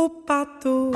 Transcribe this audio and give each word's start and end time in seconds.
O 0.00 0.08
pato 0.08 0.92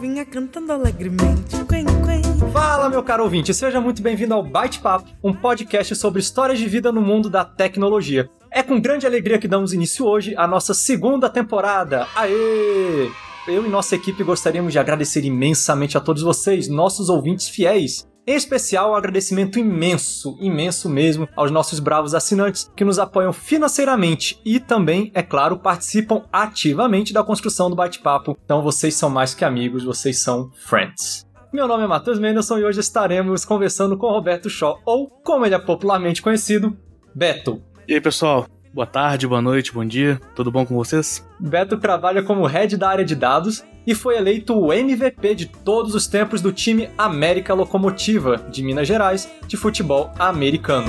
vinha 0.00 0.24
cantando 0.24 0.72
alegremente. 0.72 1.64
Quen, 1.68 1.86
quen. 2.04 2.50
Fala, 2.52 2.88
meu 2.88 3.04
caro 3.04 3.22
ouvinte, 3.22 3.54
seja 3.54 3.80
muito 3.80 4.02
bem-vindo 4.02 4.34
ao 4.34 4.42
Byte 4.42 4.80
Papo, 4.80 5.08
um 5.22 5.32
podcast 5.32 5.94
sobre 5.94 6.18
histórias 6.18 6.58
de 6.58 6.66
vida 6.66 6.90
no 6.90 7.00
mundo 7.00 7.30
da 7.30 7.44
tecnologia. 7.44 8.28
É 8.50 8.64
com 8.64 8.80
grande 8.80 9.06
alegria 9.06 9.38
que 9.38 9.46
damos 9.46 9.72
início 9.72 10.04
hoje 10.04 10.34
à 10.36 10.44
nossa 10.48 10.74
segunda 10.74 11.30
temporada. 11.30 12.08
Aê! 12.16 13.08
Eu 13.46 13.64
e 13.64 13.68
nossa 13.68 13.94
equipe 13.94 14.24
gostaríamos 14.24 14.72
de 14.72 14.80
agradecer 14.80 15.24
imensamente 15.24 15.96
a 15.96 16.00
todos 16.00 16.24
vocês, 16.24 16.66
nossos 16.66 17.08
ouvintes 17.08 17.48
fiéis. 17.48 18.09
Em 18.30 18.36
especial, 18.36 18.92
um 18.92 18.94
agradecimento 18.94 19.58
imenso, 19.58 20.38
imenso 20.38 20.88
mesmo, 20.88 21.28
aos 21.34 21.50
nossos 21.50 21.80
bravos 21.80 22.14
assinantes 22.14 22.70
que 22.76 22.84
nos 22.84 22.96
apoiam 22.96 23.32
financeiramente 23.32 24.40
e 24.44 24.60
também, 24.60 25.10
é 25.14 25.20
claro, 25.20 25.58
participam 25.58 26.22
ativamente 26.32 27.12
da 27.12 27.24
construção 27.24 27.68
do 27.68 27.74
bate-papo. 27.74 28.38
Então 28.44 28.62
vocês 28.62 28.94
são 28.94 29.10
mais 29.10 29.34
que 29.34 29.44
amigos, 29.44 29.82
vocês 29.82 30.20
são 30.20 30.48
friends. 30.54 31.26
Meu 31.52 31.66
nome 31.66 31.82
é 31.82 31.86
Matheus 31.88 32.20
Mendelssohn 32.20 32.60
e 32.60 32.64
hoje 32.64 32.78
estaremos 32.78 33.44
conversando 33.44 33.98
com 33.98 34.06
Roberto 34.06 34.48
Shaw, 34.48 34.78
ou 34.84 35.08
como 35.08 35.44
ele 35.44 35.56
é 35.56 35.58
popularmente 35.58 36.22
conhecido, 36.22 36.78
Beto. 37.12 37.60
E 37.88 37.94
aí, 37.94 38.00
pessoal? 38.00 38.46
Boa 38.72 38.86
tarde, 38.86 39.26
boa 39.26 39.42
noite, 39.42 39.72
bom 39.72 39.84
dia. 39.84 40.20
Tudo 40.32 40.52
bom 40.52 40.64
com 40.64 40.76
vocês? 40.76 41.26
Beto 41.40 41.76
trabalha 41.76 42.22
como 42.22 42.46
head 42.46 42.76
da 42.76 42.88
área 42.88 43.04
de 43.04 43.16
dados 43.16 43.64
e 43.84 43.96
foi 43.96 44.16
eleito 44.16 44.56
o 44.56 44.72
MVP 44.72 45.34
de 45.34 45.46
todos 45.46 45.92
os 45.92 46.06
tempos 46.06 46.40
do 46.40 46.52
time 46.52 46.88
América 46.96 47.52
Locomotiva 47.52 48.36
de 48.48 48.62
Minas 48.62 48.86
Gerais 48.86 49.28
de 49.48 49.56
futebol 49.56 50.12
americano. 50.16 50.86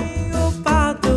O 0.47 0.61
pato 0.61 1.09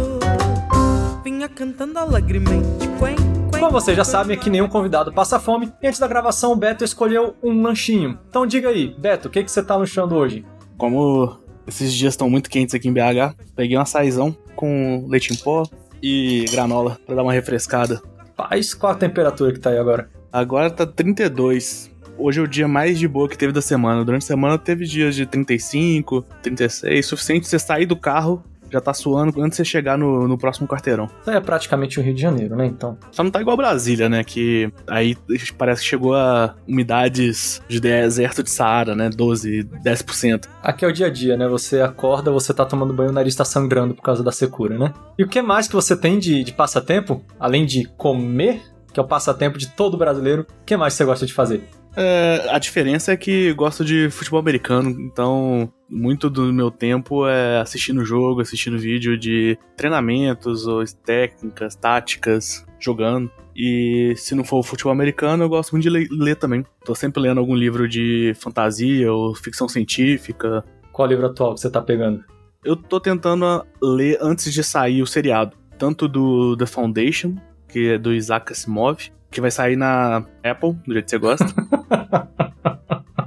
vinha 1.23 1.51
cantando 1.51 1.99
alegremente. 1.99 2.89
Quen, 2.99 3.17
quen. 3.51 3.61
Como 3.61 3.71
vocês 3.71 3.95
já 3.95 4.05
sabem, 4.05 4.35
aqui 4.35 4.49
nenhum 4.49 4.69
convidado 4.69 5.13
passa 5.13 5.39
fome. 5.39 5.71
E 5.83 5.87
antes 5.87 6.01
da 6.01 6.09
gravação, 6.09 6.53
o 6.53 6.57
Beto 6.57 6.83
escolheu 6.83 7.37
um 7.43 7.61
lanchinho. 7.61 8.19
Então 8.31 8.47
diga 8.47 8.71
aí, 8.71 8.95
Beto, 8.99 9.29
o 9.29 9.31
que, 9.31 9.45
que 9.45 9.51
você 9.51 9.63
tá 9.63 9.77
lanchando 9.77 10.15
hoje? 10.15 10.47
Como 10.79 11.39
esses 11.67 11.93
dias 11.93 12.15
estão 12.15 12.31
muito 12.31 12.49
quentes 12.49 12.75
aqui 12.75 12.89
em 12.89 12.93
BH, 12.93 13.37
peguei 13.55 13.77
um 13.77 13.83
açaizão 13.83 14.35
com 14.57 15.05
leite 15.09 15.35
em 15.35 15.37
pó 15.37 15.65
e 16.03 16.45
granola 16.51 16.99
pra 17.07 17.15
dar 17.15 17.23
uma 17.23 17.33
refrescada. 17.33 18.03
Paz, 18.37 18.75
qual 18.75 18.93
a 18.93 18.97
temperatura 18.97 19.53
que 19.53 19.61
tá 19.61 19.71
aí 19.71 19.79
agora? 19.79 20.11
Agora 20.33 20.71
tá 20.71 20.87
32. 20.87 21.91
Hoje 22.17 22.41
é 22.41 22.43
o 22.43 22.47
dia 22.47 22.69
mais 22.69 22.99
de 22.99 23.09
boa 23.09 23.29
que 23.29 23.39
teve 23.39 23.53
da 23.53 23.63
semana. 23.63 24.05
Durante 24.05 24.23
a 24.23 24.27
semana 24.27 24.59
teve 24.59 24.85
dias 24.85 25.15
de 25.15 25.27
35, 25.27 26.23
36, 26.43 27.07
suficiente 27.07 27.49
você 27.49 27.59
sair 27.59 27.87
do 27.87 27.97
carro, 27.97 28.43
já 28.75 28.81
tá 28.81 28.93
suando 28.93 29.41
antes 29.41 29.57
de 29.57 29.57
você 29.57 29.65
chegar 29.65 29.97
no, 29.97 30.27
no 30.27 30.37
próximo 30.37 30.67
quarteirão. 30.67 31.09
É 31.27 31.41
praticamente 31.41 31.99
o 31.99 32.03
Rio 32.03 32.15
de 32.15 32.21
Janeiro, 32.21 32.57
né? 32.57 32.67
Então. 32.67 32.99
Só 33.11 33.23
não 33.23 33.31
tá 33.31 33.41
igual 33.41 33.57
Brasília, 33.57 34.09
né? 34.09 34.23
Que 34.25 34.71
aí 34.87 35.17
parece 35.57 35.83
que 35.83 35.89
chegou 35.89 36.15
a 36.15 36.55
umidades 36.67 37.63
de 37.69 37.81
deserto 37.81 38.43
de 38.43 38.51
Saara, 38.51 38.95
né? 38.95 39.09
12, 39.09 39.65
10%. 39.85 40.49
Aqui 40.63 40.85
é 40.85 40.89
o 40.89 40.93
dia 40.93 41.07
a 41.07 41.11
dia, 41.11 41.37
né? 41.37 41.49
Você 41.49 41.81
acorda, 41.81 42.31
você 42.31 42.53
tá 42.53 42.65
tomando 42.65 42.93
banho, 42.93 43.11
o 43.11 43.13
nariz 43.13 43.35
tá 43.35 43.45
sangrando 43.45 43.95
por 43.95 44.03
causa 44.03 44.23
da 44.23 44.33
secura, 44.33 44.77
né? 44.77 44.93
E 45.19 45.23
o 45.23 45.29
que 45.29 45.41
mais 45.41 45.69
que 45.69 45.75
você 45.75 45.97
tem 45.97 46.19
de, 46.19 46.43
de 46.43 46.53
passatempo? 46.53 47.23
Além 47.39 47.65
de 47.65 47.85
comer, 47.97 48.63
que 48.93 48.99
é 48.99 49.03
o 49.03 49.07
passatempo 49.07 49.59
de 49.59 49.69
todo 49.69 49.97
brasileiro, 49.97 50.43
o 50.43 50.65
que 50.65 50.77
mais 50.77 50.95
você 50.95 51.05
gosta 51.05 51.25
de 51.25 51.33
fazer? 51.33 51.63
É, 51.97 52.49
a 52.51 52.59
diferença 52.59 53.13
é 53.13 53.17
que 53.17 53.53
gosto 53.53 53.85
de 53.85 54.11
futebol 54.11 54.41
americano, 54.41 54.91
então 54.91 55.73
muito 55.95 56.29
do 56.29 56.53
meu 56.53 56.71
tempo 56.71 57.27
é 57.27 57.61
assistindo 57.61 58.05
jogo, 58.05 58.41
assistindo 58.41 58.77
vídeo 58.77 59.17
de 59.17 59.57
treinamentos 59.77 60.67
ou 60.67 60.85
técnicas, 61.05 61.77
táticas, 61.77 62.67
jogando. 62.81 63.31
E 63.57 64.13
se 64.17 64.35
não 64.35 64.43
for 64.43 64.59
o 64.59 64.63
futebol 64.63 64.93
americano, 64.93 65.45
eu 65.45 65.49
gosto 65.49 65.73
muito 65.73 65.85
de 65.85 65.91
ler, 65.91 66.09
ler 66.11 66.35
também. 66.35 66.67
Tô 66.85 66.95
sempre 66.95 67.23
lendo 67.23 67.39
algum 67.39 67.55
livro 67.55 67.89
de 67.89 68.35
fantasia 68.35 69.13
ou 69.13 69.35
ficção 69.35 69.69
científica. 69.69 70.65
Qual 70.93 71.07
livro 71.07 71.27
atual 71.27 71.55
que 71.55 71.61
você 71.61 71.71
tá 71.71 71.81
pegando? 71.81 72.25
Eu 72.65 72.75
tô 72.75 72.99
tentando 72.99 73.65
ler 73.81 74.19
antes 74.21 74.53
de 74.53 74.65
sair 74.65 75.01
o 75.01 75.07
seriado, 75.07 75.57
tanto 75.79 76.09
do 76.09 76.57
The 76.57 76.67
Foundation, 76.67 77.37
que 77.69 77.91
é 77.91 77.99
do 77.99 78.13
Isaac 78.13 78.53
Asimov, 78.53 79.13
que 79.31 79.41
vai 79.41 79.51
sair 79.51 79.77
na 79.77 80.25
Apple, 80.43 80.73
do 80.87 80.93
jeito 80.93 81.05
que 81.05 81.11
você 81.11 81.19
gosta. 81.19 81.47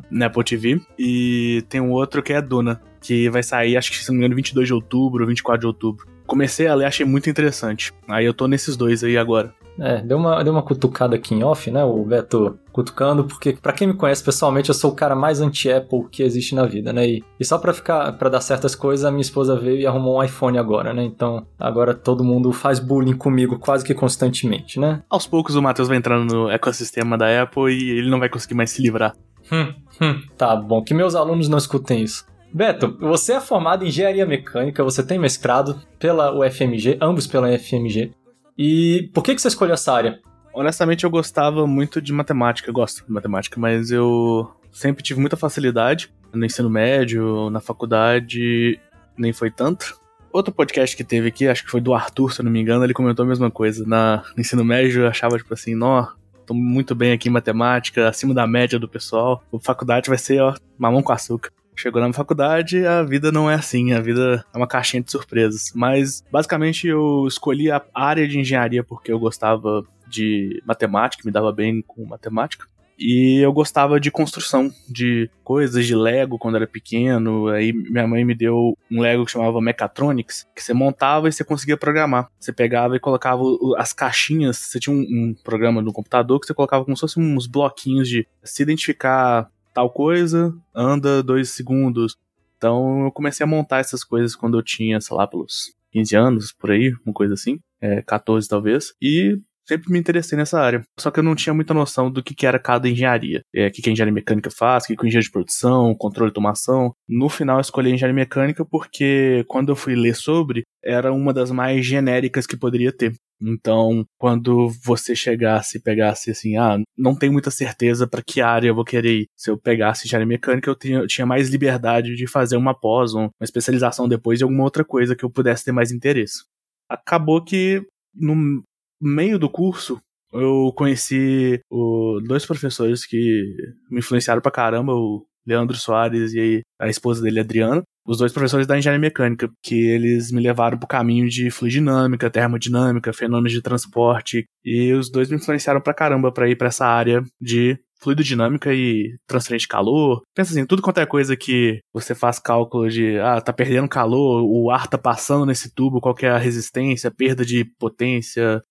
na 0.09 0.27
Apple 0.27 0.43
TV. 0.43 0.81
E 0.97 1.63
tem 1.69 1.81
um 1.81 1.91
outro 1.91 2.21
que 2.21 2.33
é 2.33 2.37
a 2.37 2.41
Duna, 2.41 2.81
que 3.01 3.29
vai 3.29 3.43
sair, 3.43 3.77
acho 3.77 3.91
que 3.91 3.97
se 3.97 4.09
não 4.09 4.15
me 4.15 4.19
engano, 4.19 4.35
22 4.35 4.67
de 4.67 4.73
outubro 4.73 5.23
ou 5.23 5.27
24 5.27 5.59
de 5.61 5.67
outubro. 5.67 6.07
Comecei 6.25 6.67
a 6.67 6.75
ler, 6.75 6.85
achei 6.85 7.05
muito 7.05 7.29
interessante. 7.29 7.93
Aí 8.07 8.25
eu 8.25 8.33
tô 8.33 8.47
nesses 8.47 8.75
dois 8.75 9.03
aí 9.03 9.17
agora. 9.17 9.53
É, 9.79 10.01
deu 10.01 10.17
uma, 10.17 10.43
deu 10.43 10.51
uma 10.51 10.63
cutucada 10.63 11.15
aqui 11.15 11.35
em 11.35 11.43
off, 11.43 11.69
né? 11.69 11.83
O 11.83 12.03
Beto 12.03 12.57
cutucando, 12.71 13.23
porque 13.23 13.53
pra 13.53 13.73
quem 13.73 13.87
me 13.87 13.93
conhece 13.93 14.23
pessoalmente, 14.23 14.69
eu 14.69 14.75
sou 14.75 14.91
o 14.91 14.95
cara 14.95 15.15
mais 15.15 15.39
anti-Apple 15.39 16.07
que 16.11 16.23
existe 16.23 16.55
na 16.55 16.65
vida, 16.65 16.91
né? 16.91 17.07
E, 17.07 17.23
e 17.39 17.45
só 17.45 17.57
pra 17.57 17.73
ficar, 17.73 18.11
para 18.13 18.29
dar 18.29 18.41
certas 18.41 18.75
coisas, 18.75 19.05
a 19.05 19.11
minha 19.11 19.21
esposa 19.21 19.55
veio 19.55 19.79
e 19.79 19.85
arrumou 19.85 20.17
um 20.17 20.23
iPhone 20.23 20.57
agora, 20.57 20.93
né? 20.93 21.03
Então, 21.03 21.45
agora 21.59 21.93
todo 21.93 22.23
mundo 22.23 22.51
faz 22.51 22.79
bullying 22.79 23.15
comigo 23.15 23.59
quase 23.59 23.85
que 23.85 23.93
constantemente, 23.93 24.79
né? 24.79 25.01
Aos 25.09 25.27
poucos 25.27 25.55
o 25.55 25.61
Matheus 25.61 25.87
vai 25.87 25.97
entrando 25.97 26.33
no 26.33 26.49
ecossistema 26.49 27.17
da 27.17 27.43
Apple 27.43 27.71
e 27.71 27.91
ele 27.91 28.09
não 28.09 28.19
vai 28.19 28.29
conseguir 28.29 28.55
mais 28.55 28.71
se 28.71 28.81
livrar. 28.81 29.15
Hum, 29.51 29.73
hum, 30.01 30.21
tá 30.37 30.55
bom, 30.55 30.83
que 30.83 30.93
meus 30.93 31.15
alunos 31.15 31.47
não 31.47 31.57
escutem 31.57 32.03
isso. 32.03 32.25
Beto, 32.53 32.97
você 32.99 33.33
é 33.33 33.41
formado 33.41 33.83
em 33.83 33.87
engenharia 33.87 34.25
mecânica, 34.25 34.83
você 34.83 35.03
tem 35.03 35.19
mestrado 35.19 35.81
pela 35.99 36.33
UFMG, 36.33 36.97
ambos 37.01 37.27
pela 37.27 37.49
UFMG. 37.49 38.11
E 38.57 39.09
por 39.13 39.23
que, 39.23 39.35
que 39.35 39.41
você 39.41 39.49
escolheu 39.49 39.73
essa 39.73 39.93
área? 39.93 40.19
Honestamente, 40.53 41.03
eu 41.03 41.09
gostava 41.09 41.67
muito 41.67 42.01
de 42.01 42.11
matemática, 42.11 42.69
eu 42.69 42.73
gosto 42.73 43.05
de 43.05 43.11
matemática, 43.11 43.59
mas 43.59 43.91
eu 43.91 44.49
sempre 44.71 45.03
tive 45.03 45.19
muita 45.19 45.37
facilidade 45.37 46.11
no 46.33 46.45
ensino 46.45 46.69
médio, 46.69 47.49
na 47.49 47.59
faculdade, 47.59 48.79
nem 49.17 49.33
foi 49.33 49.51
tanto. 49.51 49.99
Outro 50.31 50.53
podcast 50.53 50.95
que 50.95 51.03
teve 51.03 51.27
aqui, 51.27 51.47
acho 51.47 51.63
que 51.63 51.71
foi 51.71 51.81
do 51.81 51.93
Arthur, 51.93 52.33
se 52.33 52.41
eu 52.41 52.45
não 52.45 52.51
me 52.51 52.59
engano, 52.59 52.83
ele 52.83 52.93
comentou 52.93 53.23
a 53.23 53.27
mesma 53.27 53.49
coisa. 53.49 53.85
Na, 53.85 54.23
no 54.35 54.41
ensino 54.41 54.63
médio, 54.63 55.03
eu 55.03 55.07
achava, 55.07 55.37
tipo 55.37 55.53
assim, 55.53 55.73
nó, 55.75 56.07
tô 56.47 56.53
muito 56.53 56.95
bem 56.95 57.11
aqui 57.11 57.27
em 57.27 57.31
matemática, 57.31 58.07
acima 58.07 58.33
da 58.33 58.47
média 58.47 58.79
do 58.79 58.87
pessoal. 58.87 59.43
A 59.53 59.59
faculdade 59.59 60.09
vai 60.09 60.17
ser, 60.17 60.41
ó, 60.41 60.55
mamão 60.77 61.03
com 61.03 61.11
açúcar. 61.11 61.51
Chegou 61.75 62.01
na 62.01 62.11
faculdade, 62.11 62.83
a 62.87 63.03
vida 63.03 63.31
não 63.31 63.51
é 63.51 63.53
assim, 63.53 63.93
a 63.93 64.01
vida 64.01 64.43
é 64.51 64.57
uma 64.57 64.65
caixinha 64.65 65.03
de 65.03 65.11
surpresas. 65.11 65.71
Mas, 65.75 66.23
basicamente, 66.31 66.87
eu 66.87 67.25
escolhi 67.27 67.69
a 67.69 67.83
área 67.93 68.27
de 68.27 68.39
engenharia 68.39 68.83
porque 68.83 69.11
eu 69.11 69.19
gostava 69.19 69.83
de 70.07 70.63
matemática, 70.65 71.21
me 71.23 71.31
dava 71.31 71.51
bem 71.51 71.83
com 71.85 72.03
matemática. 72.05 72.65
E 72.97 73.39
eu 73.43 73.53
gostava 73.53 73.99
de 73.99 74.09
construção, 74.09 74.71
de 74.89 75.29
coisas, 75.43 75.85
de 75.85 75.95
Lego 75.95 76.39
quando 76.39 76.55
era 76.55 76.65
pequeno. 76.65 77.47
Aí 77.47 77.71
minha 77.71 78.07
mãe 78.07 78.25
me 78.25 78.33
deu 78.33 78.77
um 78.89 79.01
Lego 79.01 79.25
que 79.25 79.31
chamava 79.31 79.61
Mechatronics, 79.61 80.47
que 80.55 80.63
você 80.63 80.73
montava 80.73 81.29
e 81.29 81.31
você 81.31 81.43
conseguia 81.43 81.77
programar. 81.77 82.29
Você 82.39 82.51
pegava 82.51 82.95
e 82.95 82.99
colocava 82.99 83.43
as 83.77 83.93
caixinhas, 83.93 84.57
você 84.57 84.79
tinha 84.79 84.95
um, 84.95 85.01
um 85.01 85.35
programa 85.43 85.81
no 85.81 85.93
computador 85.93 86.39
que 86.39 86.47
você 86.47 86.53
colocava 86.53 86.83
como 86.83 86.97
se 86.97 87.01
fossem 87.01 87.23
uns 87.23 87.45
bloquinhos 87.45 88.09
de 88.09 88.27
se 88.43 88.63
identificar 88.63 89.49
tal 89.73 89.91
coisa, 89.91 90.55
anda 90.73 91.21
dois 91.21 91.51
segundos. 91.51 92.17
Então 92.57 93.05
eu 93.05 93.11
comecei 93.11 93.43
a 93.43 93.47
montar 93.47 93.77
essas 93.77 94.03
coisas 94.03 94.35
quando 94.35 94.57
eu 94.57 94.63
tinha, 94.63 94.99
sei 94.99 95.15
lá, 95.15 95.27
pelos 95.27 95.75
15 95.91 96.15
anos, 96.15 96.51
por 96.51 96.71
aí, 96.71 96.91
uma 97.05 97.13
coisa 97.13 97.35
assim, 97.35 97.59
é, 97.79 98.01
14 98.01 98.47
talvez. 98.47 98.95
E 98.99 99.39
sempre 99.67 99.91
me 99.91 99.99
interessei 99.99 100.37
nessa 100.37 100.59
área. 100.59 100.83
Só 100.99 101.11
que 101.11 101.19
eu 101.19 101.23
não 101.23 101.35
tinha 101.35 101.53
muita 101.53 101.73
noção 101.73 102.09
do 102.09 102.23
que, 102.23 102.33
que 102.33 102.45
era 102.45 102.59
cada 102.59 102.87
engenharia. 102.87 103.41
É, 103.53 103.67
o 103.67 103.71
que, 103.71 103.81
que 103.81 103.89
a 103.89 103.91
engenharia 103.91 104.13
mecânica 104.13 104.49
faz, 104.49 104.83
o 104.83 104.87
que, 104.87 104.95
que 104.95 105.03
o 105.03 105.07
engenheiro 105.07 105.25
de 105.25 105.31
produção, 105.31 105.95
controle 105.95 106.29
de 106.29 106.31
automação. 106.31 106.93
No 107.07 107.29
final 107.29 107.57
eu 107.57 107.61
escolhi 107.61 107.91
engenharia 107.91 108.15
mecânica 108.15 108.65
porque 108.65 109.43
quando 109.47 109.69
eu 109.69 109.75
fui 109.75 109.95
ler 109.95 110.15
sobre, 110.15 110.63
era 110.83 111.11
uma 111.11 111.33
das 111.33 111.51
mais 111.51 111.85
genéricas 111.85 112.47
que 112.47 112.57
poderia 112.57 112.91
ter. 112.91 113.13
Então, 113.39 114.03
quando 114.17 114.69
você 114.83 115.15
chegasse 115.15 115.77
e 115.77 115.81
pegasse 115.81 116.31
assim, 116.31 116.57
ah, 116.57 116.79
não 116.97 117.15
tenho 117.15 117.31
muita 117.31 117.51
certeza 117.51 118.07
para 118.07 118.23
que 118.23 118.41
área 118.41 118.69
eu 118.69 118.75
vou 118.75 118.85
querer 118.85 119.21
ir. 119.21 119.27
Se 119.35 119.51
eu 119.51 119.57
pegasse 119.57 120.05
engenharia 120.07 120.27
mecânica, 120.27 120.69
eu 120.69 120.75
tinha, 120.75 120.97
eu 120.99 121.07
tinha 121.07 121.25
mais 121.25 121.49
liberdade 121.49 122.15
de 122.15 122.27
fazer 122.27 122.57
uma 122.57 122.73
pós, 122.73 123.13
uma 123.13 123.29
especialização 123.41 124.07
depois 124.07 124.39
de 124.39 124.43
alguma 124.43 124.63
outra 124.63 124.83
coisa 124.83 125.15
que 125.15 125.23
eu 125.23 125.29
pudesse 125.29 125.65
ter 125.65 125.71
mais 125.71 125.91
interesse. 125.91 126.43
Acabou 126.89 127.43
que 127.43 127.85
no 128.15 128.63
meio 129.01 129.39
do 129.39 129.49
curso 129.49 129.99
eu 130.33 130.73
conheci 130.75 131.59
o, 131.69 132.19
dois 132.27 132.45
professores 132.45 133.05
que 133.05 133.43
me 133.89 133.99
influenciaram 133.99 134.41
pra 134.41 134.51
caramba, 134.51 134.93
o 134.93 135.25
Leandro 135.45 135.77
Soares 135.77 136.33
e 136.33 136.61
a 136.79 136.89
esposa 136.89 137.21
dele, 137.21 137.39
Adriana 137.39 137.81
os 138.07 138.17
dois 138.17 138.31
professores 138.31 138.65
da 138.65 138.77
engenharia 138.77 139.01
mecânica, 139.01 139.49
que 139.61 139.75
eles 139.75 140.31
me 140.31 140.41
levaram 140.41 140.77
pro 140.77 140.87
caminho 140.87 141.27
de 141.27 141.51
fluidinâmica, 141.51 142.29
termodinâmica, 142.29 143.11
fenômenos 143.11 143.51
de 143.51 143.61
transporte, 143.61 144.45
e 144.63 144.93
os 144.93 145.11
dois 145.11 145.29
me 145.29 145.35
influenciaram 145.35 145.81
pra 145.81 145.93
caramba 145.93 146.31
pra 146.31 146.49
ir 146.49 146.55
pra 146.55 146.69
essa 146.69 146.85
área 146.85 147.21
de 147.41 147.77
fluidodinâmica 147.99 148.73
e 148.73 149.17
transferência 149.27 149.65
de 149.65 149.67
calor. 149.67 150.21
Pensa 150.33 150.51
assim, 150.51 150.65
tudo 150.65 150.81
quanto 150.81 150.99
é 150.99 151.05
coisa 151.05 151.35
que 151.35 151.79
você 151.91 152.15
faz 152.15 152.39
cálculo 152.39 152.87
de, 152.89 153.19
ah, 153.19 153.41
tá 153.41 153.51
perdendo 153.51 153.89
calor, 153.89 154.43
o 154.45 154.71
ar 154.71 154.87
tá 154.87 154.97
passando 154.97 155.45
nesse 155.45 155.73
tubo, 155.73 155.99
qual 155.99 156.15
é 156.21 156.29
a 156.29 156.37
resistência, 156.37 157.11
perda 157.11 157.43
de 157.43 157.65
potência, 157.77 158.61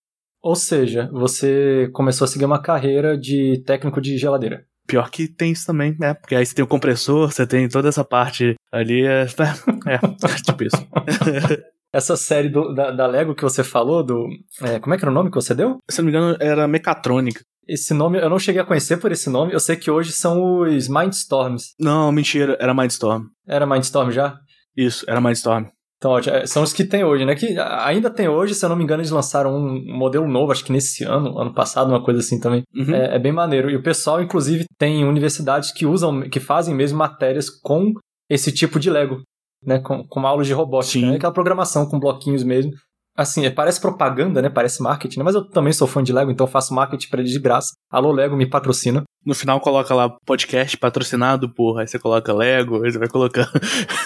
Ou 0.42 0.54
seja, 0.54 1.08
você 1.12 1.88
começou 1.92 2.24
a 2.24 2.28
seguir 2.28 2.44
uma 2.44 2.62
carreira 2.62 3.16
de 3.18 3.62
técnico 3.66 4.00
de 4.00 4.16
geladeira. 4.16 4.64
Pior 4.86 5.10
que 5.10 5.26
tem 5.26 5.50
isso 5.50 5.66
também, 5.66 5.96
né? 5.98 6.14
Porque 6.14 6.34
aí 6.34 6.46
você 6.46 6.54
tem 6.54 6.64
o 6.64 6.68
compressor, 6.68 7.32
você 7.32 7.46
tem 7.46 7.68
toda 7.68 7.88
essa 7.88 8.04
parte 8.04 8.54
ali. 8.70 9.04
É, 9.04 9.22
é 9.86 9.98
tipo 10.44 10.62
isso. 10.62 10.76
Essa 11.92 12.14
série 12.14 12.50
do, 12.50 12.74
da, 12.74 12.90
da, 12.90 13.06
Lego 13.06 13.34
que 13.34 13.42
você 13.42 13.64
falou, 13.64 14.04
do. 14.04 14.28
É, 14.60 14.78
como 14.78 14.94
é 14.94 14.98
que 14.98 15.04
era 15.04 15.10
o 15.10 15.14
nome 15.14 15.30
que 15.30 15.36
você 15.36 15.54
deu? 15.54 15.78
Se 15.88 16.02
não 16.02 16.04
me 16.04 16.10
engano, 16.10 16.36
era 16.40 16.68
Mecatrônica. 16.68 17.40
Esse 17.66 17.94
nome, 17.94 18.18
eu 18.18 18.28
não 18.28 18.38
cheguei 18.38 18.60
a 18.60 18.66
conhecer 18.66 18.98
por 18.98 19.10
esse 19.10 19.30
nome. 19.30 19.52
Eu 19.52 19.60
sei 19.60 19.76
que 19.76 19.90
hoje 19.90 20.12
são 20.12 20.60
os 20.60 20.88
Mindstorms. 20.88 21.74
Não, 21.80 22.12
mentira, 22.12 22.56
era 22.60 22.74
Mindstorm. 22.74 23.24
Era 23.48 23.66
Mindstorm 23.66 24.10
já? 24.10 24.38
Isso, 24.76 25.04
era 25.08 25.20
Mindstorm. 25.20 25.64
Então, 26.06 26.34
é, 26.34 26.46
são 26.46 26.62
os 26.62 26.72
que 26.72 26.84
tem 26.84 27.04
hoje, 27.04 27.24
né? 27.24 27.34
Que 27.34 27.58
ainda 27.58 28.08
tem 28.08 28.28
hoje, 28.28 28.54
se 28.54 28.64
eu 28.64 28.68
não 28.68 28.76
me 28.76 28.84
engano, 28.84 29.00
eles 29.00 29.10
lançaram 29.10 29.56
um 29.56 29.96
modelo 29.96 30.28
novo, 30.28 30.52
acho 30.52 30.64
que 30.64 30.72
nesse 30.72 31.02
ano, 31.04 31.36
ano 31.38 31.52
passado, 31.52 31.88
uma 31.88 32.02
coisa 32.02 32.20
assim 32.20 32.38
também. 32.38 32.62
Uhum. 32.74 32.94
É, 32.94 33.16
é, 33.16 33.18
bem 33.18 33.32
maneiro. 33.32 33.68
E 33.68 33.76
o 33.76 33.82
pessoal, 33.82 34.22
inclusive, 34.22 34.64
tem 34.78 35.04
universidades 35.04 35.72
que 35.72 35.84
usam, 35.84 36.28
que 36.28 36.38
fazem 36.38 36.74
mesmo 36.74 36.98
matérias 36.98 37.50
com 37.50 37.92
esse 38.30 38.52
tipo 38.52 38.78
de 38.78 38.88
Lego, 38.88 39.20
né? 39.64 39.80
Com, 39.80 40.06
com 40.06 40.26
aulas 40.26 40.46
de 40.46 40.52
robótica, 40.52 41.06
né? 41.06 41.16
Aquela 41.16 41.32
programação 41.32 41.88
com 41.88 41.98
bloquinhos 41.98 42.44
mesmo. 42.44 42.70
Assim, 43.16 43.46
é, 43.46 43.50
parece 43.50 43.80
propaganda, 43.80 44.42
né? 44.42 44.50
Parece 44.50 44.82
marketing, 44.82 45.18
né? 45.18 45.24
Mas 45.24 45.34
eu 45.34 45.48
também 45.48 45.72
sou 45.72 45.88
fã 45.88 46.02
de 46.02 46.12
Lego, 46.12 46.30
então 46.30 46.46
faço 46.46 46.74
marketing 46.74 47.08
para 47.08 47.20
eles 47.20 47.32
de 47.32 47.40
graça. 47.40 47.72
Alô, 47.90 48.12
Lego, 48.12 48.36
me 48.36 48.48
patrocina. 48.48 49.02
No 49.24 49.34
final 49.34 49.60
coloca 49.60 49.94
lá 49.94 50.10
podcast 50.26 50.76
patrocinado, 50.76 51.52
porra. 51.52 51.80
Aí 51.80 51.88
você 51.88 51.98
coloca 51.98 52.32
Lego, 52.32 52.84
aí 52.84 52.92
você 52.92 52.98
vai 52.98 53.08
colocando. 53.08 53.50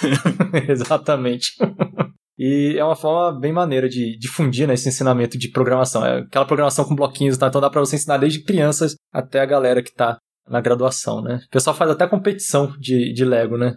Exatamente. 0.69 1.57
E 2.39 2.77
é 2.79 2.85
uma 2.85 2.97
forma 2.97 3.39
bem 3.39 3.53
maneira 3.53 3.89
de 3.89 4.17
difundir 4.17 4.67
né, 4.67 4.75
esse 4.75 4.89
ensinamento 4.89 5.37
de 5.37 5.51
programação. 5.51 6.07
É 6.07 6.21
aquela 6.21 6.47
programação 6.47 6.87
com 6.87 6.95
bloquinhos, 6.95 7.37
tá? 7.37 7.49
então 7.49 7.61
dá 7.61 7.69
para 7.69 7.81
você 7.81 7.97
ensinar 7.97 8.17
desde 8.17 8.43
crianças 8.43 8.95
até 9.13 9.41
a 9.41 9.47
galera 9.47 9.83
que 9.83 9.93
tá 9.93 10.17
na 10.49 10.61
graduação, 10.61 11.21
né? 11.21 11.41
O 11.47 11.51
pessoal 11.51 11.77
faz 11.77 11.91
até 11.91 12.07
competição 12.07 12.75
de, 12.79 13.13
de 13.13 13.25
Lego, 13.25 13.59
né? 13.59 13.75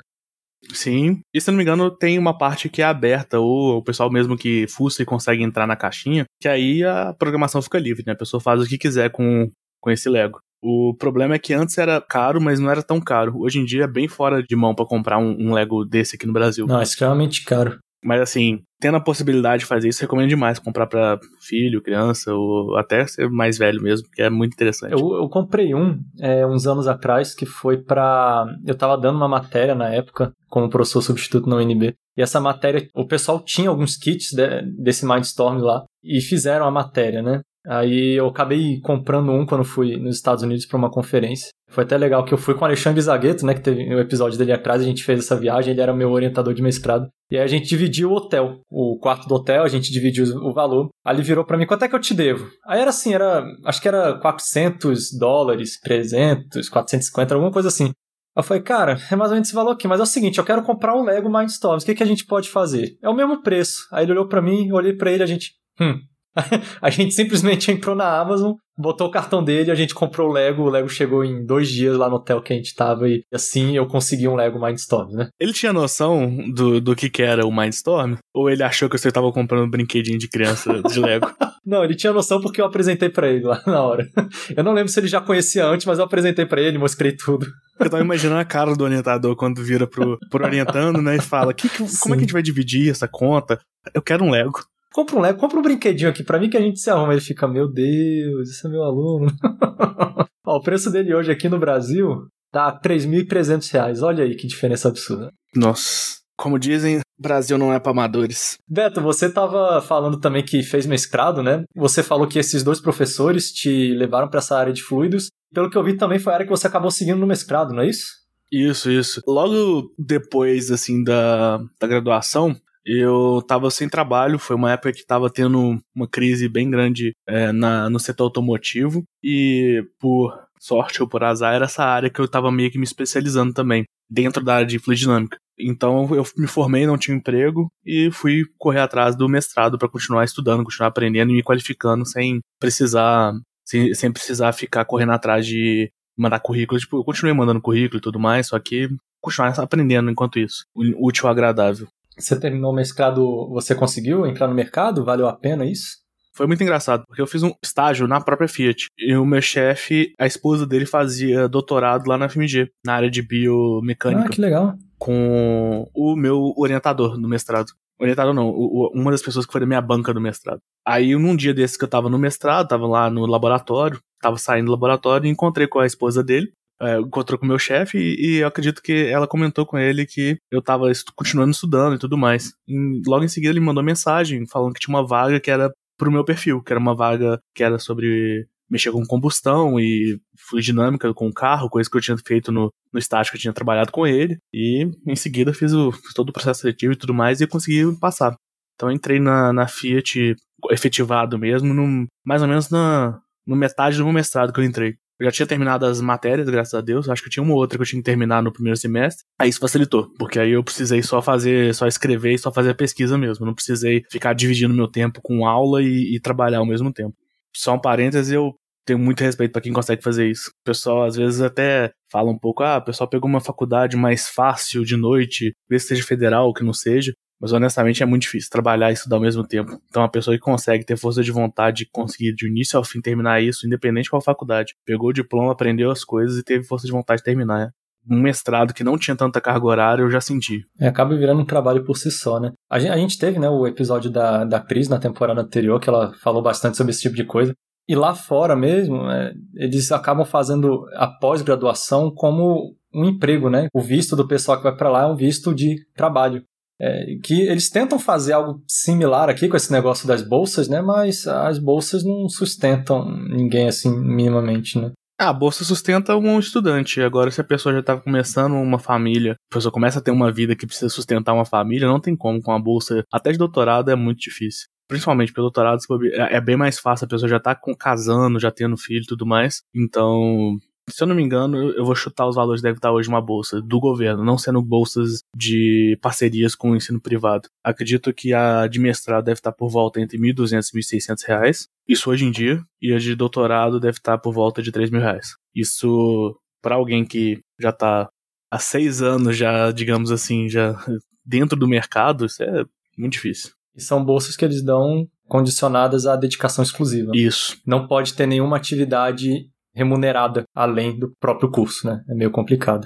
Sim, 0.71 1.21
e 1.33 1.42
se 1.42 1.50
não 1.50 1.57
me 1.57 1.63
engano, 1.63 1.92
tem 1.92 2.18
uma 2.18 2.38
parte 2.38 2.69
que 2.69 2.81
é 2.81 2.86
aberta, 2.86 3.39
ou 3.39 3.77
o 3.77 3.83
pessoal 3.83 4.10
mesmo 4.12 4.38
que 4.38 4.65
fuça 4.68 5.01
e 5.01 5.06
consegue 5.06 5.44
entrar 5.44 5.68
na 5.68 5.75
caixinha, 5.75 6.25
que 6.39 6.48
aí 6.48 6.83
a 6.83 7.13
programação 7.13 7.62
fica 7.62 7.80
livre, 7.80 8.04
né? 8.06 8.13
A 8.13 8.18
pessoa 8.18 8.39
faz 8.39 8.62
o 8.62 8.65
que 8.65 8.77
quiser 8.77 9.12
com, 9.12 9.50
com 9.81 9.92
esse 9.92 10.10
Lego. 10.10 10.39
O 10.65 10.95
problema 10.98 11.36
é 11.36 11.39
que 11.39 11.54
antes 11.54 11.77
era 11.77 12.00
caro, 12.00 12.42
mas 12.42 12.57
não 12.57 12.71
era 12.71 12.81
tão 12.81 13.01
caro. 13.01 13.38
Hoje 13.42 13.60
em 13.60 13.65
dia 13.65 13.83
é 13.83 13.88
bem 13.88 14.07
fora 14.07 14.42
de 14.42 14.56
mão 14.56 14.74
para 14.74 14.86
comprar 14.86 15.18
um, 15.18 15.36
um, 15.38 15.54
Lego 15.54 15.83
desse 15.83 16.15
aqui 16.15 16.25
no 16.25 16.31
Brasil. 16.31 16.65
Não, 16.65 16.80
é 16.80 16.83
extremamente 16.83 17.44
caro. 17.44 17.77
Mas 18.03 18.21
assim, 18.21 18.59
tendo 18.79 18.97
a 18.97 19.01
possibilidade 19.01 19.61
de 19.61 19.65
fazer 19.65 19.88
isso, 19.88 20.01
recomendo 20.01 20.29
demais 20.29 20.59
comprar 20.59 20.88
para 20.88 21.19
filho, 21.39 21.81
criança, 21.81 22.33
ou 22.33 22.75
até 22.75 23.05
ser 23.07 23.29
mais 23.29 23.57
velho 23.57 23.81
mesmo, 23.81 24.07
que 24.11 24.21
é 24.21 24.29
muito 24.29 24.53
interessante. 24.53 24.91
Eu, 24.91 25.13
eu 25.13 25.29
comprei 25.29 25.73
um 25.73 26.00
é, 26.19 26.45
uns 26.45 26.67
anos 26.67 26.88
atrás 26.88 27.33
que 27.33 27.45
foi 27.45 27.77
para 27.77 28.45
Eu 28.65 28.75
tava 28.75 28.97
dando 28.97 29.15
uma 29.15 29.27
matéria 29.27 29.73
na 29.73 29.89
época, 29.89 30.33
como 30.50 30.69
professor 30.69 31.01
substituto 31.01 31.50
na 31.50 31.55
UNB. 31.55 31.95
E 32.17 32.21
essa 32.21 32.39
matéria, 32.39 32.88
o 32.94 33.07
pessoal 33.07 33.39
tinha 33.39 33.69
alguns 33.69 33.95
kits 33.97 34.31
de, 34.33 34.61
desse 34.77 35.05
Mindstorm 35.05 35.59
lá 35.59 35.83
e 36.03 36.21
fizeram 36.21 36.65
a 36.65 36.71
matéria, 36.71 37.21
né? 37.21 37.41
Aí 37.65 38.15
eu 38.18 38.27
acabei 38.27 38.80
comprando 38.81 39.31
um 39.31 39.45
quando 39.45 39.63
fui 39.63 39.98
nos 39.98 40.15
Estados 40.15 40.44
Unidos 40.44 40.65
para 40.65 40.77
uma 40.77 40.92
conferência. 40.92 41.50
Foi 41.69 41.83
até 41.83 41.98
legal 41.98 42.24
que 42.24 42.33
eu 42.33 42.38
fui 42.38 42.54
com 42.54 42.62
o 42.62 42.65
Alexandre 42.65 43.01
Zagueto, 43.01 43.45
né, 43.45 43.54
que 43.54 43.62
teve 43.62 43.95
um 43.95 44.00
episódio 44.00 44.38
dele 44.38 44.51
atrás, 44.51 44.81
a 44.81 44.86
gente 44.86 45.04
fez 45.04 45.19
essa 45.19 45.36
viagem, 45.36 45.71
ele 45.71 45.81
era 45.81 45.94
meu 45.94 46.12
orientador 46.12 46.54
de 46.54 46.62
mestrado. 46.62 47.07
E 47.31 47.38
aí 47.38 47.44
a 47.44 47.48
gente 47.48 47.68
dividiu 47.68 48.12
o 48.12 48.15
hotel, 48.15 48.60
o 48.69 49.00
quarto 49.00 49.27
do 49.27 49.36
hotel, 49.36 49.63
a 49.63 49.68
gente 49.68 49.92
dividiu 49.92 50.25
o 50.38 50.54
valor. 50.54 50.89
Aí 51.04 51.15
ele 51.15 51.24
virou 51.24 51.44
para 51.45 51.57
mim, 51.57 51.65
quanto 51.65 51.83
é 51.83 51.88
que 51.88 51.95
eu 51.95 52.00
te 52.00 52.13
devo? 52.13 52.48
Aí 52.68 52.80
era 52.80 52.89
assim, 52.89 53.13
era, 53.13 53.44
acho 53.65 53.81
que 53.81 53.88
era 53.88 54.19
400 54.19 55.18
dólares, 55.18 55.80
300, 55.80 56.69
450, 56.69 57.33
alguma 57.33 57.51
coisa 57.51 57.69
assim. 57.69 57.92
Eu 58.36 58.44
falei, 58.44 58.63
cara, 58.63 58.98
é 59.12 59.15
mais 59.15 59.30
ou 59.30 59.36
menos 59.36 59.48
esse 59.48 59.56
valor 59.56 59.71
aqui, 59.71 59.88
mas 59.88 60.00
é 60.00 60.04
o 60.04 60.07
seguinte, 60.07 60.39
eu 60.39 60.44
quero 60.44 60.63
comprar 60.63 60.95
um 60.95 61.04
Lego 61.04 61.30
Mindstorms, 61.30 61.83
o 61.83 61.86
que, 61.86 61.95
que 61.95 62.04
a 62.04 62.06
gente 62.06 62.25
pode 62.25 62.50
fazer? 62.50 62.98
É 63.01 63.07
o 63.07 63.15
mesmo 63.15 63.42
preço. 63.44 63.88
Aí 63.92 64.06
ele 64.06 64.12
olhou 64.12 64.27
para 64.27 64.42
mim, 64.42 64.68
eu 64.68 64.75
olhei 64.75 64.94
para 64.94 65.12
ele, 65.12 65.21
a 65.21 65.27
gente, 65.27 65.51
hum, 65.80 66.00
a 66.81 66.89
gente 66.89 67.13
simplesmente 67.13 67.71
entrou 67.71 67.95
na 67.95 68.19
Amazon, 68.19 68.53
botou 68.77 69.07
o 69.07 69.12
cartão 69.12 69.44
dele, 69.44 69.71
a 69.71 69.75
gente 69.75 69.94
comprou 69.94 70.30
o 70.30 70.33
Lego, 70.33 70.63
o 70.63 70.69
Lego 70.69 70.89
chegou 70.89 71.24
em 71.24 71.45
dois 71.45 71.69
dias 71.69 71.95
lá 71.95 72.09
no 72.09 72.15
hotel 72.15 72.41
que 72.41 72.53
a 72.53 72.56
gente 72.56 72.74
tava 72.75 73.07
e 73.07 73.24
assim 73.31 73.75
eu 73.75 73.85
consegui 73.88 74.27
um 74.27 74.35
Lego 74.35 74.59
Mindstorm, 74.59 75.12
né? 75.12 75.30
Ele 75.39 75.53
tinha 75.53 75.71
noção 75.71 76.51
do, 76.53 76.81
do 76.81 76.95
que, 76.95 77.09
que 77.09 77.21
era 77.21 77.45
o 77.45 77.56
Mindstorm? 77.56 78.15
Ou 78.33 78.50
ele 78.50 78.63
achou 78.63 78.89
que 78.89 78.97
você 78.97 79.12
tava 79.12 79.31
comprando 79.31 79.65
um 79.65 79.69
brinquedinho 79.69 80.18
de 80.18 80.27
criança 80.27 80.81
de 80.81 81.00
Lego? 81.00 81.31
não, 81.65 81.83
ele 81.83 81.95
tinha 81.95 82.12
noção 82.12 82.41
porque 82.41 82.59
eu 82.59 82.65
apresentei 82.65 83.09
para 83.09 83.29
ele 83.29 83.45
lá 83.45 83.62
na 83.68 83.81
hora. 83.81 84.07
Eu 84.56 84.63
não 84.63 84.74
lembro 84.74 84.91
se 84.91 85.00
ele 85.00 85.07
já 85.07 85.21
conhecia 85.21 85.65
antes, 85.65 85.86
mas 85.86 86.00
eu 86.00 86.06
apresentei 86.06 86.45
para 86.45 86.62
ele, 86.62 86.77
mostrei 86.77 87.15
tudo. 87.15 87.45
Eu 87.79 87.89
tava 87.89 88.03
imaginando 88.03 88.39
a 88.39 88.45
cara 88.45 88.75
do 88.75 88.83
orientador 88.83 89.36
quando 89.36 89.63
vira 89.63 89.88
pro, 89.88 90.18
pro 90.29 90.45
orientando, 90.45 91.01
né, 91.01 91.15
e 91.15 91.21
fala, 91.21 91.53
que, 91.53 91.68
que, 91.68 91.83
como 92.00 92.13
é 92.13 92.18
que 92.18 92.24
a 92.24 92.25
gente 92.25 92.33
vai 92.33 92.44
dividir 92.44 92.89
essa 92.89 93.07
conta? 93.07 93.59
Eu 93.94 94.01
quero 94.01 94.24
um 94.24 94.29
Lego 94.29 94.63
compra 94.94 95.18
um 95.18 95.22
Lego, 95.22 95.40
compra 95.40 95.60
um 95.60 95.63
brinquedinho 95.63 96.10
aqui 96.10 96.24
para 96.24 96.40
mim 96.40 96.50
que 96.50 96.57
a 96.57 96.62
gente 96.62 96.80
se 96.80 96.90
arruma. 96.90 97.13
Ele 97.13 97.22
fica, 97.22 97.48
meu 97.48 97.69
Deus, 97.69 98.50
esse 98.50 98.66
é 98.66 98.69
meu 98.69 98.84
aluno. 98.84 99.28
Ó, 100.45 100.57
o 100.57 100.62
preço 100.62 100.92
dele 100.92 101.13
hoje 101.13 101.31
aqui 101.31 101.50
no 101.50 101.60
Brasil 101.60 102.28
tá 102.51 102.80
3.300 102.80 103.72
reais. 103.72 104.04
Olha 104.04 104.24
aí 104.24 104.36
que 104.36 104.48
diferença 104.48 104.88
absurda. 104.88 105.31
Nossa. 105.56 106.22
Como 106.38 106.57
dizem, 106.57 107.00
Brasil 107.18 107.57
não 107.57 107.72
é 107.72 107.80
para 107.80 107.92
amadores. 107.92 108.57
Beto, 108.68 109.01
você 109.01 109.31
tava 109.31 109.81
falando 109.81 110.19
também 110.19 110.44
que 110.44 110.63
fez 110.63 110.86
mestrado, 110.86 111.42
né? 111.44 111.63
Você 111.75 112.04
falou 112.04 112.28
que 112.28 112.39
esses 112.39 112.63
dois 112.63 112.81
professores 112.81 113.51
te 113.51 113.94
levaram 113.94 114.28
para 114.28 114.39
essa 114.39 114.57
área 114.57 114.74
de 114.74 114.84
fluidos. 114.84 115.28
Pelo 115.54 115.69
que 115.69 115.78
eu 115.78 115.84
vi, 115.84 115.96
também 115.96 116.19
foi 116.19 116.34
a 116.34 116.36
área 116.36 116.46
que 116.46 116.51
você 116.51 116.68
acabou 116.68 116.92
seguindo 116.92 117.19
no 117.19 117.28
mestrado, 117.28 117.74
não 117.74 117.84
é 117.84 117.89
isso? 117.89 118.07
Isso, 118.51 118.92
isso. 118.92 119.22
Logo 119.28 119.92
depois, 119.98 120.69
assim, 120.69 121.04
da, 121.04 121.57
da 121.80 121.88
graduação, 121.88 122.56
eu 122.85 123.44
tava 123.47 123.69
sem 123.71 123.88
trabalho, 123.88 124.38
foi 124.39 124.56
uma 124.56 124.71
época 124.71 124.94
que 124.94 125.06
tava 125.06 125.30
tendo 125.30 125.80
uma 125.95 126.07
crise 126.07 126.50
bem 126.50 126.69
grande 126.69 127.13
é, 127.27 127.51
na, 127.51 127.89
no 127.89 128.00
setor 128.00 128.25
automotivo, 128.25 129.03
e 129.24 129.85
por 130.00 130.33
sorte 130.59 131.01
ou 131.01 131.07
por 131.07 131.24
azar, 131.24 131.53
era 131.53 131.65
essa 131.65 131.83
área 131.83 132.09
que 132.09 132.19
eu 132.19 132.27
tava 132.27 132.51
meio 132.51 132.71
que 132.71 132.77
me 132.77 132.85
especializando 132.85 133.53
também, 133.53 133.83
dentro 134.09 134.44
da 134.44 134.56
área 134.56 134.68
de 134.68 134.80
fluidinâmica. 134.80 135.38
Então 135.59 136.13
eu 136.15 136.24
me 136.38 136.47
formei, 136.47 136.88
não 136.88 136.97
tinha 136.97 137.15
emprego, 137.15 137.68
e 137.85 138.09
fui 138.12 138.44
correr 138.57 138.80
atrás 138.80 139.15
do 139.15 139.29
mestrado 139.29 139.77
para 139.77 139.89
continuar 139.89 140.24
estudando, 140.24 140.63
continuar 140.63 140.88
aprendendo 140.88 141.31
e 141.31 141.36
me 141.36 141.44
qualificando 141.44 142.06
sem 142.06 142.39
precisar, 142.59 143.33
sem, 143.65 143.94
sem 143.94 144.12
precisar 144.12 144.53
ficar 144.53 144.86
correndo 144.86 145.12
atrás 145.12 145.45
de 145.45 145.91
mandar 146.18 146.39
currículo. 146.39 146.79
Tipo, 146.79 146.97
eu 146.97 147.03
continuei 147.03 147.36
mandando 147.36 147.62
currículo 147.62 148.00
e 148.00 148.01
tudo 148.01 148.19
mais, 148.19 148.48
só 148.48 148.60
que 148.60 148.89
continuar 149.22 149.58
aprendendo 149.60 150.10
enquanto 150.10 150.39
isso. 150.39 150.65
Útil, 150.75 151.27
agradável. 151.27 151.88
Você 152.17 152.39
terminou 152.39 152.72
o 152.72 152.75
mestrado, 152.75 153.50
você 153.50 153.74
conseguiu 153.74 154.25
entrar 154.25 154.48
no 154.48 154.53
mercado? 154.53 155.03
Valeu 155.03 155.27
a 155.27 155.34
pena 155.34 155.65
isso? 155.65 156.03
Foi 156.36 156.48
muito 156.48 156.63
engraçado, 156.63 157.03
porque 157.05 157.22
eu 157.22 157.27
fiz 157.27 157.43
um 157.43 157.53
estágio 157.63 158.08
na 158.08 158.20
própria 158.20 158.48
Fiat. 158.48 158.88
E 158.98 159.15
o 159.15 159.25
meu 159.25 159.41
chefe, 159.41 160.13
a 160.20 160.25
esposa 160.25 160.65
dele 160.65 160.86
fazia 160.86 161.48
doutorado 161.48 162.08
lá 162.08 162.17
na 162.17 162.27
FMG, 162.27 162.72
na 162.84 162.96
área 162.96 163.10
de 163.10 163.22
biomecânica. 163.22 164.25
Ah, 164.25 164.29
que 164.29 164.41
legal. 164.41 164.74
Com 164.98 165.88
o 165.93 166.15
meu 166.15 166.53
orientador 166.58 167.20
no 167.20 167.29
mestrado. 167.29 167.72
Orientador 168.00 168.34
não, 168.34 168.50
o, 168.50 168.91
uma 168.96 169.12
das 169.12 169.22
pessoas 169.22 169.46
que 169.46 169.51
foi 169.51 169.62
da 169.62 169.67
minha 169.67 169.82
banca 169.82 170.12
do 170.12 170.20
mestrado. 170.20 170.60
Aí, 170.86 171.15
num 171.15 171.36
dia 171.36 171.53
desses 171.53 171.77
que 171.77 171.84
eu 171.84 171.89
tava 171.89 172.10
no 172.10 172.17
mestrado, 172.17 172.67
tava 172.67 172.88
lá 172.88 173.12
no 173.12 173.27
laboratório, 173.27 174.00
tava 174.20 174.38
saindo 174.38 174.65
do 174.65 174.72
laboratório 174.72 175.27
e 175.27 175.29
encontrei 175.29 175.67
com 175.67 175.79
a 175.79 175.86
esposa 175.86 176.24
dele 176.24 176.51
é, 176.82 177.00
encontrou 177.00 177.39
com 177.39 177.46
o 177.46 177.48
meu 177.48 177.60
chefe 177.60 177.98
e, 177.98 178.38
eu 178.38 178.48
acredito 178.48 178.82
que 178.82 179.08
ela 179.08 179.27
comentou 179.27 179.65
com 179.65 179.77
ele 179.77 180.06
que 180.06 180.38
eu 180.51 180.62
tava 180.62 180.92
continuando 181.15 181.51
estudando 181.51 181.96
e 181.96 182.00
tudo 182.00 182.18
mais. 182.18 182.53
E 182.68 183.01
logo 183.08 183.24
em 183.24 183.27
seguida 183.27 183.53
ele 183.53 183.60
mandou 183.60 183.84
mensagem 183.84 184.46
falando 184.48 184.74
que 184.74 184.80
tinha 184.80 184.96
uma 184.96 185.06
vaga 185.06 185.39
que 185.39 185.51
era 185.51 185.72
pro 185.98 186.12
meu 186.12 186.25
perfil, 186.25 186.62
que 186.62 186.74
era 186.74 186.80
uma 186.80 186.96
vaga 186.96 187.39
que 187.56 187.63
era 187.63 187.80
sobre 187.80 188.48
mexer 188.70 188.92
com 188.92 189.06
combustão 189.06 189.80
e 189.80 190.20
fluidinâmica 190.50 191.13
com 191.13 191.27
o 191.27 191.34
carro, 191.34 191.70
coisa 191.70 191.89
que 191.89 191.96
eu 191.96 192.01
tinha 192.01 192.18
feito 192.18 192.51
no, 192.51 192.74
no 192.92 193.00
estágio 193.00 193.32
que 193.32 193.38
eu 193.38 193.42
tinha 193.42 193.53
trabalhado 193.53 193.92
com 193.92 194.08
ele. 194.08 194.38
E 194.51 194.89
em 195.08 195.15
seguida 195.15 195.53
fiz, 195.53 195.74
o, 195.74 195.92
fiz 195.92 196.13
todo 196.13 196.30
o 196.30 196.34
processo 196.34 196.62
seletivo 196.62 196.94
e 196.94 196.98
tudo 196.98 197.13
mais 197.13 197.39
e 197.39 197.48
consegui 197.48 197.84
passar. 198.00 198.36
Então 198.75 198.92
entrei 198.92 199.20
na, 199.20 199.53
na 199.53 199.68
Fiat 199.68 200.36
efetivado 200.72 201.38
mesmo, 201.38 201.74
no, 201.74 202.08
mais 202.25 202.42
ou 202.42 202.48
menos 202.48 202.70
na 202.70 203.20
no 203.46 203.56
metade 203.56 203.98
do 203.98 204.06
meu 204.06 204.13
mestrado 204.13 204.53
que 204.53 204.60
eu 204.60 204.63
entrei. 204.63 204.96
Eu 205.24 205.27
já 205.27 205.32
tinha 205.32 205.48
terminado 205.48 205.86
as 205.86 206.01
matérias, 206.01 206.50
graças 206.50 206.74
a 206.74 206.82
Deus. 206.82 207.08
Acho 207.08 207.24
que 207.24 207.30
tinha 207.30 207.42
uma 207.42 207.53
outra 207.53 207.77
que 207.77 207.82
eu 207.82 207.88
tinha 207.88 208.01
que 208.01 208.06
terminar 208.06 208.44
no 208.44 208.51
primeiro 208.51 208.77
semestre. 208.77 209.24
Aí 209.39 209.50
isso 209.50 209.60
facilitou, 209.60 210.13
porque 210.20 210.38
aí 210.38 210.51
eu 210.51 210.62
precisei 210.62 211.01
só 211.01 211.22
fazer, 211.22 211.74
só 211.74 211.88
escrever 211.88 212.34
e 212.34 212.38
só 212.38 212.51
fazer 212.51 212.72
a 212.72 212.75
pesquisa 212.75 213.18
mesmo. 213.18 213.46
não 213.46 213.53
precisei 213.53 214.03
ficar 214.12 214.34
dividindo 214.34 214.74
meu 214.74 214.88
tempo 214.88 215.22
com 215.24 215.48
aula 215.48 215.82
e, 215.82 216.13
e 216.13 216.20
trabalhar 216.20 216.58
ao 216.58 216.65
mesmo 216.65 216.92
tempo. 216.92 217.15
Só 217.56 217.74
um 217.75 217.80
parêntese, 217.80 218.36
eu 218.36 218.53
tenho 218.86 219.00
muito 219.00 219.22
respeito 219.22 219.53
para 219.53 219.62
quem 219.62 219.72
consegue 219.72 220.03
fazer 220.03 220.30
isso. 220.30 220.50
O 220.50 220.65
pessoal 220.65 221.06
às 221.06 221.15
vezes 221.15 221.39
até 221.39 221.94
fala 222.12 222.30
um 222.30 222.38
pouco, 222.38 222.62
ah, 222.62 222.77
o 222.77 222.84
pessoal 222.84 223.10
pegou 223.10 223.30
uma 223.30 223.39
faculdade 223.39 223.96
mais 223.96 224.27
fácil 224.27 224.84
de 224.84 224.98
noite, 224.98 225.56
vê 225.70 225.80
se 225.80 225.88
seja 225.88 226.03
federal 226.03 226.48
ou 226.48 226.53
que 226.53 226.65
não 226.65 226.74
seja. 226.74 227.13
Mas 227.43 227.51
honestamente 227.51 228.01
é 228.01 228.05
muito 228.05 228.21
difícil 228.21 228.50
trabalhar 228.50 228.89
e 228.89 228.93
estudar 228.93 229.17
ao 229.17 229.21
mesmo 229.21 229.45
tempo. 229.45 229.77
Então 229.89 230.01
a 230.01 230.07
pessoa 230.07 230.33
que 230.33 230.41
consegue 230.41 230.85
ter 230.85 230.95
força 230.95 231.21
de 231.21 231.29
vontade 231.29 231.79
de 231.79 231.89
conseguir 231.91 232.33
de 232.33 232.47
início 232.47 232.77
ao 232.77 232.85
fim 232.85 233.01
terminar 233.01 233.43
isso, 233.43 233.67
independente 233.67 234.09
qual 234.09 234.21
faculdade, 234.21 234.75
pegou 234.85 235.09
o 235.09 235.13
diploma, 235.13 235.51
aprendeu 235.51 235.91
as 235.91 236.05
coisas 236.05 236.38
e 236.38 236.43
teve 236.43 236.63
força 236.63 236.85
de 236.85 236.93
vontade 236.93 237.19
de 237.19 237.25
terminar. 237.25 237.73
Um 238.09 238.21
mestrado 238.21 238.73
que 238.73 238.81
não 238.81 238.97
tinha 238.97 239.13
tanta 239.13 239.41
carga 239.41 239.65
horária, 239.65 240.03
eu 240.03 240.09
já 240.09 240.21
senti. 240.21 240.63
É, 240.79 240.88
acaba 240.88 241.17
virando 241.17 241.41
um 241.41 241.45
trabalho 241.45 241.83
por 241.83 241.97
si 241.97 242.09
só, 242.09 242.39
né? 242.39 242.53
A 242.69 242.79
gente, 242.79 242.91
a 242.91 242.97
gente 242.97 243.19
teve, 243.19 243.38
né, 243.38 243.50
o 243.50 243.67
episódio 243.67 244.09
da, 244.09 244.45
da 244.45 244.62
Cris 244.62 244.88
na 244.88 244.97
temporada 244.97 245.41
anterior, 245.41 245.81
que 245.81 245.89
ela 245.89 246.13
falou 246.21 246.41
bastante 246.41 246.77
sobre 246.77 246.91
esse 246.91 247.01
tipo 247.01 247.15
de 247.15 247.25
coisa. 247.25 247.53
E 247.89 247.93
lá 247.93 248.15
fora 248.15 248.55
mesmo, 248.55 249.09
é, 249.09 249.33
eles 249.55 249.91
acabam 249.91 250.25
fazendo 250.25 250.85
a 250.95 251.07
pós-graduação 251.07 252.09
como 252.09 252.73
um 252.93 253.03
emprego, 253.03 253.50
né? 253.50 253.67
O 253.73 253.81
visto 253.81 254.15
do 254.15 254.27
pessoal 254.27 254.57
que 254.57 254.63
vai 254.63 254.75
para 254.75 254.89
lá 254.89 255.03
é 255.03 255.07
um 255.07 255.15
visto 255.15 255.53
de 255.53 255.75
trabalho. 255.93 256.41
É, 256.82 257.15
que 257.24 257.42
eles 257.42 257.70
tentam 257.70 258.00
fazer 258.00 258.34
algo 258.34 258.62
similar 258.68 259.30
aqui 259.30 259.48
com 259.48 259.56
esse 259.56 259.72
negócio 259.72 260.08
das 260.08 260.22
bolsas, 260.22 260.68
né? 260.68 260.82
Mas 260.82 261.27
as 261.27 261.60
bolsas 261.60 262.03
não 262.03 262.27
sustentam 262.27 263.06
ninguém 263.27 263.68
assim 263.68 263.96
minimamente, 263.96 264.80
né? 264.80 264.92
Ah, 265.20 265.30
a 265.30 265.34
bolsa 265.34 265.63
sustenta 265.63 266.18
um 266.18 266.39
estudante. 266.39 267.00
Agora, 267.01 267.30
se 267.30 267.39
a 267.39 267.44
pessoa 267.44 267.74
já 267.74 267.80
está 267.80 267.96
começando 267.96 268.53
uma 268.53 268.80
família, 268.80 269.34
a 269.34 269.56
pessoa 269.56 269.72
começa 269.72 270.00
a 270.00 270.01
ter 270.01 270.12
uma 270.12 270.32
vida 270.32 270.56
que 270.56 270.65
precisa 270.65 270.89
sustentar 270.89 271.34
uma 271.34 271.46
família, 271.46 271.88
não 271.88 272.00
tem 272.00 272.15
como 272.15 272.42
com 272.42 272.51
a 272.51 272.60
bolsa. 272.60 273.03
Até 273.12 273.32
de 273.32 273.38
doutorado 273.38 273.92
é 273.92 273.96
muito 273.96 274.20
difícil. 274.20 274.68
Principalmente 274.88 275.32
pelo 275.32 275.46
doutorado, 275.46 275.80
é, 276.13 276.38
é 276.38 276.42
bem 276.42 276.58
mais 276.58 276.80
fácil, 276.80 277.06
a 277.06 277.08
pessoa 277.08 277.30
já 277.30 277.39
tá 277.39 277.58
casando, 277.80 278.39
já 278.39 278.51
tendo 278.51 278.75
filho 278.75 279.03
e 279.03 279.08
tudo 279.08 279.25
mais. 279.25 279.62
Então, 279.74 280.58
se 280.90 281.04
eu 281.04 281.08
não 281.08 281.16
me 281.16 281.24
engano, 281.24 281.72
eu 281.72 281.86
vou 281.86 281.96
chutar 281.96 282.28
os 282.28 282.36
valores 282.36 282.62
deve 282.62 282.78
estar 282.78 282.92
hoje 282.92 283.08
uma 283.08 283.22
bolsa 283.22 283.62
do 283.62 283.80
governo, 283.80 284.24
não 284.24 284.38
sendo 284.38 284.62
bolsas 284.62 285.22
de 285.36 285.98
parcerias 286.02 286.56
com 286.56 286.72
o 286.72 286.75
ensino 286.75 287.00
privado. 287.00 287.48
Acredito 287.63 288.13
que 288.13 288.34
a 288.34 288.68
de 288.68 288.80
mestrado 288.80 289.25
deve 289.25 289.40
estar 289.40 289.52
por 289.52 289.70
volta 289.70 290.02
entre 290.02 290.18
1.200 290.18 290.70
e 290.74 290.80
1.600 290.80 291.28
reais, 291.28 291.68
isso 291.88 292.10
hoje 292.10 292.25
em 292.25 292.32
dia, 292.32 292.62
e 292.82 292.94
a 292.94 293.00
de 293.00 293.16
doutorado 293.16 293.80
deve 293.80 293.98
estar 293.98 294.18
por 294.18 294.34
volta 294.34 294.62
de 294.62 294.72
3 294.72 294.90
mil 294.90 295.02
reais. 295.02 295.36
Isso, 295.56 296.36
para 296.62 296.75
alguém 296.75 297.06
que 297.06 297.40
já 297.60 297.70
está 297.70 298.10
há 298.52 298.60
seis 298.60 299.02
anos, 299.02 299.38
já, 299.38 299.72
digamos 299.72 300.12
assim, 300.12 300.50
já 300.50 300.75
dentro 301.25 301.58
do 301.58 301.68
mercado, 301.68 302.25
isso 302.25 302.44
é 302.44 302.66
muito 302.98 303.13
difícil. 303.13 303.52
E 303.75 303.82
são 303.82 304.04
bolsas 304.04 304.36
que 304.36 304.46
eles 304.46 304.62
dão 304.62 305.08
condicionadas 305.28 306.06
à 306.06 306.16
dedicação 306.16 306.63
exclusiva. 306.63 307.12
Isso. 307.16 307.58
Não 307.66 307.88
pode 307.88 308.13
ter 308.13 308.28
nenhuma 308.28 308.58
atividade 308.58 309.50
remunerada 309.75 310.44
além 310.56 310.98
do 310.98 311.12
próprio 311.20 311.50
curso, 311.50 311.88
né? 311.88 312.01
É 312.10 312.13
meio 312.13 312.32
complicado. 312.32 312.86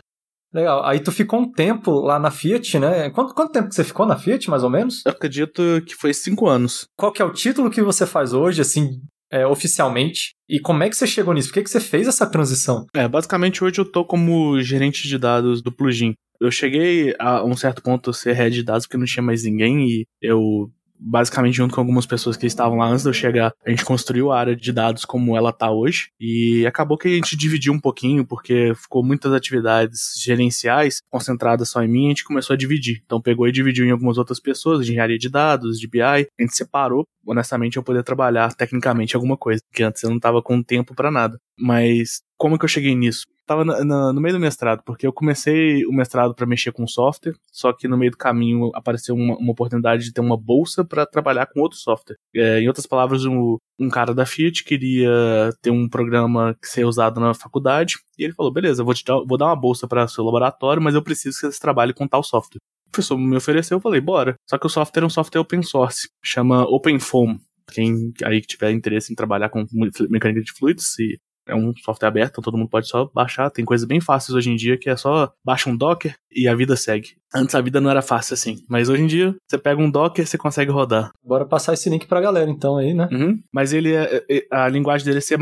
Legal. 0.53 0.83
Aí 0.85 0.99
tu 0.99 1.11
ficou 1.11 1.41
um 1.41 1.51
tempo 1.51 1.91
lá 1.99 2.17
na 2.17 2.31
Fiat, 2.31 2.79
né? 2.79 3.09
Quanto, 3.09 3.33
quanto 3.33 3.51
tempo 3.51 3.69
que 3.69 3.75
você 3.75 3.83
ficou 3.83 4.05
na 4.05 4.17
Fiat, 4.17 4.49
mais 4.49 4.63
ou 4.63 4.69
menos? 4.69 5.05
Eu 5.05 5.11
acredito 5.11 5.61
que 5.85 5.93
foi 5.93 6.13
cinco 6.13 6.47
anos. 6.47 6.85
Qual 6.97 7.11
que 7.11 7.21
é 7.21 7.25
o 7.25 7.33
título 7.33 7.69
que 7.69 7.81
você 7.81 8.05
faz 8.05 8.33
hoje, 8.33 8.61
assim, 8.61 9.01
é, 9.31 9.45
oficialmente? 9.45 10.31
E 10.49 10.59
como 10.59 10.83
é 10.83 10.89
que 10.89 10.95
você 10.95 11.05
chegou 11.05 11.33
nisso? 11.33 11.49
Por 11.49 11.55
que, 11.55 11.63
que 11.63 11.69
você 11.69 11.79
fez 11.79 12.07
essa 12.07 12.29
transição? 12.29 12.85
É, 12.95 13.07
basicamente 13.07 13.63
hoje 13.63 13.79
eu 13.79 13.91
tô 13.91 14.05
como 14.05 14.61
gerente 14.61 15.07
de 15.07 15.17
dados 15.17 15.61
do 15.61 15.71
plugin. 15.71 16.13
Eu 16.39 16.51
cheguei 16.51 17.15
a 17.19 17.43
um 17.43 17.57
certo 17.57 17.81
ponto 17.81 18.11
a 18.11 18.13
ser 18.13 18.33
head 18.33 18.55
de 18.55 18.63
dados 18.63 18.85
porque 18.85 18.97
não 18.97 19.05
tinha 19.05 19.23
mais 19.23 19.43
ninguém 19.43 19.87
e 19.87 20.05
eu 20.21 20.71
basicamente 20.99 21.55
junto 21.55 21.73
com 21.73 21.81
algumas 21.81 22.05
pessoas 22.05 22.37
que 22.37 22.45
estavam 22.45 22.77
lá 22.77 22.87
antes 22.87 23.03
de 23.03 23.09
eu 23.09 23.13
chegar, 23.13 23.53
a 23.65 23.69
gente 23.69 23.85
construiu 23.85 24.31
a 24.31 24.39
área 24.39 24.55
de 24.55 24.71
dados 24.71 25.05
como 25.05 25.37
ela 25.37 25.51
tá 25.51 25.71
hoje 25.71 26.09
e 26.19 26.65
acabou 26.65 26.97
que 26.97 27.07
a 27.07 27.11
gente 27.11 27.35
dividiu 27.35 27.73
um 27.73 27.79
pouquinho 27.79 28.25
porque 28.25 28.73
ficou 28.75 29.03
muitas 29.03 29.33
atividades 29.33 30.13
gerenciais 30.21 31.01
concentradas 31.09 31.69
só 31.69 31.83
em 31.83 31.87
mim, 31.87 32.05
a 32.05 32.09
gente 32.09 32.23
começou 32.23 32.53
a 32.53 32.57
dividir. 32.57 33.01
Então 33.05 33.21
pegou 33.21 33.47
e 33.47 33.51
dividiu 33.51 33.85
em 33.85 33.91
algumas 33.91 34.17
outras 34.17 34.39
pessoas, 34.39 34.85
de 34.85 34.91
engenharia 34.91 35.17
de 35.17 35.29
dados, 35.29 35.79
de 35.79 35.87
BI, 35.87 36.01
a 36.01 36.17
gente 36.17 36.55
separou, 36.55 37.05
honestamente 37.25 37.77
eu 37.77 37.83
poder 37.83 38.03
trabalhar 38.03 38.53
tecnicamente 38.53 39.15
alguma 39.15 39.37
coisa, 39.37 39.61
que 39.73 39.83
antes 39.83 40.03
eu 40.03 40.09
não 40.09 40.19
tava 40.19 40.41
com 40.41 40.61
tempo 40.63 40.95
para 40.95 41.11
nada. 41.11 41.39
Mas 41.57 42.21
como 42.37 42.57
que 42.57 42.65
eu 42.65 42.69
cheguei 42.69 42.95
nisso? 42.95 43.25
Tava 43.47 43.63
na, 43.63 43.81
na, 43.81 44.11
no 44.11 44.19
meio 44.19 44.35
do 44.35 44.41
mestrado, 44.41 44.83
porque 44.83 45.07
eu 45.07 45.13
comecei 45.13 45.85
o 45.85 45.93
mestrado 45.93 46.35
para 46.35 46.45
mexer 46.45 46.73
com 46.73 46.85
software, 46.85 47.33
só 47.49 47.71
que 47.71 47.87
no 47.87 47.97
meio 47.97 48.11
do 48.11 48.17
caminho 48.17 48.69
apareceu 48.75 49.15
uma, 49.15 49.37
uma 49.37 49.53
oportunidade 49.53 50.03
de 50.03 50.11
ter 50.11 50.19
uma 50.19 50.35
bolsa 50.35 50.83
para 50.83 51.05
trabalhar 51.05 51.45
com 51.45 51.61
outro 51.61 51.77
software. 51.77 52.17
É, 52.35 52.59
em 52.59 52.67
outras 52.67 52.85
palavras, 52.85 53.23
um, 53.23 53.57
um 53.79 53.87
cara 53.87 54.13
da 54.13 54.25
Fiat 54.25 54.65
queria 54.65 55.09
ter 55.61 55.71
um 55.71 55.87
programa 55.87 56.57
que 56.61 56.67
ser 56.67 56.85
usado 56.85 57.21
na 57.21 57.33
faculdade, 57.33 57.95
e 58.19 58.25
ele 58.25 58.33
falou: 58.33 58.51
beleza, 58.51 58.83
vou, 58.83 58.93
te 58.93 59.05
dar, 59.05 59.23
vou 59.25 59.37
dar 59.37 59.45
uma 59.45 59.55
bolsa 59.55 59.87
para 59.87 60.09
seu 60.09 60.25
laboratório, 60.25 60.81
mas 60.81 60.93
eu 60.93 61.01
preciso 61.01 61.39
que 61.39 61.49
você 61.49 61.59
trabalhe 61.59 61.93
com 61.93 62.05
tal 62.05 62.23
software. 62.23 62.59
O 62.87 62.91
professor 62.91 63.17
me 63.17 63.37
ofereceu, 63.37 63.77
eu 63.77 63.81
falei, 63.81 64.01
bora. 64.01 64.35
Só 64.49 64.57
que 64.57 64.65
o 64.65 64.69
software 64.69 65.03
é 65.03 65.05
um 65.05 65.09
software 65.09 65.39
open 65.39 65.63
source, 65.63 66.09
chama 66.21 66.63
OpenFOAM. 66.63 67.39
Quem 67.71 68.13
aí 68.23 68.41
que 68.41 68.47
tiver 68.47 68.71
interesse 68.71 69.11
em 69.11 69.15
trabalhar 69.15 69.49
com 69.49 69.65
mecânica 70.09 70.41
de 70.41 70.53
fluidos 70.53 70.97
e 70.99 71.17
é 71.47 71.55
um 71.55 71.73
software 71.77 72.07
aberto, 72.07 72.31
então 72.31 72.43
todo 72.43 72.57
mundo 72.57 72.69
pode 72.69 72.87
só 72.87 73.09
baixar. 73.13 73.49
Tem 73.49 73.65
coisas 73.65 73.87
bem 73.87 73.99
fáceis 73.99 74.35
hoje 74.35 74.49
em 74.49 74.55
dia 74.55 74.77
que 74.77 74.89
é 74.89 74.95
só 74.95 75.31
baixa 75.43 75.69
um 75.69 75.77
Docker 75.77 76.15
e 76.37 76.47
a 76.47 76.55
vida 76.55 76.75
segue. 76.75 77.15
Antes 77.33 77.55
a 77.55 77.61
vida 77.61 77.81
não 77.81 77.89
era 77.89 78.01
fácil 78.01 78.35
assim, 78.35 78.63
mas 78.69 78.87
hoje 78.87 79.01
em 79.01 79.07
dia 79.07 79.35
você 79.47 79.57
pega 79.57 79.81
um 79.81 79.89
Docker 79.89 80.23
e 80.23 80.27
você 80.27 80.37
consegue 80.37 80.71
rodar. 80.71 81.11
Bora 81.25 81.45
passar 81.45 81.73
esse 81.73 81.89
link 81.89 82.05
pra 82.05 82.21
galera 82.21 82.49
então 82.49 82.77
aí, 82.77 82.93
né? 82.93 83.09
Uhum. 83.11 83.39
Mas 83.51 83.73
ele 83.73 83.93
é, 83.93 84.23
é 84.29 84.45
a 84.51 84.69
linguagem 84.69 85.05
dele 85.05 85.17
é 85.17 85.21
C++. 85.21 85.35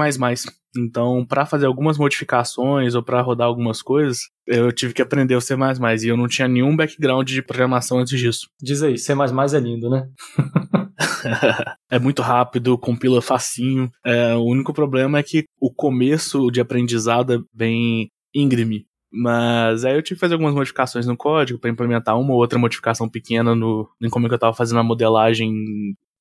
Então, 0.78 1.26
para 1.26 1.46
fazer 1.46 1.66
algumas 1.66 1.98
modificações 1.98 2.96
ou 2.96 3.04
para 3.04 3.22
rodar 3.22 3.48
algumas 3.48 3.82
coisas, 3.82 4.20
eu 4.48 4.72
tive 4.72 4.94
que 4.94 5.02
aprender 5.02 5.36
o 5.36 5.42
C++ 5.42 5.54
e 5.54 6.08
eu 6.08 6.18
não 6.18 6.28
tinha 6.28 6.48
nenhum 6.48 6.76
background 6.76 7.28
de 7.28 7.42
programação 7.42 8.00
antes 8.00 8.20
disso. 8.20 8.48
Diz 8.62 8.82
aí, 8.82 8.98
C++ 8.98 9.14
é 9.14 9.60
lindo, 9.60 9.90
né? 9.90 10.08
é 11.92 12.00
muito 12.00 12.22
rápido, 12.22 12.78
compila 12.78 13.22
facinho. 13.22 13.90
É, 14.06 14.34
o 14.36 14.44
único 14.44 14.74
problema 14.74 15.20
é 15.20 15.24
que 15.24 15.46
o 15.60 15.74
começo 15.74 16.50
de 16.52 16.60
aprendizado 16.60 17.34
é 17.34 17.38
bem 17.54 18.10
íngreme. 18.34 18.86
Mas 19.12 19.86
aí 19.86 19.96
eu 19.96 20.02
tive 20.02 20.16
que 20.16 20.22
fazer 20.22 20.34
algumas 20.34 20.54
modificações 20.54 21.06
no 21.06 21.16
código 21.16 21.60
para 21.60 21.70
implementar 21.70 22.20
uma 22.20 22.34
ou 22.34 22.40
outra 22.40 22.60
modificação 22.60 23.10
pequena 23.10 23.56
no, 23.56 23.90
em 24.02 24.10
como 24.10 24.28
é 24.28 24.30
eu 24.30 24.36
estava 24.36 24.56
fazendo 24.56 24.80
a 24.80 24.84
modelagem 24.84 25.54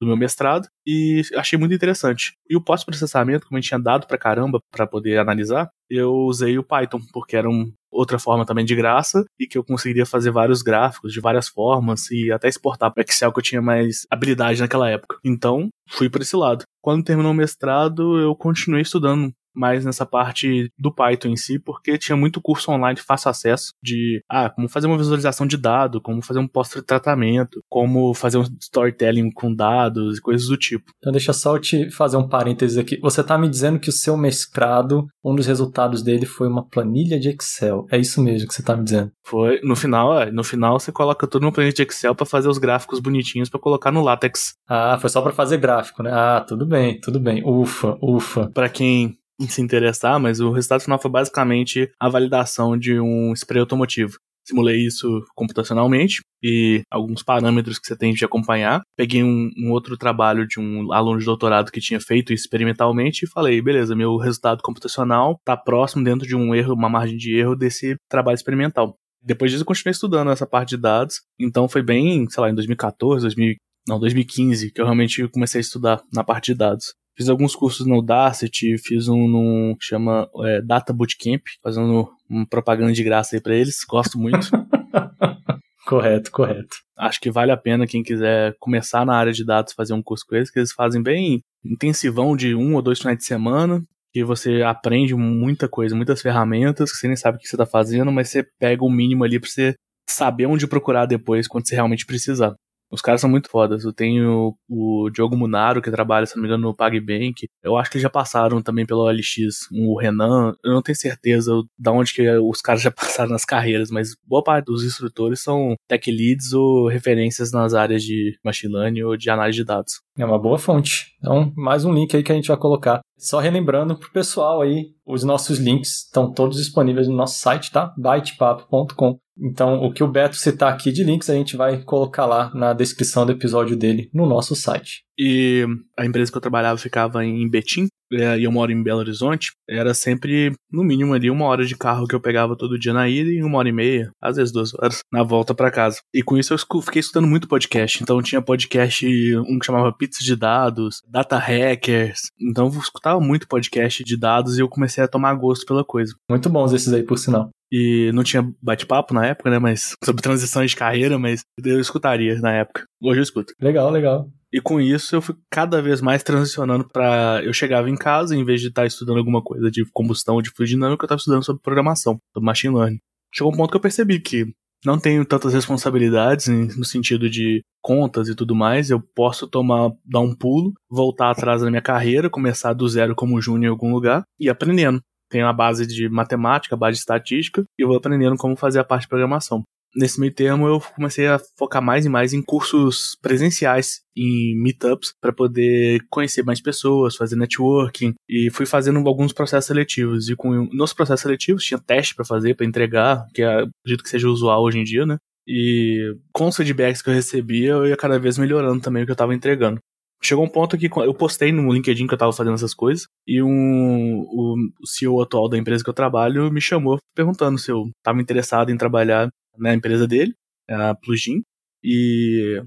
do 0.00 0.06
meu 0.06 0.16
mestrado 0.16 0.68
e 0.86 1.22
achei 1.36 1.58
muito 1.58 1.74
interessante. 1.74 2.34
E 2.48 2.56
o 2.56 2.60
pós-processamento, 2.60 3.46
como 3.46 3.56
a 3.56 3.60
gente 3.60 3.68
tinha 3.68 3.80
dado 3.80 4.06
pra 4.06 4.18
caramba 4.18 4.60
para 4.70 4.86
poder 4.86 5.18
analisar, 5.18 5.70
eu 5.88 6.12
usei 6.12 6.58
o 6.58 6.64
Python, 6.64 7.00
porque 7.12 7.36
era 7.36 7.48
um, 7.48 7.72
outra 7.90 8.18
forma 8.18 8.44
também 8.44 8.64
de 8.64 8.74
graça 8.74 9.24
e 9.38 9.46
que 9.46 9.56
eu 9.56 9.64
conseguiria 9.64 10.04
fazer 10.04 10.30
vários 10.30 10.62
gráficos 10.62 11.12
de 11.12 11.20
várias 11.20 11.48
formas 11.48 12.10
e 12.10 12.30
até 12.30 12.48
exportar 12.48 12.92
para 12.92 13.04
Excel 13.04 13.32
que 13.32 13.38
eu 13.38 13.42
tinha 13.42 13.62
mais 13.62 14.06
habilidade 14.10 14.60
naquela 14.60 14.90
época. 14.90 15.18
Então, 15.24 15.68
fui 15.88 16.10
para 16.10 16.22
esse 16.22 16.36
lado. 16.36 16.64
Quando 16.82 17.04
terminou 17.04 17.32
o 17.32 17.34
mestrado, 17.34 18.18
eu 18.18 18.34
continuei 18.34 18.82
estudando 18.82 19.32
mais 19.54 19.84
nessa 19.84 20.04
parte 20.04 20.70
do 20.78 20.92
Python 20.92 21.28
em 21.28 21.36
si, 21.36 21.58
porque 21.58 21.98
tinha 21.98 22.16
muito 22.16 22.40
curso 22.40 22.70
online 22.70 22.96
de 22.96 23.02
fácil 23.02 23.30
acesso 23.30 23.72
de 23.82 24.22
ah, 24.28 24.50
como 24.50 24.68
fazer 24.68 24.86
uma 24.86 24.98
visualização 24.98 25.46
de 25.46 25.56
dado, 25.56 26.00
como 26.00 26.22
fazer 26.22 26.40
um 26.40 26.48
pós-tratamento, 26.48 27.60
como 27.68 28.14
fazer 28.14 28.38
um 28.38 28.44
storytelling 28.60 29.30
com 29.30 29.54
dados 29.54 30.18
e 30.18 30.20
coisas 30.20 30.48
do 30.48 30.56
tipo. 30.56 30.92
Então 30.98 31.12
deixa 31.12 31.32
só 31.32 31.56
eu 31.56 31.60
te 31.60 31.90
fazer 31.90 32.16
um 32.16 32.28
parênteses 32.28 32.78
aqui. 32.78 32.98
Você 33.00 33.20
está 33.20 33.38
me 33.38 33.48
dizendo 33.48 33.78
que 33.78 33.88
o 33.88 33.92
seu 33.92 34.16
mestrado, 34.16 35.06
um 35.24 35.34
dos 35.34 35.46
resultados 35.46 36.02
dele 36.02 36.26
foi 36.26 36.48
uma 36.48 36.66
planilha 36.66 37.18
de 37.18 37.28
Excel. 37.28 37.86
É 37.90 37.98
isso 37.98 38.22
mesmo 38.22 38.48
que 38.48 38.54
você 38.54 38.60
está 38.60 38.76
me 38.76 38.84
dizendo? 38.84 39.10
Foi. 39.24 39.60
No 39.62 39.76
final, 39.76 40.20
é, 40.20 40.30
no 40.30 40.44
final 40.44 40.78
você 40.78 40.92
coloca 40.92 41.26
tudo 41.26 41.44
no 41.44 41.52
planilha 41.52 41.74
de 41.74 41.82
Excel 41.82 42.14
para 42.14 42.26
fazer 42.26 42.48
os 42.48 42.58
gráficos 42.58 43.00
bonitinhos 43.00 43.48
para 43.48 43.60
colocar 43.60 43.90
no 43.90 44.02
LaTeX. 44.02 44.54
Ah, 44.68 44.98
foi 45.00 45.10
só 45.10 45.20
para 45.22 45.32
fazer 45.32 45.58
gráfico, 45.58 46.02
né? 46.02 46.10
Ah, 46.12 46.44
tudo 46.46 46.66
bem, 46.66 47.00
tudo 47.00 47.20
bem. 47.20 47.42
Ufa, 47.44 47.96
ufa. 48.02 48.50
Para 48.52 48.68
quem 48.68 49.16
se 49.40 49.60
interessar, 49.60 50.18
mas 50.20 50.40
o 50.40 50.52
resultado 50.52 50.82
final 50.82 51.00
foi 51.00 51.10
basicamente 51.10 51.90
a 51.98 52.08
validação 52.08 52.78
de 52.78 52.98
um 53.00 53.32
spray 53.32 53.60
automotivo. 53.60 54.16
Simulei 54.46 54.84
isso 54.86 55.24
computacionalmente 55.34 56.20
e 56.42 56.82
alguns 56.90 57.22
parâmetros 57.22 57.78
que 57.78 57.86
você 57.86 57.96
tem 57.96 58.12
de 58.12 58.24
acompanhar. 58.24 58.82
Peguei 58.94 59.24
um, 59.24 59.50
um, 59.56 59.70
outro 59.72 59.96
trabalho 59.96 60.46
de 60.46 60.60
um 60.60 60.92
aluno 60.92 61.18
de 61.18 61.24
doutorado 61.24 61.72
que 61.72 61.80
tinha 61.80 61.98
feito 61.98 62.30
experimentalmente 62.30 63.24
e 63.24 63.28
falei, 63.28 63.62
beleza, 63.62 63.96
meu 63.96 64.18
resultado 64.18 64.62
computacional 64.62 65.36
está 65.38 65.56
próximo 65.56 66.04
dentro 66.04 66.28
de 66.28 66.36
um 66.36 66.54
erro, 66.54 66.74
uma 66.74 66.90
margem 66.90 67.16
de 67.16 67.34
erro 67.34 67.56
desse 67.56 67.96
trabalho 68.08 68.34
experimental. 68.34 68.94
Depois 69.22 69.50
disso 69.50 69.62
eu 69.62 69.66
continuei 69.66 69.92
estudando 69.92 70.30
essa 70.30 70.46
parte 70.46 70.70
de 70.70 70.76
dados, 70.76 71.22
então 71.40 71.66
foi 71.66 71.82
bem, 71.82 72.28
sei 72.28 72.42
lá, 72.42 72.50
em 72.50 72.54
2014, 72.54 73.22
2000, 73.22 73.54
não, 73.88 73.98
2015, 73.98 74.70
que 74.70 74.80
eu 74.80 74.84
realmente 74.84 75.26
comecei 75.28 75.60
a 75.60 75.62
estudar 75.62 76.02
na 76.12 76.22
parte 76.22 76.52
de 76.52 76.58
dados. 76.58 76.92
Fiz 77.16 77.28
alguns 77.28 77.54
cursos 77.54 77.86
no 77.86 77.98
Udacity, 77.98 78.76
fiz 78.76 79.08
um 79.08 79.74
que 79.78 79.84
chama 79.84 80.28
é, 80.44 80.60
Data 80.60 80.92
Bootcamp, 80.92 81.42
fazendo 81.62 82.08
uma 82.28 82.46
propaganda 82.46 82.92
de 82.92 83.04
graça 83.04 83.36
aí 83.36 83.40
pra 83.40 83.54
eles. 83.54 83.84
Gosto 83.88 84.18
muito. 84.18 84.48
correto, 85.86 86.30
correto. 86.32 86.76
Acho 86.98 87.20
que 87.20 87.30
vale 87.30 87.52
a 87.52 87.56
pena 87.56 87.86
quem 87.86 88.02
quiser 88.02 88.56
começar 88.58 89.06
na 89.06 89.16
área 89.16 89.32
de 89.32 89.44
dados 89.44 89.72
fazer 89.72 89.94
um 89.94 90.02
curso 90.02 90.24
com 90.28 90.34
eles, 90.34 90.50
que 90.50 90.58
eles 90.58 90.72
fazem 90.72 91.02
bem 91.02 91.40
intensivão 91.64 92.36
de 92.36 92.54
um 92.54 92.74
ou 92.74 92.82
dois 92.82 92.98
finais 92.98 93.18
de 93.18 93.24
semana, 93.24 93.80
que 94.12 94.24
você 94.24 94.62
aprende 94.62 95.14
muita 95.14 95.68
coisa, 95.68 95.94
muitas 95.94 96.20
ferramentas, 96.20 96.90
que 96.90 96.98
você 96.98 97.06
nem 97.06 97.16
sabe 97.16 97.36
o 97.36 97.40
que 97.40 97.48
você 97.48 97.56
está 97.56 97.66
fazendo, 97.66 98.10
mas 98.10 98.28
você 98.28 98.44
pega 98.58 98.84
o 98.84 98.90
mínimo 98.90 99.24
ali 99.24 99.38
para 99.38 99.48
você 99.48 99.74
saber 100.08 100.46
onde 100.46 100.66
procurar 100.66 101.06
depois 101.06 101.48
quando 101.48 101.66
você 101.66 101.74
realmente 101.74 102.06
precisar. 102.06 102.54
Os 102.94 103.02
caras 103.02 103.20
são 103.20 103.28
muito 103.28 103.50
fodas. 103.50 103.84
Eu 103.84 103.92
tenho 103.92 104.54
o 104.68 105.10
Diogo 105.10 105.36
Munaro, 105.36 105.82
que 105.82 105.90
trabalha, 105.90 106.26
se 106.26 106.36
não 106.36 106.42
me 106.42 106.48
engano, 106.48 106.68
no 106.68 106.74
PagBank. 106.74 107.48
Eu 107.62 107.76
acho 107.76 107.90
que 107.90 107.96
eles 107.96 108.04
já 108.04 108.10
passaram 108.10 108.62
também 108.62 108.86
pelo 108.86 109.00
OLX. 109.00 109.68
O 109.72 109.98
Renan, 109.98 110.54
eu 110.64 110.72
não 110.72 110.80
tenho 110.80 110.96
certeza 110.96 111.52
de 111.76 111.90
onde 111.90 112.14
que 112.14 112.30
os 112.38 112.60
caras 112.60 112.82
já 112.82 112.90
passaram 112.92 113.30
nas 113.30 113.44
carreiras, 113.44 113.90
mas 113.90 114.16
boa 114.24 114.44
parte 114.44 114.66
dos 114.66 114.84
instrutores 114.84 115.40
são 115.40 115.74
tech 115.88 116.08
leads 116.08 116.52
ou 116.52 116.88
referências 116.88 117.50
nas 117.50 117.74
áreas 117.74 118.02
de 118.04 118.38
machine 118.44 118.72
learning 118.72 119.02
ou 119.02 119.16
de 119.16 119.28
análise 119.28 119.58
de 119.58 119.64
dados. 119.64 120.00
É 120.16 120.24
uma 120.24 120.38
boa 120.38 120.58
fonte. 120.58 121.16
Então, 121.18 121.52
mais 121.56 121.84
um 121.84 121.92
link 121.92 122.14
aí 122.14 122.22
que 122.22 122.30
a 122.30 122.34
gente 122.36 122.46
vai 122.46 122.56
colocar. 122.56 123.00
Só 123.18 123.40
relembrando 123.40 123.96
pro 123.96 124.12
pessoal 124.12 124.60
aí, 124.60 124.92
os 125.04 125.24
nossos 125.24 125.58
links 125.58 126.04
estão 126.04 126.32
todos 126.32 126.58
disponíveis 126.58 127.08
no 127.08 127.16
nosso 127.16 127.40
site, 127.40 127.72
tá? 127.72 127.92
bytepapo.com. 127.96 129.18
Então, 129.38 129.82
o 129.82 129.92
que 129.92 130.02
o 130.02 130.08
Beto 130.08 130.36
citar 130.36 130.72
aqui 130.72 130.92
de 130.92 131.02
links, 131.02 131.28
a 131.28 131.34
gente 131.34 131.56
vai 131.56 131.82
colocar 131.82 132.26
lá 132.26 132.52
na 132.54 132.72
descrição 132.72 133.26
do 133.26 133.32
episódio 133.32 133.76
dele 133.76 134.08
no 134.12 134.26
nosso 134.26 134.54
site. 134.54 135.02
E 135.18 135.64
a 135.98 136.04
empresa 136.04 136.30
que 136.30 136.36
eu 136.36 136.42
trabalhava 136.42 136.78
ficava 136.78 137.24
em 137.24 137.48
Betim, 137.48 137.86
é, 138.12 138.38
e 138.38 138.44
eu 138.44 138.52
moro 138.52 138.70
em 138.70 138.82
Belo 138.82 139.00
Horizonte, 139.00 139.52
era 139.68 139.94
sempre, 139.94 140.52
no 140.70 140.84
mínimo 140.84 141.14
ali, 141.14 141.30
uma 141.30 141.46
hora 141.46 141.64
de 141.64 141.76
carro 141.76 142.06
que 142.06 142.14
eu 142.14 142.20
pegava 142.20 142.56
todo 142.56 142.78
dia 142.78 142.92
na 142.92 143.08
ida 143.08 143.30
e 143.30 143.42
uma 143.42 143.58
hora 143.58 143.68
e 143.68 143.72
meia, 143.72 144.10
às 144.20 144.36
vezes 144.36 144.52
duas 144.52 144.74
horas, 144.74 145.00
na 145.12 145.22
volta 145.22 145.54
para 145.54 145.70
casa. 145.70 145.98
E 146.12 146.22
com 146.22 146.36
isso 146.36 146.54
eu 146.54 146.82
fiquei 146.82 147.00
escutando 147.00 147.26
muito 147.26 147.48
podcast. 147.48 148.02
Então 148.02 148.22
tinha 148.22 148.42
podcast, 148.42 149.06
um 149.38 149.58
que 149.58 149.66
chamava 149.66 149.92
Pizza 149.92 150.22
de 150.22 150.36
Dados, 150.36 151.00
Data 151.08 151.38
Hackers. 151.38 152.20
Então 152.40 152.66
eu 152.66 152.80
escutava 152.80 153.20
muito 153.20 153.48
podcast 153.48 154.02
de 154.04 154.16
dados 154.16 154.58
e 154.58 154.60
eu 154.60 154.68
comecei 154.68 155.02
a 155.02 155.08
tomar 155.08 155.34
gosto 155.34 155.66
pela 155.66 155.84
coisa. 155.84 156.14
Muito 156.28 156.48
bons 156.48 156.72
esses 156.72 156.92
aí, 156.92 157.02
por 157.02 157.18
sinal. 157.18 157.50
E 157.72 158.10
não 158.12 158.22
tinha 158.22 158.48
bate-papo 158.62 159.12
na 159.14 159.26
época, 159.26 159.50
né? 159.50 159.58
Mas 159.58 159.94
sobre 160.04 160.22
transição 160.22 160.64
de 160.64 160.76
carreira, 160.76 161.18
mas 161.18 161.42
eu 161.64 161.80
escutaria 161.80 162.38
na 162.40 162.52
época. 162.52 162.84
Hoje 163.02 163.20
eu 163.20 163.24
escuto. 163.24 163.52
Legal, 163.60 163.90
legal. 163.90 164.28
E 164.52 164.60
com 164.60 164.80
isso 164.80 165.16
eu 165.16 165.20
fui 165.20 165.34
cada 165.50 165.82
vez 165.82 166.00
mais 166.00 166.22
transicionando 166.22 166.88
para 166.88 167.40
eu 167.42 167.52
chegava 167.52 167.90
em 167.90 167.96
casa, 167.96 168.36
em 168.36 168.44
vez 168.44 168.60
de 168.60 168.68
estar 168.68 168.86
estudando 168.86 169.18
alguma 169.18 169.42
coisa 169.42 169.68
de 169.68 169.84
combustão, 169.92 170.40
de 170.40 170.50
fluido 170.50 170.70
dinâmico, 170.70 171.02
eu 171.02 171.06
estava 171.06 171.18
estudando 171.18 171.44
sobre 171.44 171.60
programação, 171.60 172.20
sobre 172.32 172.46
machine 172.46 172.74
learning. 172.74 173.00
Chegou 173.34 173.52
um 173.52 173.56
ponto 173.56 173.70
que 173.72 173.76
eu 173.76 173.80
percebi 173.80 174.20
que 174.20 174.46
não 174.84 174.98
tenho 174.98 175.24
tantas 175.24 175.54
responsabilidades 175.54 176.46
no 176.46 176.84
sentido 176.84 177.28
de 177.28 177.64
contas 177.82 178.28
e 178.28 178.34
tudo 178.34 178.54
mais, 178.54 178.90
eu 178.90 179.00
posso 179.00 179.48
tomar, 179.48 179.90
dar 180.04 180.20
um 180.20 180.34
pulo, 180.34 180.72
voltar 180.88 181.30
atrás 181.30 181.62
na 181.62 181.70
minha 181.70 181.82
carreira, 181.82 182.30
começar 182.30 182.74
do 182.74 182.88
zero 182.88 183.14
como 183.14 183.40
júnior 183.40 183.64
em 183.64 183.70
algum 183.70 183.92
lugar 183.92 184.22
e 184.38 184.48
aprendendo. 184.48 185.00
Tenho 185.34 185.48
a 185.48 185.52
base 185.52 185.84
de 185.84 186.08
matemática, 186.08 186.76
base 186.76 186.94
de 186.94 187.00
estatística, 187.00 187.64
e 187.76 187.82
eu 187.82 187.88
vou 187.88 187.96
aprendendo 187.96 188.36
como 188.36 188.54
fazer 188.54 188.78
a 188.78 188.84
parte 188.84 189.02
de 189.02 189.08
programação 189.08 189.64
nesse 189.96 190.18
meio 190.18 190.34
termo 190.34 190.66
eu 190.66 190.80
comecei 190.80 191.26
a 191.26 191.38
focar 191.56 191.80
mais 191.80 192.04
e 192.04 192.08
mais 192.08 192.32
em 192.32 192.42
cursos 192.42 193.16
presenciais, 193.22 194.00
em 194.16 194.56
meetups, 194.60 195.14
para 195.20 195.32
poder 195.32 196.00
conhecer 196.10 196.42
mais 196.42 196.60
pessoas, 196.60 197.16
fazer 197.16 197.36
networking 197.36 198.14
e 198.28 198.50
fui 198.50 198.66
fazendo 198.66 199.06
alguns 199.06 199.32
processos 199.32 199.66
seletivos. 199.66 200.28
E 200.28 200.36
com 200.36 200.68
nos 200.72 200.92
processos 200.92 201.22
seletivos 201.22 201.64
tinha 201.64 201.78
teste 201.78 202.14
para 202.14 202.24
fazer, 202.24 202.54
para 202.54 202.66
entregar, 202.66 203.26
que 203.32 203.42
é, 203.42 203.62
acredito 203.62 204.02
que 204.02 204.08
seja 204.08 204.28
usual 204.28 204.62
hoje 204.62 204.78
em 204.78 204.84
dia, 204.84 205.06
né? 205.06 205.16
E 205.46 206.16
com 206.32 206.48
os 206.48 206.56
feedbacks 206.56 207.02
que 207.02 207.10
eu 207.10 207.14
recebia, 207.14 207.70
eu 207.70 207.86
ia 207.86 207.96
cada 207.96 208.18
vez 208.18 208.38
melhorando 208.38 208.80
também 208.80 209.02
o 209.02 209.06
que 209.06 209.12
eu 209.12 209.14
estava 209.14 209.34
entregando. 209.34 209.78
Chegou 210.24 210.44
um 210.44 210.48
ponto 210.48 210.78
que 210.78 210.86
eu 210.86 211.14
postei 211.14 211.52
no 211.52 211.70
LinkedIn 211.70 212.06
que 212.06 212.14
eu 212.14 212.18
tava 212.18 212.32
fazendo 212.32 212.54
essas 212.54 212.72
coisas 212.72 213.06
e 213.26 213.42
um, 213.42 214.20
o 214.22 214.56
CEO 214.86 215.20
atual 215.20 215.50
da 215.50 215.58
empresa 215.58 215.84
que 215.84 215.90
eu 215.90 215.94
trabalho 215.94 216.50
me 216.50 216.62
chamou 216.62 216.98
perguntando 217.14 217.58
se 217.58 217.70
eu 217.70 217.90
estava 217.98 218.22
interessado 218.22 218.70
em 218.70 218.76
trabalhar 218.76 219.28
na 219.58 219.74
empresa 219.74 220.06
dele, 220.06 220.34
a 220.68 220.94
Plugin, 220.94 221.42
e 221.82 222.62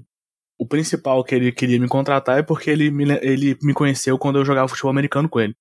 o 0.58 0.66
principal 0.66 1.22
que 1.24 1.34
ele 1.34 1.52
queria 1.52 1.78
me 1.80 1.88
contratar 1.88 2.38
é 2.38 2.42
porque 2.42 2.70
ele 2.70 2.90
me, 2.90 3.04
ele 3.20 3.56
me 3.62 3.74
conheceu 3.74 4.18
quando 4.18 4.38
eu 4.38 4.44
jogava 4.44 4.68
futebol 4.68 4.90
americano 4.90 5.28
com 5.28 5.40
ele. 5.40 5.54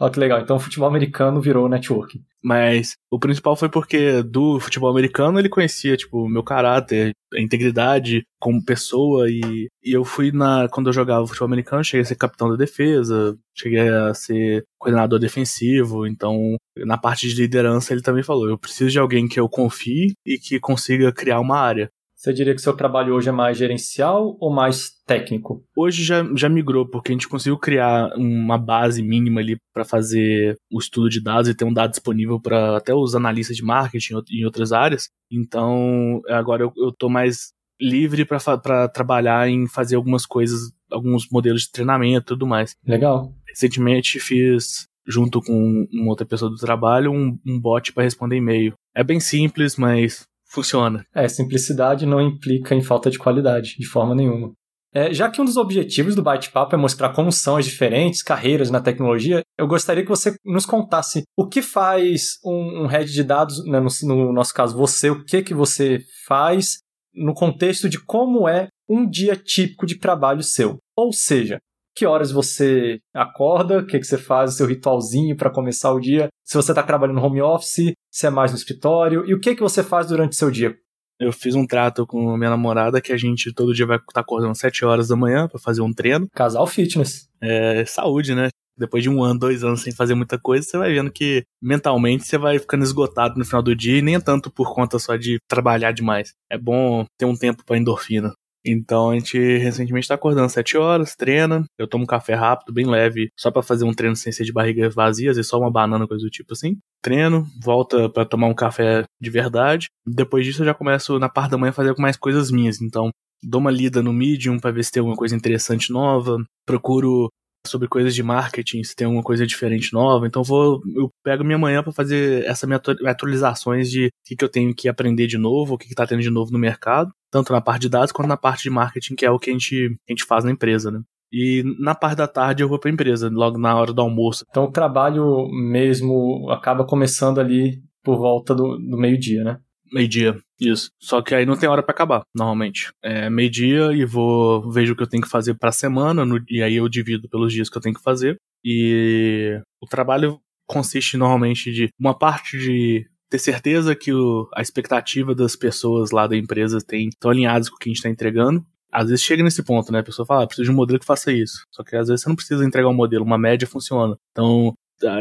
Olha 0.00 0.12
que 0.12 0.20
legal. 0.20 0.40
Então 0.40 0.56
o 0.56 0.60
futebol 0.60 0.88
americano 0.88 1.40
virou 1.40 1.68
networking. 1.68 2.22
Mas 2.42 2.92
o 3.10 3.18
principal 3.18 3.56
foi 3.56 3.68
porque 3.68 4.22
do 4.22 4.60
futebol 4.60 4.88
americano 4.90 5.38
ele 5.40 5.48
conhecia, 5.48 5.96
tipo, 5.96 6.28
meu 6.28 6.42
caráter, 6.44 7.12
a 7.34 7.40
integridade 7.40 8.22
como 8.40 8.64
pessoa 8.64 9.28
e, 9.28 9.68
e 9.82 9.92
eu 9.92 10.04
fui 10.04 10.30
na. 10.30 10.68
Quando 10.68 10.86
eu 10.86 10.92
jogava 10.92 11.26
futebol 11.26 11.46
americano, 11.46 11.82
cheguei 11.82 12.02
a 12.02 12.04
ser 12.04 12.14
capitão 12.14 12.48
da 12.48 12.56
defesa, 12.56 13.36
cheguei 13.56 13.88
a 13.88 14.14
ser 14.14 14.64
coordenador 14.78 15.18
defensivo, 15.18 16.06
então 16.06 16.56
na 16.76 16.96
parte 16.96 17.28
de 17.28 17.34
liderança 17.34 17.92
ele 17.92 18.02
também 18.02 18.22
falou: 18.22 18.48
eu 18.48 18.56
preciso 18.56 18.90
de 18.90 18.98
alguém 19.00 19.26
que 19.26 19.40
eu 19.40 19.48
confie 19.48 20.12
e 20.24 20.38
que 20.38 20.60
consiga 20.60 21.12
criar 21.12 21.40
uma 21.40 21.58
área. 21.58 21.90
Você 22.18 22.32
diria 22.32 22.52
que 22.52 22.60
seu 22.60 22.74
trabalho 22.74 23.14
hoje 23.14 23.28
é 23.28 23.32
mais 23.32 23.56
gerencial 23.56 24.36
ou 24.40 24.52
mais 24.52 24.90
técnico? 25.06 25.64
Hoje 25.76 26.02
já, 26.02 26.24
já 26.34 26.48
migrou, 26.48 26.84
porque 26.84 27.12
a 27.12 27.14
gente 27.14 27.28
conseguiu 27.28 27.56
criar 27.56 28.12
uma 28.16 28.58
base 28.58 29.00
mínima 29.04 29.40
ali 29.40 29.56
para 29.72 29.84
fazer 29.84 30.56
o 30.68 30.80
estudo 30.80 31.08
de 31.08 31.22
dados 31.22 31.48
e 31.48 31.54
ter 31.54 31.64
um 31.64 31.72
dado 31.72 31.90
disponível 31.90 32.40
para 32.40 32.76
até 32.76 32.92
os 32.92 33.14
analistas 33.14 33.56
de 33.56 33.62
marketing 33.62 34.14
em 34.32 34.44
outras 34.44 34.72
áreas. 34.72 35.08
Então, 35.30 36.20
agora 36.28 36.64
eu, 36.64 36.72
eu 36.76 36.90
tô 36.90 37.08
mais 37.08 37.52
livre 37.80 38.24
para 38.24 38.88
trabalhar 38.88 39.48
em 39.48 39.68
fazer 39.68 39.94
algumas 39.94 40.26
coisas, 40.26 40.72
alguns 40.90 41.28
modelos 41.30 41.62
de 41.62 41.70
treinamento 41.70 42.24
e 42.24 42.34
tudo 42.34 42.48
mais. 42.48 42.74
Legal. 42.84 43.32
Recentemente 43.46 44.18
fiz 44.18 44.88
junto 45.06 45.40
com 45.40 45.86
uma 45.92 46.10
outra 46.10 46.26
pessoa 46.26 46.50
do 46.50 46.56
trabalho, 46.56 47.12
um, 47.12 47.38
um 47.46 47.60
bot 47.60 47.92
para 47.92 48.02
responder 48.02 48.36
e-mail. 48.36 48.74
É 48.92 49.04
bem 49.04 49.20
simples, 49.20 49.76
mas 49.76 50.26
funciona. 50.48 51.04
É, 51.14 51.28
simplicidade 51.28 52.06
não 52.06 52.20
implica 52.20 52.74
em 52.74 52.82
falta 52.82 53.10
de 53.10 53.18
qualidade, 53.18 53.76
de 53.78 53.86
forma 53.86 54.14
nenhuma. 54.14 54.52
É, 54.92 55.12
já 55.12 55.30
que 55.30 55.40
um 55.40 55.44
dos 55.44 55.58
objetivos 55.58 56.14
do 56.14 56.22
Bate-Papo 56.22 56.74
é 56.74 56.78
mostrar 56.78 57.12
como 57.12 57.30
são 57.30 57.56
as 57.56 57.66
diferentes 57.66 58.22
carreiras 58.22 58.70
na 58.70 58.80
tecnologia, 58.80 59.42
eu 59.58 59.66
gostaria 59.66 60.02
que 60.02 60.08
você 60.08 60.34
nos 60.44 60.64
contasse 60.64 61.24
o 61.36 61.46
que 61.46 61.60
faz 61.60 62.38
um, 62.44 62.84
um 62.84 62.86
head 62.86 63.12
de 63.12 63.22
dados, 63.22 63.62
né, 63.66 63.80
no, 63.80 64.16
no, 64.16 64.32
nosso 64.32 64.54
caso 64.54 64.76
você, 64.76 65.10
o 65.10 65.22
que, 65.24 65.42
que 65.42 65.52
você 65.52 66.00
faz 66.26 66.78
no 67.14 67.34
contexto 67.34 67.88
de 67.88 68.02
como 68.02 68.48
é 68.48 68.68
um 68.88 69.08
dia 69.08 69.36
típico 69.36 69.84
de 69.84 69.98
trabalho 69.98 70.42
seu. 70.42 70.78
Ou 70.96 71.12
seja, 71.12 71.58
que 71.98 72.06
horas 72.06 72.30
você 72.30 73.00
acorda, 73.12 73.80
o 73.80 73.86
que, 73.86 73.98
que 73.98 74.06
você 74.06 74.16
faz, 74.16 74.52
o 74.52 74.56
seu 74.56 74.66
ritualzinho 74.66 75.36
para 75.36 75.50
começar 75.50 75.92
o 75.92 75.98
dia, 75.98 76.28
se 76.44 76.56
você 76.56 76.70
está 76.70 76.82
trabalhando 76.82 77.16
no 77.16 77.26
home 77.26 77.42
office, 77.42 77.92
se 78.08 78.26
é 78.26 78.30
mais 78.30 78.52
no 78.52 78.56
escritório, 78.56 79.26
e 79.26 79.34
o 79.34 79.40
que, 79.40 79.56
que 79.56 79.60
você 79.60 79.82
faz 79.82 80.06
durante 80.06 80.32
o 80.32 80.36
seu 80.36 80.48
dia? 80.48 80.76
Eu 81.20 81.32
fiz 81.32 81.56
um 81.56 81.66
trato 81.66 82.06
com 82.06 82.36
minha 82.36 82.50
namorada 82.50 83.00
que 83.00 83.12
a 83.12 83.16
gente 83.16 83.52
todo 83.52 83.74
dia 83.74 83.84
vai 83.84 83.96
estar 83.96 84.12
tá 84.12 84.20
acordando 84.20 84.52
às 84.52 84.58
7 84.58 84.84
horas 84.84 85.08
da 85.08 85.16
manhã 85.16 85.48
para 85.48 85.58
fazer 85.58 85.82
um 85.82 85.92
treino. 85.92 86.28
Casal 86.32 86.64
fitness. 86.68 87.28
É 87.42 87.84
saúde, 87.84 88.36
né? 88.36 88.50
Depois 88.76 89.02
de 89.02 89.10
um 89.10 89.24
ano, 89.24 89.40
dois 89.40 89.64
anos 89.64 89.82
sem 89.82 89.92
fazer 89.92 90.14
muita 90.14 90.38
coisa, 90.38 90.64
você 90.64 90.78
vai 90.78 90.92
vendo 90.92 91.10
que 91.10 91.42
mentalmente 91.60 92.24
você 92.24 92.38
vai 92.38 92.60
ficando 92.60 92.84
esgotado 92.84 93.36
no 93.36 93.44
final 93.44 93.60
do 93.60 93.74
dia 93.74 93.98
e 93.98 94.02
nem 94.02 94.14
é 94.14 94.20
tanto 94.20 94.52
por 94.52 94.72
conta 94.72 95.00
só 95.00 95.16
de 95.16 95.38
trabalhar 95.48 95.90
demais. 95.90 96.32
É 96.48 96.56
bom 96.56 97.04
ter 97.18 97.24
um 97.24 97.36
tempo 97.36 97.64
para 97.64 97.76
endorfina. 97.76 98.32
Então 98.64 99.10
a 99.10 99.14
gente 99.14 99.38
recentemente 99.58 100.08
tá 100.08 100.14
acordando 100.14 100.48
7 100.48 100.76
horas, 100.76 101.14
treina. 101.14 101.64
Eu 101.78 101.86
tomo 101.86 102.04
um 102.04 102.06
café 102.06 102.34
rápido, 102.34 102.72
bem 102.72 102.86
leve, 102.86 103.30
só 103.36 103.50
para 103.50 103.62
fazer 103.62 103.84
um 103.84 103.94
treino 103.94 104.16
sem 104.16 104.32
ser 104.32 104.44
de 104.44 104.52
barriga 104.52 104.90
vazia, 104.90 105.30
vezes 105.32 105.48
só 105.48 105.58
uma 105.58 105.70
banana, 105.70 106.06
coisa 106.06 106.24
do 106.24 106.30
tipo 106.30 106.52
assim. 106.52 106.78
Treino, 107.02 107.46
volta 107.62 108.08
para 108.08 108.24
tomar 108.24 108.48
um 108.48 108.54
café 108.54 109.04
de 109.20 109.30
verdade. 109.30 109.88
Depois 110.06 110.44
disso 110.44 110.62
eu 110.62 110.66
já 110.66 110.74
começo 110.74 111.18
na 111.18 111.28
parte 111.28 111.50
da 111.52 111.58
manhã 111.58 111.70
a 111.70 111.74
fazer 111.74 111.94
mais 111.98 112.16
coisas 112.16 112.50
minhas. 112.50 112.80
Então 112.80 113.10
dou 113.42 113.60
uma 113.60 113.70
lida 113.70 114.02
no 114.02 114.12
Medium 114.12 114.58
para 114.58 114.72
ver 114.72 114.84
se 114.84 114.92
tem 114.92 115.00
alguma 115.00 115.16
coisa 115.16 115.36
interessante 115.36 115.92
nova. 115.92 116.36
Procuro 116.66 117.28
sobre 117.68 117.88
coisas 117.88 118.14
de 118.14 118.22
marketing, 118.22 118.82
se 118.82 118.94
tem 118.94 119.06
alguma 119.06 119.22
coisa 119.22 119.46
diferente 119.46 119.92
nova. 119.92 120.26
Então 120.26 120.42
vou, 120.42 120.80
eu 120.96 121.10
pego 121.22 121.44
minha 121.44 121.58
manhã 121.58 121.82
para 121.82 121.92
fazer 121.92 122.44
essas 122.44 122.68
atualizações 123.06 123.90
de 123.90 124.06
o 124.06 124.10
que, 124.24 124.36
que 124.36 124.44
eu 124.44 124.48
tenho 124.48 124.74
que 124.74 124.88
aprender 124.88 125.26
de 125.26 125.38
novo, 125.38 125.74
o 125.74 125.78
que, 125.78 125.88
que 125.88 125.94
tá 125.94 126.06
tendo 126.06 126.22
de 126.22 126.30
novo 126.30 126.52
no 126.52 126.58
mercado, 126.58 127.12
tanto 127.30 127.52
na 127.52 127.60
parte 127.60 127.82
de 127.82 127.88
dados 127.88 128.12
quanto 128.12 128.28
na 128.28 128.36
parte 128.36 128.62
de 128.62 128.70
marketing, 128.70 129.14
que 129.14 129.26
é 129.26 129.30
o 129.30 129.38
que 129.38 129.50
a 129.50 129.52
gente, 129.52 129.96
a 130.08 130.12
gente 130.12 130.24
faz 130.24 130.44
na 130.44 130.50
empresa, 130.50 130.90
né? 130.90 131.00
E 131.30 131.62
na 131.78 131.94
parte 131.94 132.16
da 132.16 132.26
tarde 132.26 132.62
eu 132.62 132.68
vou 132.68 132.78
para 132.78 132.90
empresa, 132.90 133.28
logo 133.30 133.58
na 133.58 133.76
hora 133.76 133.92
do 133.92 134.00
almoço. 134.00 134.44
Então 134.48 134.64
o 134.64 134.72
trabalho 134.72 135.46
mesmo 135.50 136.50
acaba 136.50 136.86
começando 136.86 137.38
ali 137.38 137.82
por 138.02 138.16
volta 138.16 138.54
do, 138.54 138.78
do 138.78 138.96
meio-dia, 138.96 139.44
né? 139.44 139.58
Meio-dia, 139.92 140.38
isso. 140.60 140.90
Só 141.00 141.22
que 141.22 141.34
aí 141.34 141.46
não 141.46 141.56
tem 141.56 141.68
hora 141.68 141.82
para 141.82 141.92
acabar, 141.92 142.22
normalmente. 142.34 142.88
É 143.02 143.30
meio-dia 143.30 143.92
e 143.92 144.04
vou 144.04 144.70
vejo 144.70 144.92
o 144.92 144.96
que 144.96 145.02
eu 145.02 145.08
tenho 145.08 145.22
que 145.22 145.28
fazer 145.28 145.54
para 145.54 145.70
a 145.70 145.72
semana 145.72 146.24
no, 146.24 146.42
e 146.48 146.62
aí 146.62 146.76
eu 146.76 146.88
divido 146.88 147.28
pelos 147.28 147.52
dias 147.52 147.68
que 147.68 147.76
eu 147.76 147.82
tenho 147.82 147.94
que 147.94 148.02
fazer. 148.02 148.36
E 148.64 149.60
o 149.80 149.86
trabalho 149.86 150.40
consiste 150.66 151.16
normalmente 151.16 151.72
de 151.72 151.88
uma 151.98 152.16
parte 152.16 152.58
de 152.58 153.06
ter 153.30 153.38
certeza 153.38 153.94
que 153.94 154.12
o, 154.12 154.48
a 154.54 154.62
expectativa 154.62 155.34
das 155.34 155.54
pessoas 155.54 156.10
lá 156.10 156.26
da 156.26 156.36
empresa 156.36 156.78
tem 156.80 157.08
estão 157.08 157.30
alinhadas 157.30 157.68
com 157.68 157.76
o 157.76 157.78
que 157.78 157.88
a 157.88 157.90
gente 157.90 157.98
está 157.98 158.08
entregando. 158.08 158.64
Às 158.90 159.10
vezes 159.10 159.24
chega 159.24 159.42
nesse 159.42 159.62
ponto, 159.62 159.92
né? 159.92 159.98
A 159.98 160.04
pessoa 160.04 160.24
fala, 160.24 160.44
ah, 160.44 160.46
preciso 160.46 160.64
de 160.64 160.70
um 160.72 160.76
modelo 160.76 160.98
que 160.98 161.04
faça 161.04 161.30
isso. 161.30 161.62
Só 161.70 161.84
que 161.84 161.94
às 161.94 162.08
vezes 162.08 162.22
você 162.22 162.28
não 162.28 162.36
precisa 162.36 162.64
entregar 162.64 162.88
um 162.88 162.94
modelo, 162.94 163.24
uma 163.24 163.36
média 163.36 163.68
funciona. 163.68 164.16
Então, 164.30 164.72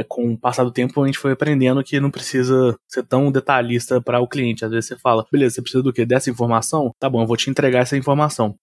com 0.07 0.33
o 0.33 0.37
passar 0.37 0.63
do 0.63 0.71
tempo, 0.71 1.01
a 1.01 1.05
gente 1.05 1.19
foi 1.19 1.31
aprendendo 1.31 1.83
que 1.83 1.99
não 1.99 2.11
precisa 2.11 2.75
ser 2.87 3.03
tão 3.03 3.31
detalhista 3.31 4.01
para 4.01 4.19
o 4.19 4.27
cliente. 4.27 4.65
Às 4.65 4.71
vezes 4.71 4.87
você 4.87 4.97
fala, 4.97 5.25
beleza, 5.31 5.55
você 5.55 5.61
precisa 5.61 5.83
do 5.83 5.93
quê? 5.93 6.05
Dessa 6.05 6.29
informação? 6.29 6.91
Tá 6.99 7.09
bom, 7.09 7.21
eu 7.21 7.27
vou 7.27 7.37
te 7.37 7.49
entregar 7.49 7.79
essa 7.79 7.97
informação. 7.97 8.55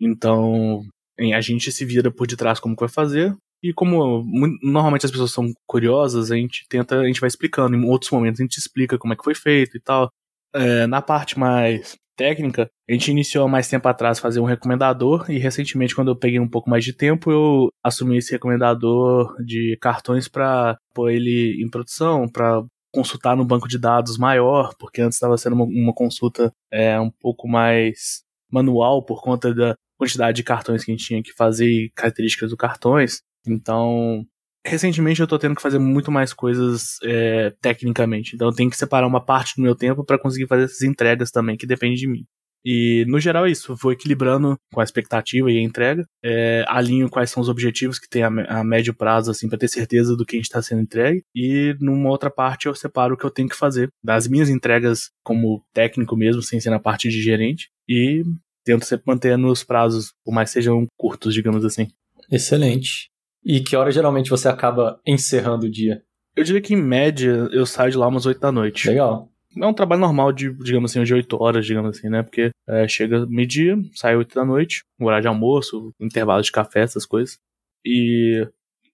Então, 0.00 0.82
a 1.18 1.40
gente 1.40 1.72
se 1.72 1.84
vira 1.84 2.10
por 2.10 2.26
detrás 2.26 2.60
como 2.60 2.76
que 2.76 2.80
vai 2.80 2.88
fazer. 2.88 3.34
E 3.62 3.72
como 3.72 4.22
normalmente 4.62 5.06
as 5.06 5.10
pessoas 5.10 5.32
são 5.32 5.52
curiosas, 5.66 6.30
a 6.30 6.36
gente 6.36 6.66
tenta, 6.68 7.00
a 7.00 7.06
gente 7.06 7.20
vai 7.20 7.28
explicando. 7.28 7.76
Em 7.76 7.88
outros 7.88 8.10
momentos 8.10 8.40
a 8.40 8.44
gente 8.44 8.58
explica 8.58 8.98
como 8.98 9.12
é 9.12 9.16
que 9.16 9.24
foi 9.24 9.34
feito 9.34 9.76
e 9.76 9.80
tal. 9.80 10.10
É, 10.56 10.86
na 10.86 11.02
parte 11.02 11.38
mais 11.38 11.96
técnica, 12.16 12.70
a 12.88 12.92
gente 12.92 13.10
iniciou 13.10 13.44
há 13.44 13.48
mais 13.48 13.68
tempo 13.68 13.86
atrás 13.86 14.18
fazer 14.18 14.40
um 14.40 14.44
recomendador 14.44 15.30
e 15.30 15.38
recentemente, 15.38 15.94
quando 15.94 16.08
eu 16.08 16.16
peguei 16.16 16.40
um 16.40 16.48
pouco 16.48 16.70
mais 16.70 16.82
de 16.82 16.94
tempo, 16.94 17.30
eu 17.30 17.68
assumi 17.84 18.16
esse 18.16 18.32
recomendador 18.32 19.36
de 19.44 19.76
cartões 19.82 20.26
para 20.26 20.78
pôr 20.94 21.10
ele 21.10 21.62
em 21.62 21.68
produção, 21.68 22.26
para 22.26 22.64
consultar 22.90 23.36
no 23.36 23.44
banco 23.44 23.68
de 23.68 23.78
dados 23.78 24.16
maior, 24.16 24.74
porque 24.78 25.02
antes 25.02 25.16
estava 25.16 25.36
sendo 25.36 25.54
uma, 25.56 25.66
uma 25.66 25.92
consulta 25.92 26.50
é, 26.72 26.98
um 26.98 27.10
pouco 27.10 27.46
mais 27.46 28.22
manual 28.50 29.04
por 29.04 29.22
conta 29.22 29.54
da 29.54 29.74
quantidade 29.98 30.36
de 30.36 30.42
cartões 30.42 30.82
que 30.82 30.90
a 30.90 30.94
gente 30.94 31.06
tinha 31.06 31.22
que 31.22 31.34
fazer 31.34 31.68
e 31.68 31.90
características 31.94 32.48
dos 32.48 32.58
cartões. 32.58 33.20
Então, 33.46 34.24
recentemente 34.66 35.20
eu 35.20 35.24
estou 35.24 35.38
tendo 35.38 35.54
que 35.54 35.62
fazer 35.62 35.78
muito 35.78 36.10
mais 36.10 36.32
coisas 36.32 36.98
é, 37.02 37.52
tecnicamente. 37.60 38.34
Então 38.34 38.48
eu 38.48 38.54
tenho 38.54 38.70
que 38.70 38.76
separar 38.76 39.06
uma 39.06 39.24
parte 39.24 39.56
do 39.56 39.62
meu 39.62 39.74
tempo 39.74 40.04
para 40.04 40.18
conseguir 40.18 40.46
fazer 40.46 40.64
essas 40.64 40.82
entregas 40.82 41.30
também, 41.30 41.56
que 41.56 41.66
depende 41.66 42.00
de 42.00 42.08
mim. 42.08 42.24
E 42.68 43.04
no 43.06 43.20
geral 43.20 43.46
é 43.46 43.50
isso, 43.52 43.76
vou 43.80 43.92
equilibrando 43.92 44.58
com 44.74 44.80
a 44.80 44.84
expectativa 44.84 45.48
e 45.48 45.56
a 45.56 45.62
entrega, 45.62 46.04
é, 46.20 46.64
alinho 46.66 47.08
quais 47.08 47.30
são 47.30 47.40
os 47.40 47.48
objetivos 47.48 47.96
que 47.96 48.08
tem 48.08 48.24
a, 48.24 48.26
a 48.26 48.64
médio 48.64 48.92
prazo, 48.92 49.30
assim, 49.30 49.48
para 49.48 49.56
ter 49.56 49.68
certeza 49.68 50.16
do 50.16 50.26
que 50.26 50.34
a 50.34 50.38
gente 50.38 50.46
está 50.46 50.60
sendo 50.60 50.82
entregue, 50.82 51.22
e 51.32 51.76
numa 51.78 52.10
outra 52.10 52.28
parte 52.28 52.66
eu 52.66 52.74
separo 52.74 53.14
o 53.14 53.16
que 53.16 53.24
eu 53.24 53.30
tenho 53.30 53.48
que 53.48 53.54
fazer, 53.54 53.88
das 54.02 54.26
minhas 54.26 54.48
entregas 54.48 55.10
como 55.22 55.62
técnico 55.72 56.16
mesmo, 56.16 56.42
sem 56.42 56.58
ser 56.58 56.70
na 56.70 56.80
parte 56.80 57.08
de 57.08 57.22
gerente, 57.22 57.68
e 57.88 58.24
tento 58.64 58.84
sempre 58.84 59.04
manter 59.06 59.38
nos 59.38 59.62
prazos, 59.62 60.12
por 60.24 60.34
mais 60.34 60.50
sejam 60.50 60.86
curtos, 60.98 61.32
digamos 61.32 61.64
assim. 61.64 61.86
Excelente. 62.32 63.08
E 63.46 63.60
que 63.60 63.76
hora 63.76 63.92
geralmente 63.92 64.28
você 64.28 64.48
acaba 64.48 65.00
encerrando 65.06 65.66
o 65.66 65.70
dia? 65.70 66.02
Eu 66.34 66.42
diria 66.42 66.60
que 66.60 66.74
em 66.74 66.82
média 66.82 67.48
eu 67.52 67.64
saio 67.64 67.92
de 67.92 67.96
lá 67.96 68.08
umas 68.08 68.26
8 68.26 68.40
da 68.40 68.50
noite. 68.50 68.88
Legal. 68.88 69.30
É 69.56 69.64
um 69.64 69.72
trabalho 69.72 70.00
normal 70.00 70.32
de, 70.32 70.52
digamos 70.52 70.90
assim, 70.90 71.02
de 71.04 71.14
8 71.14 71.40
horas, 71.40 71.64
digamos 71.64 71.96
assim, 71.96 72.08
né? 72.08 72.24
Porque 72.24 72.50
é, 72.68 72.88
chega 72.88 73.24
meio-dia, 73.26 73.76
sai 73.94 74.16
8 74.16 74.34
da 74.34 74.44
noite, 74.44 74.82
horário 75.00 75.22
de 75.22 75.28
almoço, 75.28 75.94
intervalo 76.00 76.42
de 76.42 76.50
café, 76.50 76.80
essas 76.80 77.06
coisas. 77.06 77.38
E 77.84 78.46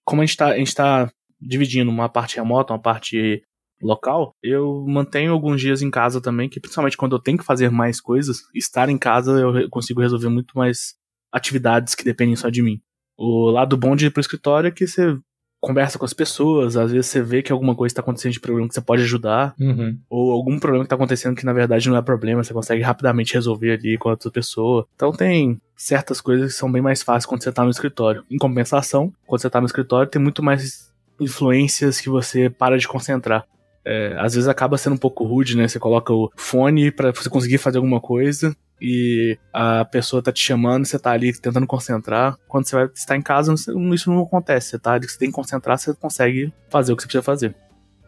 como 0.04 0.20
a 0.20 0.26
gente 0.26 0.36
tá, 0.36 0.48
a 0.48 0.58
gente 0.58 0.74
tá 0.74 1.10
dividindo 1.40 1.90
uma 1.90 2.08
parte 2.08 2.36
remota, 2.36 2.74
uma 2.74 2.78
parte 2.78 3.42
local, 3.80 4.36
eu 4.42 4.84
mantenho 4.86 5.32
alguns 5.32 5.60
dias 5.60 5.80
em 5.80 5.90
casa 5.90 6.20
também, 6.20 6.48
que 6.48 6.60
principalmente 6.60 6.96
quando 6.96 7.16
eu 7.16 7.22
tenho 7.22 7.38
que 7.38 7.44
fazer 7.44 7.70
mais 7.70 8.00
coisas, 8.00 8.42
estar 8.54 8.88
em 8.88 8.98
casa 8.98 9.32
eu 9.40 9.68
consigo 9.70 10.00
resolver 10.00 10.28
muito 10.28 10.56
mais 10.56 10.94
atividades 11.32 11.94
que 11.94 12.04
dependem 12.04 12.36
só 12.36 12.48
de 12.50 12.62
mim. 12.62 12.80
O 13.24 13.50
lado 13.50 13.76
bom 13.76 13.94
de 13.94 14.06
ir 14.06 14.10
pro 14.10 14.20
escritório 14.20 14.66
é 14.66 14.70
que 14.72 14.84
você 14.84 15.16
conversa 15.60 15.96
com 15.96 16.04
as 16.04 16.12
pessoas, 16.12 16.76
às 16.76 16.90
vezes 16.90 17.06
você 17.06 17.22
vê 17.22 17.40
que 17.40 17.52
alguma 17.52 17.72
coisa 17.72 17.92
está 17.92 18.02
acontecendo 18.02 18.32
de 18.32 18.40
problema 18.40 18.66
que 18.66 18.74
você 18.74 18.80
pode 18.80 19.02
ajudar, 19.02 19.54
uhum. 19.60 19.96
ou 20.10 20.32
algum 20.32 20.58
problema 20.58 20.82
que 20.82 20.86
está 20.86 20.96
acontecendo 20.96 21.36
que 21.36 21.46
na 21.46 21.52
verdade 21.52 21.88
não 21.88 21.96
é 21.96 22.02
problema, 22.02 22.42
você 22.42 22.52
consegue 22.52 22.82
rapidamente 22.82 23.34
resolver 23.34 23.74
ali 23.74 23.96
com 23.96 24.08
a 24.08 24.12
outra 24.12 24.28
pessoa. 24.28 24.88
Então 24.96 25.12
tem 25.12 25.60
certas 25.76 26.20
coisas 26.20 26.52
que 26.52 26.58
são 26.58 26.70
bem 26.70 26.82
mais 26.82 27.04
fáceis 27.04 27.24
quando 27.24 27.44
você 27.44 27.50
está 27.50 27.62
no 27.62 27.70
escritório. 27.70 28.24
Em 28.28 28.38
compensação, 28.38 29.12
quando 29.24 29.40
você 29.40 29.46
está 29.46 29.60
no 29.60 29.66
escritório, 29.66 30.10
tem 30.10 30.20
muito 30.20 30.42
mais 30.42 30.92
influências 31.20 32.00
que 32.00 32.08
você 32.08 32.50
para 32.50 32.76
de 32.76 32.88
concentrar. 32.88 33.46
É, 33.84 34.16
às 34.18 34.34
vezes 34.34 34.48
acaba 34.48 34.76
sendo 34.76 34.94
um 34.94 34.98
pouco 34.98 35.24
rude, 35.24 35.56
né? 35.56 35.68
Você 35.68 35.78
coloca 35.78 36.12
o 36.12 36.28
fone 36.36 36.90
para 36.90 37.12
você 37.12 37.30
conseguir 37.30 37.58
fazer 37.58 37.78
alguma 37.78 38.00
coisa 38.00 38.56
e 38.82 39.38
a 39.52 39.84
pessoa 39.84 40.20
tá 40.20 40.32
te 40.32 40.40
chamando, 40.40 40.84
você 40.84 40.98
tá 40.98 41.12
ali 41.12 41.32
tentando 41.32 41.68
concentrar. 41.68 42.36
Quando 42.48 42.66
você 42.66 42.74
vai 42.74 42.86
estar 42.92 43.16
em 43.16 43.22
casa, 43.22 43.54
isso 43.54 44.10
não 44.10 44.22
acontece. 44.22 44.70
Você 44.70 44.78
tá 44.78 44.94
ali, 44.94 45.08
você 45.08 45.16
tem 45.16 45.28
que 45.28 45.34
concentrar, 45.34 45.78
você 45.78 45.94
consegue 45.94 46.52
fazer 46.68 46.92
o 46.92 46.96
que 46.96 47.02
você 47.02 47.06
precisa 47.06 47.22
fazer. 47.22 47.54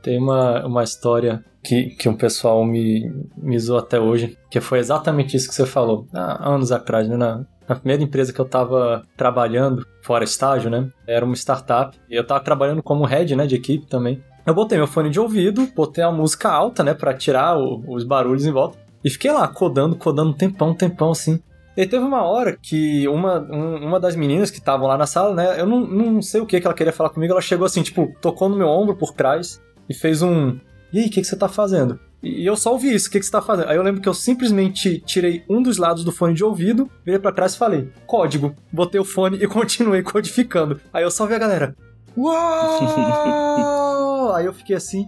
Tem 0.03 0.19
uma, 0.19 0.67
uma 0.67 0.83
história 0.83 1.45
que, 1.63 1.91
que 1.91 2.09
um 2.09 2.17
pessoal 2.17 2.65
me, 2.65 3.11
me 3.37 3.59
zoou 3.59 3.79
até 3.79 4.01
hoje, 4.01 4.37
que 4.51 4.61
foi 4.61 4.81
exatamente 4.81 5.37
isso 5.37 5.49
que 5.49 5.55
você 5.55 5.65
falou, 5.65 6.07
há 6.13 6.51
anos 6.51 6.73
atrás, 6.73 7.09
né? 7.09 7.17
Na, 7.17 7.47
na 7.69 7.77
primeira 7.77 8.03
empresa 8.03 8.33
que 8.33 8.41
eu 8.41 8.45
tava 8.45 9.03
trabalhando, 9.17 9.87
fora 10.03 10.25
estágio, 10.25 10.69
né? 10.69 10.91
Era 11.07 11.25
uma 11.25 11.35
startup. 11.37 11.97
E 12.11 12.15
eu 12.15 12.27
tava 12.27 12.43
trabalhando 12.43 12.83
como 12.83 13.05
head, 13.05 13.35
né, 13.37 13.47
de 13.47 13.55
equipe 13.55 13.87
também. 13.87 14.23
Eu 14.45 14.53
botei 14.53 14.77
meu 14.77 14.87
fone 14.87 15.09
de 15.09 15.19
ouvido, 15.19 15.67
botei 15.75 16.05
a 16.05 16.13
música 16.13 16.51
alta, 16.51 16.85
né, 16.85 16.93
para 16.93 17.15
tirar 17.15 17.57
o, 17.57 17.83
os 17.89 18.05
barulhos 18.05 18.45
em 18.45 18.53
volta. 18.53 18.84
E 19.05 19.11
fiquei 19.11 19.31
lá 19.31 19.47
codando, 19.47 19.97
codando 19.97 20.31
um 20.31 20.35
tempão, 20.35 20.71
um 20.71 20.75
tempão 20.75 21.11
assim. 21.11 21.41
E 21.77 21.87
teve 21.87 22.05
uma 22.05 22.23
hora 22.23 22.57
que 22.61 23.07
uma, 23.09 23.41
um, 23.41 23.89
uma 23.89 24.01
das 24.01 24.15
meninas 24.15 24.51
que 24.51 24.59
estavam 24.59 24.87
lá 24.87 24.97
na 24.97 25.07
sala, 25.07 25.35
né? 25.35 25.61
Eu 25.61 25.67
não, 25.67 25.81
não 25.81 26.23
sei 26.23 26.41
o 26.41 26.47
que, 26.47 26.61
que 26.61 26.67
ela 26.67 26.75
queria 26.75 26.93
falar 26.93 27.11
comigo. 27.11 27.33
Ela 27.33 27.43
chegou 27.43 27.67
assim, 27.67 27.83
tipo, 27.83 28.15
tocou 28.21 28.49
no 28.49 28.57
meu 28.57 28.69
ombro 28.69 28.97
por 28.97 29.13
trás 29.13 29.61
e 29.89 29.95
fez 29.95 30.23
um. 30.23 30.59
E 30.93 31.01
aí, 31.01 31.07
o 31.07 31.11
que, 31.11 31.21
que 31.21 31.27
você 31.27 31.37
tá 31.37 31.49
fazendo? 31.49 31.99
E 32.23 32.47
eu 32.47 32.57
só 32.57 32.73
ouvi 32.73 32.95
isso, 32.95 33.09
o 33.09 33.11
que, 33.11 33.19
que 33.19 33.27
você 33.27 33.33
tá 33.33 33.43
fazendo? 33.43 33.69
Aí 33.69 33.77
eu 33.77 33.83
lembro 33.83 34.01
que 34.01 34.09
eu 34.09 34.15
simplesmente 34.15 34.99
tirei 35.01 35.45
um 35.47 35.63
dos 35.63 35.77
lados 35.77 36.05
do 36.05 36.13
fone 36.13 36.33
de 36.33 36.43
ouvido, 36.43 36.91
virei 37.05 37.21
para 37.21 37.33
trás 37.33 37.55
e 37.55 37.59
falei, 37.59 37.91
código. 38.07 38.57
Botei 38.73 38.99
o 38.99 39.05
fone 39.05 39.37
e 39.37 39.47
continuei 39.47 40.03
codificando. 40.03 40.81
Aí 40.93 41.03
eu 41.03 41.11
só 41.11 41.27
vi 41.27 41.35
a 41.35 41.39
galera. 41.39 41.77
Uau! 42.17 44.35
aí 44.35 44.47
eu 44.47 44.55
fiquei 44.55 44.77
assim. 44.77 45.07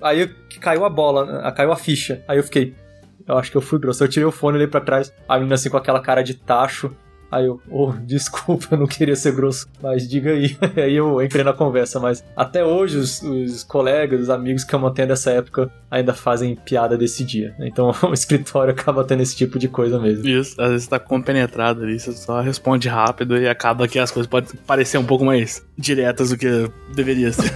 Aí 0.00 0.26
caiu 0.60 0.84
a 0.84 0.90
bola, 0.90 1.52
caiu 1.52 1.70
a 1.70 1.76
ficha. 1.76 2.24
Aí 2.26 2.38
eu 2.38 2.42
fiquei, 2.42 2.74
eu 3.26 3.38
acho 3.38 3.50
que 3.50 3.56
eu 3.56 3.62
fui 3.62 3.78
grosso. 3.78 4.02
Eu 4.04 4.08
tirei 4.08 4.26
o 4.26 4.32
fone 4.32 4.56
ali 4.56 4.66
pra 4.66 4.80
trás, 4.80 5.12
a 5.28 5.36
menina 5.36 5.54
assim 5.54 5.70
com 5.70 5.76
aquela 5.76 6.00
cara 6.00 6.22
de 6.22 6.34
tacho. 6.34 6.94
Aí 7.32 7.46
eu, 7.46 7.58
oh, 7.70 7.92
desculpa, 8.04 8.66
eu 8.72 8.78
não 8.78 8.86
queria 8.86 9.16
ser 9.16 9.32
grosso, 9.32 9.66
mas 9.82 10.06
diga 10.06 10.32
aí. 10.32 10.54
aí 10.76 10.94
eu 10.94 11.22
entrei 11.22 11.42
na 11.42 11.54
conversa, 11.54 11.98
mas 11.98 12.22
até 12.36 12.62
hoje 12.62 12.98
os, 12.98 13.22
os, 13.22 13.64
colegas, 13.64 14.20
os 14.20 14.30
amigos 14.30 14.64
que 14.64 14.74
eu 14.74 14.78
mantenho 14.78 15.08
dessa 15.08 15.30
época 15.30 15.72
ainda 15.90 16.12
fazem 16.12 16.54
piada 16.54 16.96
desse 16.96 17.24
dia. 17.24 17.54
Então 17.60 17.90
o 18.04 18.12
escritório 18.12 18.72
acaba 18.72 19.02
tendo 19.02 19.22
esse 19.22 19.34
tipo 19.34 19.58
de 19.58 19.66
coisa 19.66 19.98
mesmo. 19.98 20.28
Isso, 20.28 20.60
às 20.60 20.72
vezes 20.72 20.86
tá 20.86 20.98
compenetrado 20.98 21.82
ali, 21.82 21.98
você 21.98 22.12
só 22.12 22.42
responde 22.42 22.86
rápido 22.86 23.38
e 23.38 23.48
acaba 23.48 23.88
que 23.88 23.98
as 23.98 24.10
coisas 24.10 24.28
podem 24.28 24.50
parecer 24.66 24.98
um 24.98 25.04
pouco 25.04 25.24
mais 25.24 25.66
diretas 25.78 26.28
do 26.28 26.36
que 26.36 26.70
deveria 26.94 27.32
ser. 27.32 27.50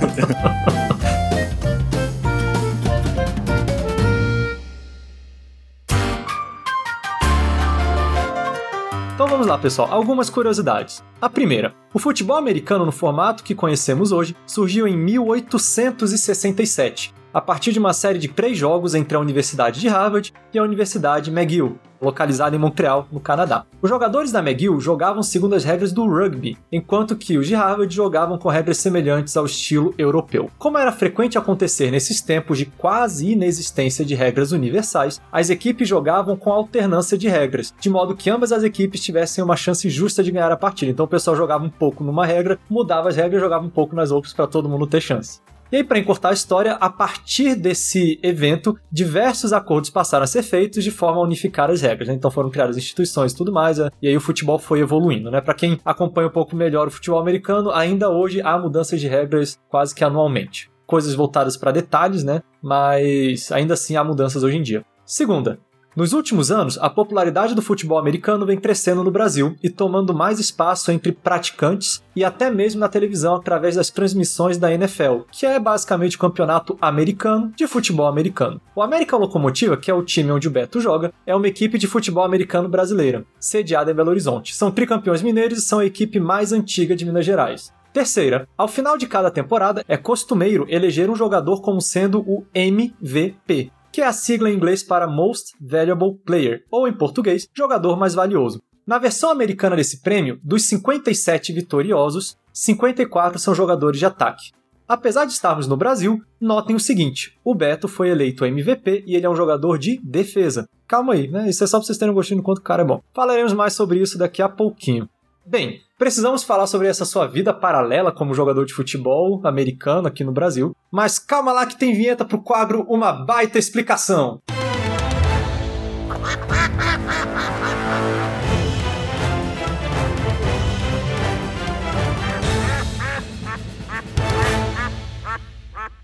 Vamos 9.46 9.46
lá, 9.46 9.58
pessoal, 9.58 9.92
algumas 9.92 10.28
curiosidades. 10.28 11.04
A 11.20 11.30
primeira, 11.30 11.72
o 11.94 12.00
futebol 12.00 12.36
americano 12.36 12.84
no 12.84 12.90
formato 12.90 13.44
que 13.44 13.54
conhecemos 13.54 14.10
hoje 14.10 14.34
surgiu 14.44 14.88
em 14.88 14.96
1867, 14.96 17.14
a 17.36 17.40
partir 17.42 17.70
de 17.70 17.78
uma 17.78 17.92
série 17.92 18.18
de 18.18 18.28
três 18.28 18.56
jogos 18.56 18.94
entre 18.94 19.14
a 19.14 19.20
Universidade 19.20 19.78
de 19.78 19.88
Harvard 19.88 20.32
e 20.54 20.58
a 20.58 20.62
Universidade 20.62 21.30
McGill, 21.30 21.78
localizada 22.00 22.56
em 22.56 22.58
Montreal, 22.58 23.06
no 23.12 23.20
Canadá. 23.20 23.66
Os 23.82 23.90
jogadores 23.90 24.32
da 24.32 24.38
McGill 24.38 24.80
jogavam 24.80 25.22
segundo 25.22 25.54
as 25.54 25.62
regras 25.62 25.92
do 25.92 26.08
rugby, 26.08 26.56
enquanto 26.72 27.14
que 27.14 27.36
os 27.36 27.46
de 27.46 27.54
Harvard 27.54 27.94
jogavam 27.94 28.38
com 28.38 28.48
regras 28.48 28.78
semelhantes 28.78 29.36
ao 29.36 29.44
estilo 29.44 29.94
europeu. 29.98 30.50
Como 30.58 30.78
era 30.78 30.90
frequente 30.90 31.36
acontecer 31.36 31.90
nesses 31.90 32.22
tempos 32.22 32.56
de 32.56 32.64
quase 32.64 33.32
inexistência 33.32 34.02
de 34.02 34.14
regras 34.14 34.52
universais, 34.52 35.20
as 35.30 35.50
equipes 35.50 35.86
jogavam 35.86 36.38
com 36.38 36.50
alternância 36.50 37.18
de 37.18 37.28
regras, 37.28 37.74
de 37.78 37.90
modo 37.90 38.16
que 38.16 38.30
ambas 38.30 38.50
as 38.50 38.62
equipes 38.62 39.02
tivessem 39.02 39.44
uma 39.44 39.56
chance 39.56 39.90
justa 39.90 40.22
de 40.24 40.30
ganhar 40.30 40.50
a 40.50 40.56
partida. 40.56 40.90
Então 40.90 41.04
o 41.04 41.08
pessoal 41.08 41.36
jogava 41.36 41.62
um 41.62 41.68
pouco 41.68 42.02
numa 42.02 42.24
regra, 42.24 42.58
mudava 42.70 43.10
as 43.10 43.16
regras 43.16 43.38
e 43.38 43.44
jogava 43.44 43.66
um 43.66 43.70
pouco 43.70 43.94
nas 43.94 44.10
outras 44.10 44.32
para 44.32 44.46
todo 44.46 44.70
mundo 44.70 44.86
ter 44.86 45.02
chance. 45.02 45.38
E 45.70 45.76
aí, 45.76 45.84
para 45.84 45.98
encurtar 45.98 46.30
a 46.30 46.32
história, 46.32 46.74
a 46.74 46.88
partir 46.88 47.56
desse 47.56 48.20
evento, 48.22 48.78
diversos 48.90 49.52
acordos 49.52 49.90
passaram 49.90 50.22
a 50.22 50.26
ser 50.26 50.42
feitos 50.42 50.84
de 50.84 50.90
forma 50.90 51.20
a 51.20 51.24
unificar 51.24 51.70
as 51.70 51.80
regras. 51.80 52.08
Né? 52.08 52.14
Então 52.14 52.30
foram 52.30 52.50
criadas 52.50 52.76
instituições 52.76 53.32
e 53.32 53.36
tudo 53.36 53.52
mais, 53.52 53.78
né? 53.78 53.90
e 54.00 54.08
aí 54.08 54.16
o 54.16 54.20
futebol 54.20 54.58
foi 54.58 54.80
evoluindo. 54.80 55.30
Né? 55.30 55.40
Para 55.40 55.54
quem 55.54 55.80
acompanha 55.84 56.28
um 56.28 56.32
pouco 56.32 56.54
melhor 56.54 56.86
o 56.86 56.90
futebol 56.90 57.20
americano, 57.20 57.70
ainda 57.70 58.08
hoje 58.08 58.40
há 58.42 58.56
mudanças 58.56 59.00
de 59.00 59.08
regras 59.08 59.58
quase 59.68 59.94
que 59.94 60.04
anualmente. 60.04 60.70
Coisas 60.86 61.14
voltadas 61.14 61.56
para 61.56 61.72
detalhes, 61.72 62.22
né? 62.22 62.42
mas 62.62 63.50
ainda 63.50 63.74
assim 63.74 63.96
há 63.96 64.04
mudanças 64.04 64.44
hoje 64.44 64.56
em 64.56 64.62
dia. 64.62 64.84
Segunda, 65.04 65.58
nos 65.96 66.12
últimos 66.12 66.50
anos, 66.50 66.76
a 66.76 66.90
popularidade 66.90 67.54
do 67.54 67.62
futebol 67.62 67.96
americano 67.96 68.44
vem 68.44 68.60
crescendo 68.60 69.02
no 69.02 69.10
Brasil 69.10 69.56
e 69.62 69.70
tomando 69.70 70.12
mais 70.12 70.38
espaço 70.38 70.92
entre 70.92 71.10
praticantes 71.10 72.02
e 72.14 72.22
até 72.22 72.50
mesmo 72.50 72.80
na 72.80 72.88
televisão 72.88 73.34
através 73.34 73.76
das 73.76 73.88
transmissões 73.88 74.58
da 74.58 74.70
NFL, 74.70 75.20
que 75.32 75.46
é 75.46 75.58
basicamente 75.58 76.16
o 76.16 76.18
campeonato 76.18 76.76
americano 76.82 77.50
de 77.56 77.66
futebol 77.66 78.06
americano. 78.06 78.60
O 78.74 78.82
América 78.82 79.16
Locomotiva, 79.16 79.74
que 79.74 79.90
é 79.90 79.94
o 79.94 80.04
time 80.04 80.30
onde 80.30 80.48
o 80.48 80.50
Beto 80.50 80.82
joga, 80.82 81.14
é 81.26 81.34
uma 81.34 81.48
equipe 81.48 81.78
de 81.78 81.86
futebol 81.86 82.24
americano 82.24 82.68
brasileira, 82.68 83.24
sediada 83.40 83.90
em 83.90 83.94
Belo 83.94 84.10
Horizonte. 84.10 84.54
São 84.54 84.70
tricampeões 84.70 85.22
mineiros 85.22 85.60
e 85.60 85.62
são 85.62 85.78
a 85.78 85.86
equipe 85.86 86.20
mais 86.20 86.52
antiga 86.52 86.94
de 86.94 87.06
Minas 87.06 87.24
Gerais. 87.24 87.72
Terceira, 87.96 88.46
ao 88.58 88.68
final 88.68 88.98
de 88.98 89.06
cada 89.06 89.30
temporada 89.30 89.82
é 89.88 89.96
costumeiro 89.96 90.66
eleger 90.68 91.08
um 91.08 91.16
jogador 91.16 91.62
como 91.62 91.80
sendo 91.80 92.20
o 92.20 92.44
MVP, 92.54 93.72
que 93.96 94.02
é 94.02 94.06
a 94.06 94.12
sigla 94.12 94.50
em 94.50 94.54
inglês 94.54 94.82
para 94.82 95.06
Most 95.06 95.54
Valuable 95.58 96.18
Player, 96.22 96.62
ou 96.70 96.86
em 96.86 96.92
português, 96.92 97.48
jogador 97.56 97.98
mais 97.98 98.12
valioso. 98.12 98.60
Na 98.86 98.98
versão 98.98 99.30
americana 99.30 99.74
desse 99.74 100.02
prêmio, 100.02 100.38
dos 100.44 100.64
57 100.64 101.50
vitoriosos, 101.50 102.36
54 102.52 103.38
são 103.38 103.54
jogadores 103.54 103.98
de 103.98 104.04
ataque. 104.04 104.52
Apesar 104.86 105.24
de 105.24 105.32
estarmos 105.32 105.66
no 105.66 105.78
Brasil, 105.78 106.20
notem 106.38 106.76
o 106.76 106.80
seguinte: 106.80 107.38
o 107.42 107.54
Beto 107.54 107.88
foi 107.88 108.10
eleito 108.10 108.44
MVP 108.44 109.04
e 109.06 109.16
ele 109.16 109.24
é 109.24 109.30
um 109.30 109.34
jogador 109.34 109.78
de 109.78 109.98
defesa. 110.04 110.68
Calma 110.86 111.14
aí, 111.14 111.26
né? 111.26 111.48
Isso 111.48 111.64
é 111.64 111.66
só 111.66 111.78
pra 111.78 111.86
vocês 111.86 111.96
terem 111.96 112.12
um 112.12 112.14
gostinho 112.14 112.40
do 112.40 112.44
quanto 112.44 112.58
o 112.58 112.62
cara 112.62 112.82
é 112.82 112.86
bom. 112.86 113.00
Falaremos 113.14 113.54
mais 113.54 113.72
sobre 113.72 113.98
isso 113.98 114.18
daqui 114.18 114.42
a 114.42 114.48
pouquinho. 114.50 115.08
Bem, 115.48 115.80
precisamos 115.96 116.42
falar 116.42 116.66
sobre 116.66 116.88
essa 116.88 117.04
sua 117.04 117.28
vida 117.28 117.54
paralela 117.54 118.10
como 118.10 118.34
jogador 118.34 118.66
de 118.66 118.74
futebol 118.74 119.40
americano 119.46 120.08
aqui 120.08 120.24
no 120.24 120.32
Brasil, 120.32 120.74
mas 120.90 121.20
calma 121.20 121.52
lá 121.52 121.64
que 121.64 121.78
tem 121.78 121.94
vinheta 121.94 122.24
pro 122.24 122.42
quadro 122.42 122.84
Uma 122.88 123.12
Baita 123.12 123.56
Explicação. 123.56 124.40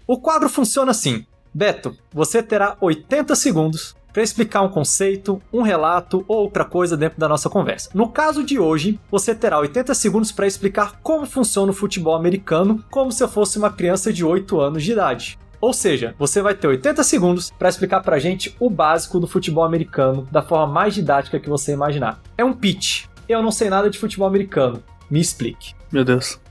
O 0.07 0.21
quadro 0.21 0.49
funciona 0.49 0.93
assim: 0.93 1.27
Beto, 1.53 1.97
você 2.13 2.45
terá 2.45 2.77
80 2.81 3.35
segundos 3.35 3.97
para 4.13 4.23
explicar 4.23 4.63
um 4.63 4.69
conceito, 4.69 5.41
um 5.53 5.63
relato 5.63 6.25
ou 6.29 6.39
outra 6.39 6.65
coisa 6.65 6.97
dentro 6.97 7.19
da 7.19 7.29
nossa 7.29 7.49
conversa. 7.49 7.91
No 7.95 8.09
caso 8.09 8.45
de 8.45 8.59
hoje, 8.59 9.01
você 9.11 9.35
terá 9.35 9.59
80 9.59 9.95
segundos 9.95 10.31
para 10.31 10.47
explicar 10.47 11.01
como 11.03 11.27
funciona 11.27 11.73
o 11.73 11.75
futebol 11.75 12.15
americano, 12.15 12.85
como 12.91 13.11
se 13.11 13.23
eu 13.23 13.29
fosse 13.29 13.59
uma 13.59 13.71
criança 13.71 14.13
de 14.13 14.25
8 14.25 14.61
anos 14.61 14.83
de 14.83 14.93
idade. 14.93 15.39
Ou 15.61 15.73
seja, 15.73 16.15
você 16.19 16.43
vai 16.43 16.55
ter 16.55 16.67
80 16.67 17.05
segundos 17.05 17.53
para 17.57 17.69
explicar 17.69 18.01
pra 18.01 18.19
gente 18.19 18.55
o 18.59 18.69
básico 18.69 19.21
do 19.21 19.29
futebol 19.29 19.63
americano 19.63 20.27
da 20.31 20.43
forma 20.43 20.67
mais 20.67 20.93
didática 20.93 21.39
que 21.39 21.49
você 21.49 21.73
imaginar. 21.73 22.21
É 22.37 22.45
um 22.45 22.53
pitch. 22.53 23.05
Eu 23.29 23.41
não 23.41 23.53
sei 23.53 23.71
nada 23.71 23.89
de 23.89 23.97
futebol 23.97 24.27
americano. 24.27 24.83
Me 25.09 25.21
explique. 25.21 25.73
Meu 25.93 26.05
Deus. 26.05 26.42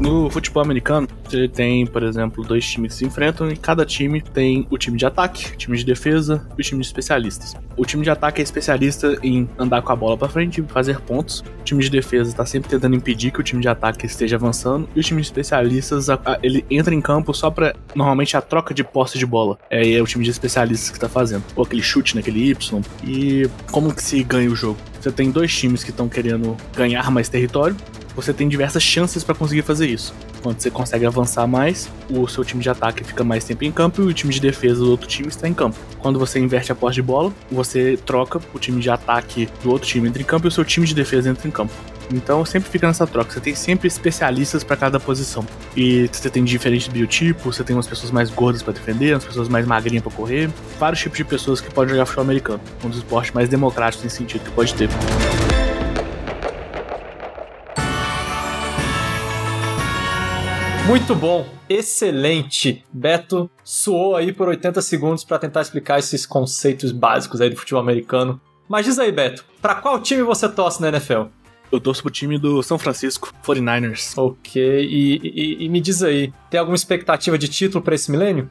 No 0.00 0.30
futebol 0.30 0.62
americano, 0.62 1.06
você 1.22 1.46
tem, 1.46 1.86
por 1.86 2.02
exemplo, 2.02 2.42
dois 2.42 2.66
times 2.66 2.94
que 2.94 2.98
se 3.00 3.04
enfrentam 3.04 3.50
e 3.50 3.56
cada 3.56 3.84
time 3.84 4.22
tem 4.22 4.66
o 4.70 4.78
time 4.78 4.96
de 4.96 5.04
ataque, 5.04 5.52
o 5.52 5.56
time 5.58 5.76
de 5.76 5.84
defesa 5.84 6.48
e 6.56 6.60
o 6.62 6.64
time 6.64 6.80
de 6.80 6.86
especialistas. 6.86 7.54
O 7.76 7.84
time 7.84 8.02
de 8.02 8.08
ataque 8.08 8.40
é 8.40 8.42
especialista 8.42 9.18
em 9.22 9.46
andar 9.58 9.82
com 9.82 9.92
a 9.92 9.96
bola 9.96 10.16
para 10.16 10.26
frente 10.30 10.62
e 10.62 10.64
fazer 10.64 11.00
pontos. 11.00 11.40
O 11.60 11.64
time 11.64 11.82
de 11.82 11.90
defesa 11.90 12.30
está 12.30 12.46
sempre 12.46 12.70
tentando 12.70 12.96
impedir 12.96 13.30
que 13.30 13.40
o 13.40 13.42
time 13.42 13.60
de 13.60 13.68
ataque 13.68 14.06
esteja 14.06 14.36
avançando. 14.36 14.88
E 14.96 15.00
o 15.00 15.02
time 15.02 15.20
de 15.20 15.26
especialistas, 15.26 16.06
ele 16.42 16.64
entra 16.70 16.94
em 16.94 17.00
campo 17.02 17.34
só 17.34 17.50
para 17.50 17.76
normalmente 17.94 18.38
a 18.38 18.40
troca 18.40 18.72
de 18.72 18.82
posse 18.82 19.18
de 19.18 19.26
bola. 19.26 19.58
É, 19.68 19.92
é 19.92 20.00
o 20.00 20.06
time 20.06 20.24
de 20.24 20.30
especialistas 20.30 20.88
que 20.88 20.96
está 20.96 21.10
fazendo. 21.10 21.44
Ou 21.54 21.62
aquele 21.62 21.82
chute 21.82 22.16
naquele 22.16 22.48
Y. 22.48 22.82
E 23.04 23.50
como 23.70 23.94
que 23.94 24.02
se 24.02 24.22
ganha 24.22 24.50
o 24.50 24.56
jogo? 24.56 24.78
Você 24.98 25.12
tem 25.12 25.30
dois 25.30 25.54
times 25.54 25.84
que 25.84 25.90
estão 25.90 26.08
querendo 26.08 26.56
ganhar 26.74 27.10
mais 27.10 27.28
território 27.28 27.76
você 28.20 28.32
tem 28.32 28.48
diversas 28.48 28.82
chances 28.82 29.24
para 29.24 29.34
conseguir 29.34 29.62
fazer 29.62 29.86
isso. 29.86 30.14
Quando 30.42 30.60
você 30.60 30.70
consegue 30.70 31.06
avançar 31.06 31.46
mais, 31.46 31.88
o 32.08 32.26
seu 32.26 32.44
time 32.44 32.62
de 32.62 32.70
ataque 32.70 33.04
fica 33.04 33.22
mais 33.24 33.44
tempo 33.44 33.64
em 33.64 33.72
campo 33.72 34.02
e 34.02 34.06
o 34.06 34.12
time 34.12 34.32
de 34.32 34.40
defesa 34.40 34.80
do 34.80 34.90
outro 34.90 35.06
time 35.06 35.28
está 35.28 35.48
em 35.48 35.54
campo. 35.54 35.76
Quando 35.98 36.18
você 36.18 36.38
inverte 36.38 36.72
a 36.72 36.74
posse 36.74 36.96
de 36.96 37.02
bola, 37.02 37.32
você 37.50 37.98
troca 38.04 38.40
o 38.54 38.58
time 38.58 38.80
de 38.80 38.90
ataque 38.90 39.48
do 39.62 39.70
outro 39.70 39.88
time 39.88 40.08
entra 40.08 40.22
em 40.22 40.24
campo 40.24 40.46
e 40.46 40.48
o 40.48 40.50
seu 40.50 40.64
time 40.64 40.86
de 40.86 40.94
defesa 40.94 41.30
entra 41.30 41.46
em 41.46 41.50
campo. 41.50 41.72
Então 42.12 42.44
sempre 42.44 42.68
fica 42.68 42.86
nessa 42.86 43.06
troca. 43.06 43.32
Você 43.32 43.40
tem 43.40 43.54
sempre 43.54 43.86
especialistas 43.86 44.64
para 44.64 44.76
cada 44.76 44.98
posição. 44.98 45.46
E 45.76 46.08
você 46.10 46.28
tem 46.28 46.44
diferentes 46.44 46.88
biotipos, 46.88 47.56
você 47.56 47.64
tem 47.64 47.76
umas 47.76 47.86
pessoas 47.86 48.10
mais 48.10 48.30
gordas 48.30 48.62
para 48.62 48.72
defender, 48.72 49.14
umas 49.14 49.24
pessoas 49.24 49.48
mais 49.48 49.66
magrinhas 49.66 50.02
para 50.02 50.12
correr. 50.12 50.50
Vários 50.78 51.00
tipos 51.00 51.18
de 51.18 51.24
pessoas 51.24 51.60
que 51.60 51.72
podem 51.72 51.90
jogar 51.90 52.06
futebol 52.06 52.24
americano. 52.24 52.60
Um 52.84 52.88
dos 52.88 52.98
esportes 52.98 53.32
mais 53.32 53.48
democráticos 53.48 54.04
nesse 54.04 54.16
sentido 54.16 54.42
que 54.42 54.50
pode 54.50 54.74
ter. 54.74 54.88
Muito 60.90 61.14
bom, 61.14 61.46
excelente. 61.68 62.84
Beto 62.92 63.48
suou 63.62 64.16
aí 64.16 64.32
por 64.32 64.48
80 64.48 64.82
segundos 64.82 65.22
para 65.22 65.38
tentar 65.38 65.60
explicar 65.60 66.00
esses 66.00 66.26
conceitos 66.26 66.90
básicos 66.90 67.40
aí 67.40 67.48
do 67.48 67.54
futebol 67.54 67.80
americano. 67.80 68.40
Mas 68.68 68.86
diz 68.86 68.98
aí, 68.98 69.12
Beto, 69.12 69.44
para 69.62 69.76
qual 69.76 70.00
time 70.00 70.24
você 70.24 70.48
torce 70.48 70.82
na 70.82 70.88
NFL? 70.88 71.26
Eu 71.70 71.80
torço 71.80 72.02
pro 72.02 72.10
time 72.10 72.40
do 72.40 72.60
São 72.64 72.76
Francisco 72.76 73.32
49ers. 73.44 74.14
Ok, 74.16 74.60
e, 74.60 75.20
e, 75.22 75.64
e 75.64 75.68
me 75.68 75.80
diz 75.80 76.02
aí, 76.02 76.32
tem 76.50 76.58
alguma 76.58 76.74
expectativa 76.74 77.38
de 77.38 77.46
título 77.46 77.84
para 77.84 77.94
esse 77.94 78.10
milênio? 78.10 78.50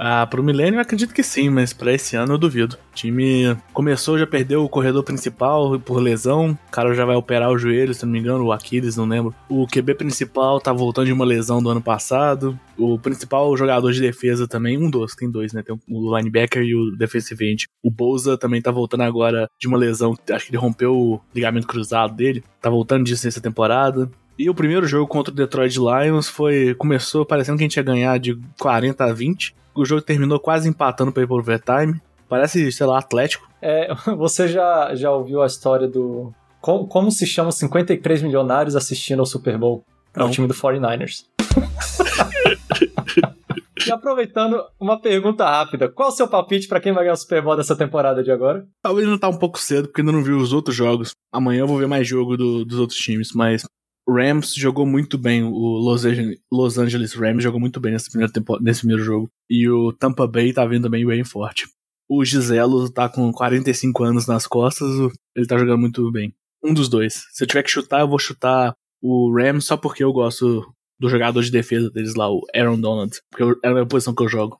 Ah, 0.00 0.24
pro 0.26 0.44
Milênio 0.44 0.78
acredito 0.78 1.12
que 1.12 1.24
sim, 1.24 1.50
mas 1.50 1.72
para 1.72 1.92
esse 1.92 2.14
ano 2.14 2.34
eu 2.34 2.38
duvido. 2.38 2.76
O 2.92 2.94
time 2.94 3.56
começou, 3.72 4.16
já 4.16 4.28
perdeu 4.28 4.64
o 4.64 4.68
corredor 4.68 5.02
principal 5.02 5.78
por 5.80 5.98
lesão. 5.98 6.52
O 6.52 6.70
cara 6.70 6.94
já 6.94 7.04
vai 7.04 7.16
operar 7.16 7.50
o 7.50 7.58
joelho, 7.58 7.92
se 7.92 8.06
não 8.06 8.12
me 8.12 8.20
engano, 8.20 8.44
o 8.44 8.52
Aquiles, 8.52 8.96
não 8.96 9.06
lembro. 9.06 9.34
O 9.48 9.66
QB 9.66 9.96
principal 9.96 10.60
tá 10.60 10.72
voltando 10.72 11.06
de 11.06 11.12
uma 11.12 11.24
lesão 11.24 11.60
do 11.60 11.68
ano 11.68 11.82
passado. 11.82 12.56
O 12.78 12.96
principal 12.96 13.56
jogador 13.56 13.90
de 13.90 14.00
defesa 14.00 14.46
também, 14.46 14.78
um 14.78 14.88
dos, 14.88 15.16
tem 15.16 15.28
dois, 15.28 15.52
né? 15.52 15.64
Tem 15.64 15.76
o 15.88 16.16
linebacker 16.16 16.62
e 16.62 16.76
o 16.76 16.96
defensive 16.96 17.50
end. 17.50 17.66
O 17.82 17.90
Bolsa 17.90 18.38
também 18.38 18.62
tá 18.62 18.70
voltando 18.70 19.02
agora 19.02 19.50
de 19.60 19.66
uma 19.66 19.76
lesão, 19.76 20.16
acho 20.30 20.46
que 20.46 20.50
ele 20.52 20.58
rompeu 20.58 20.96
o 20.96 21.20
ligamento 21.34 21.66
cruzado 21.66 22.14
dele. 22.14 22.44
Tá 22.60 22.70
voltando 22.70 23.04
disso 23.04 23.26
nessa 23.26 23.40
temporada. 23.40 24.08
E 24.38 24.48
o 24.48 24.54
primeiro 24.54 24.86
jogo 24.86 25.08
contra 25.08 25.32
o 25.32 25.36
Detroit 25.36 25.76
Lions 25.76 26.28
foi. 26.28 26.72
Começou 26.76 27.26
parecendo 27.26 27.58
que 27.58 27.64
a 27.64 27.66
gente 27.66 27.76
ia 27.76 27.82
ganhar 27.82 28.16
de 28.18 28.38
40 28.60 29.04
a 29.04 29.12
20 29.12 29.58
o 29.78 29.84
jogo 29.84 30.02
terminou 30.02 30.40
quase 30.40 30.68
empatando 30.68 31.12
para 31.12 31.22
ir 31.22 31.26
pro 31.26 31.36
overtime. 31.36 32.00
Parece, 32.28 32.70
sei 32.72 32.86
lá, 32.86 32.98
Atlético. 32.98 33.48
É, 33.62 33.94
você 34.16 34.48
já, 34.48 34.94
já 34.94 35.12
ouviu 35.12 35.40
a 35.40 35.46
história 35.46 35.86
do. 35.86 36.32
Como, 36.60 36.88
como 36.88 37.10
se 37.10 37.26
chama 37.26 37.52
53 37.52 38.22
milionários 38.22 38.74
assistindo 38.74 39.20
ao 39.20 39.26
Super 39.26 39.56
Bowl? 39.56 39.84
É 40.14 40.24
o 40.24 40.30
time 40.30 40.48
do 40.48 40.54
49ers. 40.54 41.24
e 43.86 43.92
aproveitando, 43.92 44.60
uma 44.80 45.00
pergunta 45.00 45.44
rápida. 45.44 45.88
Qual 45.88 46.08
o 46.08 46.12
seu 46.12 46.26
palpite 46.26 46.66
para 46.66 46.80
quem 46.80 46.92
vai 46.92 47.04
ganhar 47.04 47.14
o 47.14 47.16
Super 47.16 47.40
Bowl 47.40 47.56
dessa 47.56 47.76
temporada 47.76 48.24
de 48.24 48.32
agora? 48.32 48.66
Talvez 48.82 49.06
não 49.06 49.16
tá 49.16 49.28
um 49.28 49.38
pouco 49.38 49.60
cedo, 49.60 49.86
porque 49.86 50.00
ainda 50.00 50.10
não 50.10 50.24
viu 50.24 50.38
os 50.38 50.52
outros 50.52 50.74
jogos. 50.74 51.12
Amanhã 51.32 51.60
eu 51.60 51.68
vou 51.68 51.78
ver 51.78 51.86
mais 51.86 52.08
jogo 52.08 52.36
do, 52.36 52.64
dos 52.64 52.80
outros 52.80 52.98
times, 52.98 53.30
mas 53.32 53.64
Rams 54.08 54.54
jogou 54.54 54.86
muito 54.86 55.18
bem, 55.18 55.44
o 55.44 55.50
Los 55.50 56.04
Angeles, 56.04 56.38
Los 56.50 56.78
Angeles 56.78 57.14
Rams 57.14 57.42
jogou 57.42 57.60
muito 57.60 57.78
bem 57.78 57.92
nesse 57.92 58.10
primeiro, 58.10 58.32
tempo, 58.32 58.58
nesse 58.60 58.80
primeiro 58.80 59.02
jogo. 59.02 59.30
E 59.50 59.68
o 59.68 59.92
Tampa 59.92 60.26
Bay 60.26 60.52
tá 60.52 60.64
vindo 60.64 60.84
também 60.84 61.06
bem 61.06 61.24
forte. 61.24 61.66
O 62.08 62.24
Giselo 62.24 62.90
tá 62.90 63.08
com 63.08 63.30
45 63.30 64.02
anos 64.02 64.26
nas 64.26 64.46
costas, 64.46 64.88
ele 65.36 65.46
tá 65.46 65.58
jogando 65.58 65.80
muito 65.80 66.10
bem. 66.10 66.34
Um 66.64 66.72
dos 66.72 66.88
dois. 66.88 67.26
Se 67.32 67.44
eu 67.44 67.46
tiver 67.46 67.62
que 67.62 67.70
chutar, 67.70 68.00
eu 68.00 68.08
vou 68.08 68.18
chutar 68.18 68.74
o 69.02 69.30
Rams 69.32 69.66
só 69.66 69.76
porque 69.76 70.02
eu 70.02 70.12
gosto 70.12 70.66
do 70.98 71.08
jogador 71.08 71.42
de 71.42 71.50
defesa 71.50 71.90
deles 71.90 72.14
lá, 72.14 72.30
o 72.30 72.40
Aaron 72.54 72.80
Donald. 72.80 73.20
Porque 73.30 73.60
é 73.64 73.68
a 73.68 73.86
posição 73.86 74.14
que 74.14 74.22
eu 74.22 74.28
jogo. 74.28 74.58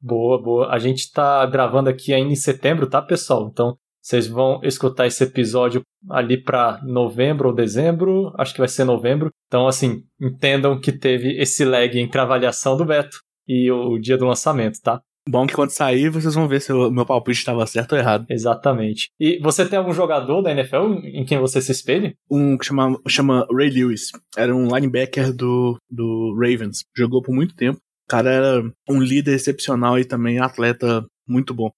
Boa, 0.00 0.40
boa. 0.40 0.68
A 0.68 0.78
gente 0.78 1.10
tá 1.10 1.46
gravando 1.46 1.88
aqui 1.88 2.12
ainda 2.12 2.32
em 2.32 2.36
setembro, 2.36 2.86
tá, 2.86 3.00
pessoal? 3.00 3.48
Então, 3.50 3.76
vocês 4.04 4.26
vão 4.26 4.60
escutar 4.62 5.06
esse 5.06 5.24
episódio 5.24 5.80
ali 6.10 6.36
para 6.36 6.78
novembro 6.84 7.48
ou 7.48 7.54
dezembro, 7.54 8.34
acho 8.36 8.52
que 8.52 8.58
vai 8.58 8.68
ser 8.68 8.84
novembro. 8.84 9.30
Então, 9.46 9.66
assim, 9.66 10.02
entendam 10.20 10.78
que 10.78 10.92
teve 10.92 11.40
esse 11.40 11.64
lag 11.64 11.98
entre 11.98 12.20
a 12.20 12.24
avaliação 12.24 12.76
do 12.76 12.84
Beto 12.84 13.16
e 13.48 13.70
o 13.70 13.98
dia 13.98 14.18
do 14.18 14.26
lançamento, 14.26 14.78
tá? 14.82 15.00
Bom 15.26 15.46
que 15.46 15.54
quando 15.54 15.70
sair 15.70 16.10
vocês 16.10 16.34
vão 16.34 16.46
ver 16.46 16.60
se 16.60 16.70
o 16.70 16.90
meu 16.90 17.06
palpite 17.06 17.38
estava 17.38 17.66
certo 17.66 17.92
ou 17.92 17.98
errado. 17.98 18.26
Exatamente. 18.28 19.08
E 19.18 19.38
você 19.40 19.66
tem 19.66 19.78
algum 19.78 19.94
jogador 19.94 20.42
da 20.42 20.50
NFL 20.50 21.00
em 21.02 21.24
quem 21.24 21.38
você 21.38 21.62
se 21.62 21.72
espelha? 21.72 22.14
Um 22.30 22.58
que 22.58 22.66
chama, 22.66 23.00
chama 23.08 23.46
Ray 23.50 23.70
Lewis. 23.70 24.10
Era 24.36 24.54
um 24.54 24.66
linebacker 24.66 25.32
do, 25.32 25.78
do 25.90 26.34
Ravens. 26.34 26.84
Jogou 26.94 27.22
por 27.22 27.34
muito 27.34 27.54
tempo. 27.54 27.78
O 28.06 28.10
cara 28.10 28.30
era 28.30 28.72
um 28.86 29.00
líder 29.00 29.34
excepcional 29.34 29.98
e 29.98 30.04
também 30.04 30.38
atleta 30.38 31.06
muito 31.26 31.54
bom. 31.54 31.70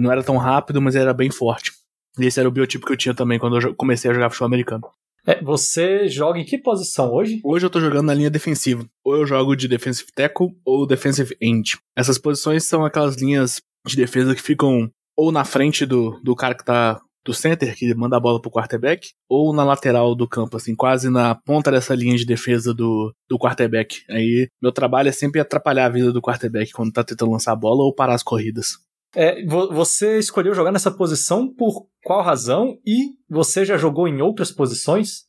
Não 0.00 0.12
era 0.12 0.22
tão 0.22 0.36
rápido, 0.36 0.80
mas 0.80 0.94
era 0.94 1.12
bem 1.12 1.30
forte. 1.30 1.72
E 2.18 2.26
esse 2.26 2.38
era 2.38 2.48
o 2.48 2.52
biotipo 2.52 2.86
que 2.86 2.92
eu 2.92 2.96
tinha 2.96 3.14
também 3.14 3.38
quando 3.38 3.58
eu 3.58 3.74
comecei 3.74 4.10
a 4.10 4.14
jogar 4.14 4.30
futebol 4.30 4.46
americano. 4.46 4.82
É, 5.26 5.40
você 5.42 6.08
joga 6.08 6.38
em 6.38 6.44
que 6.44 6.58
posição 6.58 7.12
hoje? 7.12 7.40
Hoje 7.44 7.64
eu 7.64 7.70
tô 7.70 7.80
jogando 7.80 8.06
na 8.06 8.14
linha 8.14 8.30
defensiva. 8.30 8.84
Ou 9.04 9.16
eu 9.16 9.26
jogo 9.26 9.54
de 9.54 9.68
defensive 9.68 10.10
tackle 10.14 10.48
ou 10.64 10.86
defensive 10.86 11.36
end. 11.40 11.78
Essas 11.96 12.18
posições 12.18 12.64
são 12.64 12.84
aquelas 12.84 13.16
linhas 13.16 13.60
de 13.86 13.96
defesa 13.96 14.34
que 14.34 14.42
ficam 14.42 14.90
ou 15.16 15.30
na 15.30 15.44
frente 15.44 15.86
do, 15.86 16.18
do 16.22 16.34
cara 16.34 16.54
que 16.54 16.64
tá 16.64 17.00
do 17.24 17.32
center, 17.32 17.76
que 17.76 17.94
manda 17.94 18.16
a 18.16 18.20
bola 18.20 18.40
pro 18.40 18.50
quarterback, 18.50 19.10
ou 19.28 19.54
na 19.54 19.62
lateral 19.62 20.12
do 20.14 20.26
campo, 20.26 20.56
assim, 20.56 20.74
quase 20.74 21.08
na 21.08 21.34
ponta 21.34 21.70
dessa 21.70 21.94
linha 21.94 22.16
de 22.16 22.24
defesa 22.24 22.74
do, 22.74 23.14
do 23.28 23.38
quarterback. 23.38 24.02
Aí 24.10 24.48
meu 24.60 24.72
trabalho 24.72 25.08
é 25.08 25.12
sempre 25.12 25.40
atrapalhar 25.40 25.86
a 25.86 25.90
vida 25.90 26.12
do 26.12 26.20
quarterback 26.20 26.72
quando 26.72 26.92
tá 26.92 27.04
tentando 27.04 27.30
lançar 27.30 27.52
a 27.52 27.56
bola 27.56 27.84
ou 27.84 27.94
parar 27.94 28.14
as 28.14 28.24
corridas. 28.24 28.78
É, 29.14 29.44
você 29.44 30.18
escolheu 30.18 30.54
jogar 30.54 30.72
nessa 30.72 30.90
posição 30.90 31.52
por 31.52 31.86
qual 32.02 32.22
razão? 32.22 32.78
E 32.86 33.10
você 33.28 33.64
já 33.64 33.76
jogou 33.76 34.08
em 34.08 34.22
outras 34.22 34.50
posições? 34.50 35.24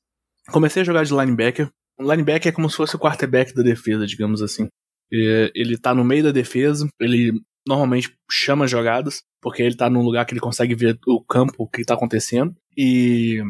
Comecei 0.52 0.82
a 0.82 0.86
jogar 0.86 1.04
de 1.04 1.14
linebacker. 1.14 1.70
O 2.00 2.04
linebacker 2.04 2.52
é 2.52 2.56
como 2.56 2.70
se 2.70 2.78
fosse 2.78 2.96
o 2.96 3.00
quarterback 3.00 3.54
da 3.54 3.62
defesa, 3.62 4.06
digamos 4.06 4.42
assim. 4.42 4.68
Ele 5.12 5.78
tá 5.78 5.94
no 5.94 6.04
meio 6.04 6.24
da 6.24 6.32
defesa, 6.32 6.88
ele 7.00 7.40
normalmente 7.68 8.16
chama 8.30 8.68
jogadas, 8.68 9.22
porque 9.42 9.62
ele 9.62 9.76
tá 9.76 9.90
num 9.90 10.02
lugar 10.02 10.26
que 10.26 10.34
ele 10.34 10.40
consegue 10.40 10.74
ver 10.74 10.98
o 11.06 11.24
campo, 11.24 11.54
o 11.58 11.68
que 11.68 11.84
tá 11.84 11.94
acontecendo. 11.94 12.56
E 12.76 13.42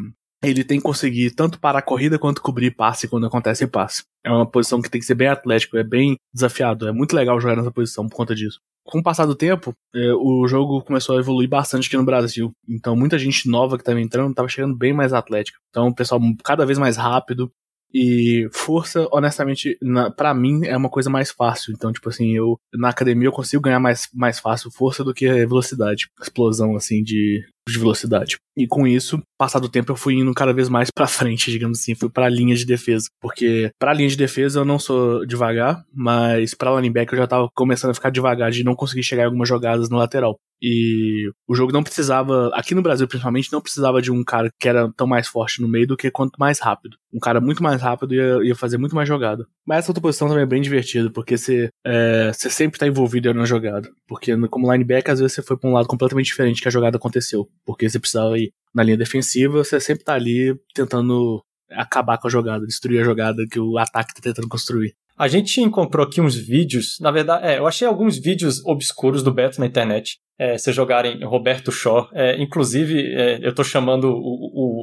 ele 0.42 0.62
tem 0.62 0.78
que 0.78 0.84
conseguir 0.84 1.30
tanto 1.30 1.58
parar 1.58 1.78
a 1.78 1.82
corrida 1.82 2.18
quanto 2.18 2.42
cobrir 2.42 2.72
passe 2.72 3.08
quando 3.08 3.26
acontece 3.26 3.66
passe. 3.66 4.02
É 4.22 4.30
uma 4.30 4.48
posição 4.48 4.82
que 4.82 4.90
tem 4.90 5.00
que 5.00 5.06
ser 5.06 5.14
bem 5.14 5.28
atlético, 5.28 5.78
é 5.78 5.82
bem 5.82 6.16
desafiado. 6.34 6.86
É 6.86 6.92
muito 6.92 7.16
legal 7.16 7.40
jogar 7.40 7.56
nessa 7.56 7.72
posição 7.72 8.06
por 8.06 8.16
conta 8.16 8.34
disso. 8.34 8.60
Com 8.84 8.98
o 8.98 9.02
passar 9.02 9.24
do 9.26 9.34
tempo, 9.34 9.74
é, 9.94 10.12
o 10.12 10.46
jogo 10.46 10.82
começou 10.82 11.16
a 11.16 11.20
evoluir 11.20 11.48
bastante 11.48 11.86
aqui 11.86 11.96
no 11.96 12.04
Brasil. 12.04 12.52
Então, 12.68 12.94
muita 12.94 13.18
gente 13.18 13.48
nova 13.48 13.76
que 13.76 13.82
estava 13.82 14.00
entrando 14.00 14.30
estava 14.30 14.48
chegando 14.48 14.76
bem 14.76 14.92
mais 14.92 15.12
atlética. 15.12 15.58
Então, 15.70 15.88
o 15.88 15.94
pessoal 15.94 16.20
cada 16.44 16.66
vez 16.66 16.78
mais 16.78 16.96
rápido. 16.96 17.50
E 17.96 18.48
força, 18.52 19.06
honestamente, 19.12 19.78
para 20.16 20.34
mim 20.34 20.66
é 20.66 20.76
uma 20.76 20.90
coisa 20.90 21.08
mais 21.08 21.30
fácil. 21.30 21.72
Então, 21.72 21.92
tipo 21.92 22.08
assim, 22.08 22.32
eu 22.36 22.58
na 22.74 22.88
academia 22.88 23.28
eu 23.28 23.32
consigo 23.32 23.62
ganhar 23.62 23.78
mais, 23.78 24.08
mais 24.12 24.40
fácil 24.40 24.68
força 24.70 25.04
do 25.04 25.14
que 25.14 25.28
velocidade. 25.46 26.08
Explosão, 26.20 26.74
assim, 26.74 27.04
de, 27.04 27.46
de 27.68 27.78
velocidade. 27.78 28.36
E 28.56 28.66
com 28.66 28.86
isso, 28.86 29.20
passado 29.38 29.64
o 29.64 29.68
tempo, 29.68 29.90
eu 29.90 29.96
fui 29.96 30.14
indo 30.14 30.32
cada 30.32 30.52
vez 30.52 30.68
mais 30.68 30.90
para 30.94 31.06
frente, 31.06 31.50
digamos 31.50 31.80
assim, 31.80 31.94
fui 31.94 32.08
para 32.08 32.26
a 32.26 32.30
linha 32.30 32.54
de 32.54 32.64
defesa, 32.64 33.06
porque 33.20 33.70
para 33.78 33.90
a 33.90 33.94
linha 33.94 34.08
de 34.08 34.16
defesa 34.16 34.60
eu 34.60 34.64
não 34.64 34.78
sou 34.78 35.26
devagar, 35.26 35.84
mas 35.92 36.54
para 36.54 36.74
back 36.90 37.12
eu 37.12 37.18
já 37.18 37.26
tava 37.26 37.48
começando 37.54 37.90
a 37.90 37.94
ficar 37.94 38.10
devagar 38.10 38.50
de 38.50 38.64
não 38.64 38.74
conseguir 38.74 39.02
chegar 39.02 39.22
em 39.22 39.26
algumas 39.26 39.48
jogadas 39.48 39.88
no 39.88 39.96
lateral. 39.96 40.38
E 40.62 41.30
o 41.46 41.54
jogo 41.54 41.72
não 41.72 41.82
precisava, 41.82 42.50
aqui 42.54 42.74
no 42.74 42.80
Brasil 42.80 43.06
principalmente, 43.06 43.52
não 43.52 43.60
precisava 43.60 44.00
de 44.00 44.10
um 44.10 44.24
cara 44.24 44.48
que 44.58 44.66
era 44.66 44.90
tão 44.96 45.06
mais 45.06 45.28
forte 45.28 45.60
no 45.60 45.68
meio 45.68 45.86
do 45.86 45.96
que 45.96 46.10
quanto 46.10 46.38
mais 46.38 46.58
rápido. 46.58 46.96
Um 47.12 47.18
cara 47.18 47.38
muito 47.40 47.62
mais 47.62 47.82
rápido 47.82 48.14
ia, 48.14 48.38
ia 48.42 48.56
fazer 48.56 48.78
muito 48.78 48.94
mais 48.94 49.06
jogada. 49.06 49.46
Mas 49.66 49.80
essa 49.80 49.90
outra 49.90 50.00
posição 50.00 50.26
também 50.26 50.44
é 50.44 50.46
bem 50.46 50.62
divertida, 50.62 51.10
porque 51.10 51.36
você, 51.36 51.68
é, 51.84 52.30
sempre 52.34 52.78
tá 52.78 52.86
envolvido 52.86 53.32
na 53.34 53.44
jogada. 53.44 53.90
Porque 54.06 54.34
como 54.48 54.72
linebacker, 54.72 55.12
às 55.12 55.20
vezes 55.20 55.34
você 55.34 55.42
foi 55.42 55.58
pra 55.58 55.68
um 55.68 55.74
lado 55.74 55.86
completamente 55.86 56.26
diferente 56.26 56.62
que 56.62 56.68
a 56.68 56.70
jogada 56.70 56.96
aconteceu. 56.96 57.46
Porque 57.64 57.88
você 57.88 57.98
precisava 57.98 58.38
ir 58.38 58.52
na 58.74 58.82
linha 58.82 58.96
defensiva, 58.96 59.64
você 59.64 59.78
sempre 59.78 60.04
tá 60.04 60.14
ali 60.14 60.54
tentando 60.74 61.42
acabar 61.70 62.18
com 62.18 62.26
a 62.26 62.30
jogada, 62.30 62.66
destruir 62.66 63.00
a 63.00 63.04
jogada 63.04 63.46
que 63.50 63.58
o 63.58 63.78
ataque 63.78 64.14
tá 64.14 64.20
tentando 64.20 64.48
construir. 64.48 64.94
A 65.16 65.28
gente 65.28 65.60
encontrou 65.60 66.04
aqui 66.04 66.20
uns 66.20 66.34
vídeos, 66.34 66.98
na 67.00 67.10
verdade, 67.10 67.46
é, 67.46 67.58
eu 67.58 67.66
achei 67.66 67.86
alguns 67.86 68.18
vídeos 68.18 68.64
obscuros 68.66 69.22
do 69.22 69.32
Beto 69.32 69.60
na 69.60 69.66
internet. 69.66 70.18
É, 70.36 70.58
se 70.58 70.72
jogarem 70.72 71.22
Roberto 71.24 71.70
Shaw, 71.70 72.08
é, 72.12 72.42
inclusive 72.42 73.14
é, 73.14 73.38
eu 73.40 73.54
tô 73.54 73.62
chamando 73.62 74.08
o, 74.08 74.16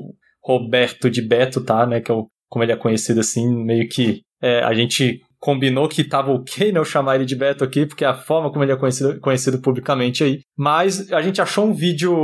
o, 0.09 0.15
Roberto 0.41 1.09
de 1.09 1.21
Beto, 1.21 1.61
tá, 1.61 1.85
né, 1.85 1.99
que 1.99 2.09
é 2.09 2.13
o, 2.13 2.27
como 2.49 2.63
ele 2.63 2.71
é 2.71 2.77
conhecido 2.77 3.19
assim, 3.19 3.45
meio 3.63 3.87
que 3.89 4.21
é, 4.41 4.63
a 4.63 4.73
gente 4.73 5.21
combinou 5.41 5.89
que 5.89 6.03
tava 6.03 6.31
ok, 6.31 6.71
né, 6.71 6.79
eu 6.79 6.85
chamar 6.85 7.15
ele 7.15 7.25
de 7.25 7.35
Beto 7.35 7.63
aqui, 7.63 7.85
porque 7.85 8.05
é 8.05 8.07
a 8.07 8.13
forma 8.13 8.51
como 8.51 8.63
ele 8.63 8.71
é 8.71 8.77
conhecido, 8.77 9.19
conhecido 9.19 9.59
publicamente 9.59 10.23
aí. 10.23 10.41
Mas 10.55 11.11
a 11.11 11.21
gente 11.21 11.41
achou 11.41 11.65
um 11.65 11.73
vídeo 11.73 12.15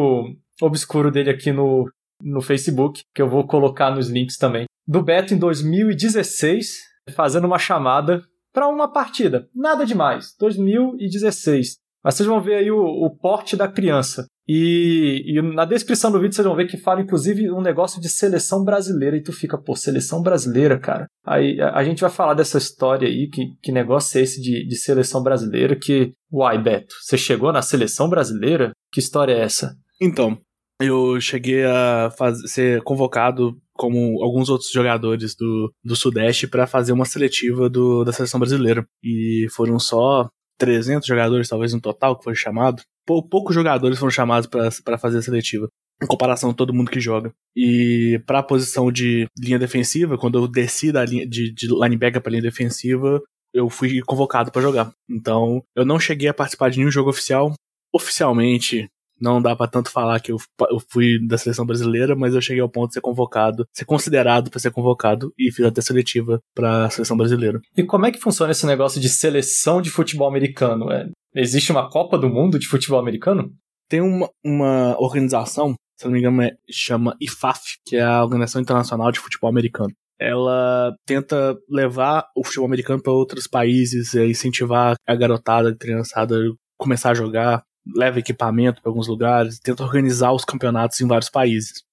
obscuro 0.62 1.10
dele 1.12 1.32
aqui 1.32 1.51
no, 1.51 1.89
no 2.21 2.41
Facebook, 2.41 3.01
que 3.13 3.21
eu 3.21 3.27
vou 3.27 3.45
colocar 3.47 3.89
nos 3.89 4.08
links 4.08 4.38
também. 4.38 4.65
Do 4.88 5.01
Beto 5.01 5.34
em 5.34 5.38
2016, 5.38 6.77
fazendo 7.15 7.45
uma 7.45 7.58
chamada 7.58 8.21
para 8.53 8.67
uma 8.67 8.91
partida. 8.91 9.49
Nada 9.53 9.84
demais. 9.84 10.36
2016. 10.39 11.77
Mas 12.03 12.15
vocês 12.15 12.27
vão 12.27 12.39
ver 12.39 12.56
aí 12.56 12.71
o, 12.71 12.80
o 12.80 13.10
porte 13.10 13.58
da 13.58 13.67
criança. 13.67 14.27
E, 14.47 15.23
e, 15.25 15.41
na 15.41 15.65
descrição 15.65 16.12
do 16.12 16.19
vídeo 16.19 16.33
vocês 16.33 16.47
vão 16.47 16.55
ver 16.55 16.67
que 16.67 16.77
fala, 16.77 17.01
inclusive, 17.01 17.51
um 17.51 17.62
negócio 17.62 17.99
de 17.99 18.07
seleção 18.07 18.63
brasileira. 18.63 19.17
E 19.17 19.23
tu 19.23 19.33
fica, 19.33 19.57
pô, 19.57 19.75
seleção 19.75 20.21
brasileira, 20.21 20.79
cara. 20.79 21.07
Aí 21.25 21.60
a, 21.60 21.75
a 21.75 21.83
gente 21.83 21.99
vai 21.99 22.10
falar 22.10 22.33
dessa 22.33 22.57
história 22.57 23.07
aí, 23.07 23.29
que, 23.29 23.45
que 23.62 23.71
negócio 23.71 24.17
é 24.17 24.23
esse 24.23 24.41
de, 24.41 24.65
de 24.65 24.75
seleção 24.77 25.21
brasileira? 25.21 25.75
Que, 25.75 26.13
uai, 26.31 26.62
Beto, 26.62 26.95
você 27.01 27.17
chegou 27.17 27.51
na 27.51 27.62
seleção 27.62 28.10
brasileira? 28.10 28.71
Que 28.91 28.99
história 28.99 29.33
é 29.33 29.41
essa? 29.41 29.75
Então, 30.01 30.38
eu 30.79 31.19
cheguei 31.19 31.65
a 31.65 32.10
ser 32.45 32.81
convocado 32.83 33.57
como 33.73 34.23
alguns 34.23 34.49
outros 34.49 34.71
jogadores 34.71 35.36
do, 35.36 35.71
do 35.83 35.95
Sudeste 35.95 36.47
para 36.47 36.65
fazer 36.65 36.91
uma 36.91 37.05
seletiva 37.05 37.69
do, 37.69 38.03
da 38.03 38.12
seleção 38.12 38.39
brasileira. 38.39 38.86
E 39.03 39.47
foram 39.51 39.77
só 39.79 40.29
300 40.57 41.07
jogadores, 41.07 41.47
talvez 41.47 41.73
no 41.73 41.81
total, 41.81 42.17
que 42.17 42.23
foi 42.23 42.35
chamado. 42.35 42.81
Pou, 43.05 43.27
poucos 43.27 43.55
jogadores 43.55 43.97
foram 43.97 44.11
chamados 44.11 44.47
para 44.47 44.97
fazer 44.97 45.19
a 45.19 45.21
seletiva, 45.21 45.69
em 46.01 46.07
comparação 46.07 46.49
a 46.49 46.53
todo 46.53 46.73
mundo 46.73 46.91
que 46.91 46.99
joga. 46.99 47.33
E 47.55 48.21
para 48.25 48.39
a 48.39 48.43
posição 48.43 48.91
de 48.91 49.27
linha 49.39 49.59
defensiva, 49.59 50.17
quando 50.17 50.37
eu 50.37 50.47
desci 50.47 50.91
da 50.91 51.05
linha 51.05 51.27
de, 51.27 51.53
de 51.53 51.67
linebacker 51.67 52.21
para 52.21 52.31
linha 52.31 52.41
defensiva, 52.41 53.21
eu 53.53 53.69
fui 53.69 54.01
convocado 54.01 54.51
para 54.51 54.61
jogar. 54.61 54.91
Então, 55.09 55.63
eu 55.75 55.85
não 55.85 55.99
cheguei 55.99 56.29
a 56.29 56.33
participar 56.33 56.69
de 56.69 56.79
nenhum 56.79 56.91
jogo 56.91 57.09
oficial. 57.09 57.53
Oficialmente, 57.93 58.89
não 59.19 59.41
dá 59.41 59.56
para 59.56 59.69
tanto 59.69 59.91
falar 59.91 60.19
que 60.19 60.32
eu, 60.32 60.38
eu, 60.69 60.80
fui 60.89 61.17
da 61.27 61.38
seleção 61.38 61.65
brasileira, 61.65 62.15
mas 62.15 62.34
eu 62.34 62.41
cheguei 62.41 62.62
ao 62.62 62.69
ponto 62.69 62.89
de 62.89 62.93
ser 62.95 63.01
convocado, 63.01 63.65
ser 63.73 63.86
considerado 63.86 64.49
para 64.49 64.60
ser 64.60 64.71
convocado 64.71 65.34
e 65.38 65.51
fiz 65.51 65.65
até 65.65 65.82
seletiva 65.82 66.39
para 66.56 66.86
a 66.86 66.89
seleção 66.89 67.17
brasileira. 67.17 67.60
E 67.75 67.84
como 67.84 68.06
é 68.06 68.12
que 68.12 68.19
funciona 68.19 68.51
esse 68.51 68.65
negócio 68.65 69.01
de 69.01 69.10
seleção 69.10 69.82
de 69.82 69.89
futebol 69.89 70.27
americano? 70.27 70.91
É, 70.91 71.10
existe 71.36 71.71
uma 71.71 71.89
Copa 71.89 72.17
do 72.17 72.30
Mundo 72.30 72.60
de 72.60 72.67
futebol 72.67 72.99
americano? 72.99 73.51
Tem 73.89 74.01
uma, 74.01 74.30
uma 74.43 74.99
organização, 74.99 75.73
se 75.97 76.06
não 76.06 76.12
me 76.12 76.19
engano, 76.19 76.41
é, 76.41 76.51
chama 76.69 77.15
IFAF, 77.21 77.62
que 77.86 77.95
é 77.95 78.03
a 78.03 78.23
Organização 78.23 78.62
Internacional 78.62 79.12
de 79.12 79.19
Futebol 79.19 79.49
Americano 79.49 79.93
ela 80.19 80.95
tenta 81.06 81.56
levar 81.69 82.25
o 82.36 82.43
futebol 82.43 82.65
americano 82.65 83.01
para 83.01 83.13
outros 83.13 83.47
países, 83.47 84.15
é, 84.15 84.25
incentivar 84.25 84.95
a 85.06 85.15
garotada, 85.15 85.69
a 85.69 85.75
criançada 85.75 86.36
a 86.36 86.39
começar 86.77 87.12
a 87.12 87.15
jogar 87.15 87.63
leva 87.95 88.19
equipamento 88.19 88.82
para 88.82 88.89
alguns 88.89 89.08
lugares, 89.08 89.60
tenta 89.60 89.84
organizar 89.84 90.32
os 90.34 90.45
campeonatos 90.45 91.00
em 91.02 91.08
vários 91.08 91.30
países. 91.30 91.84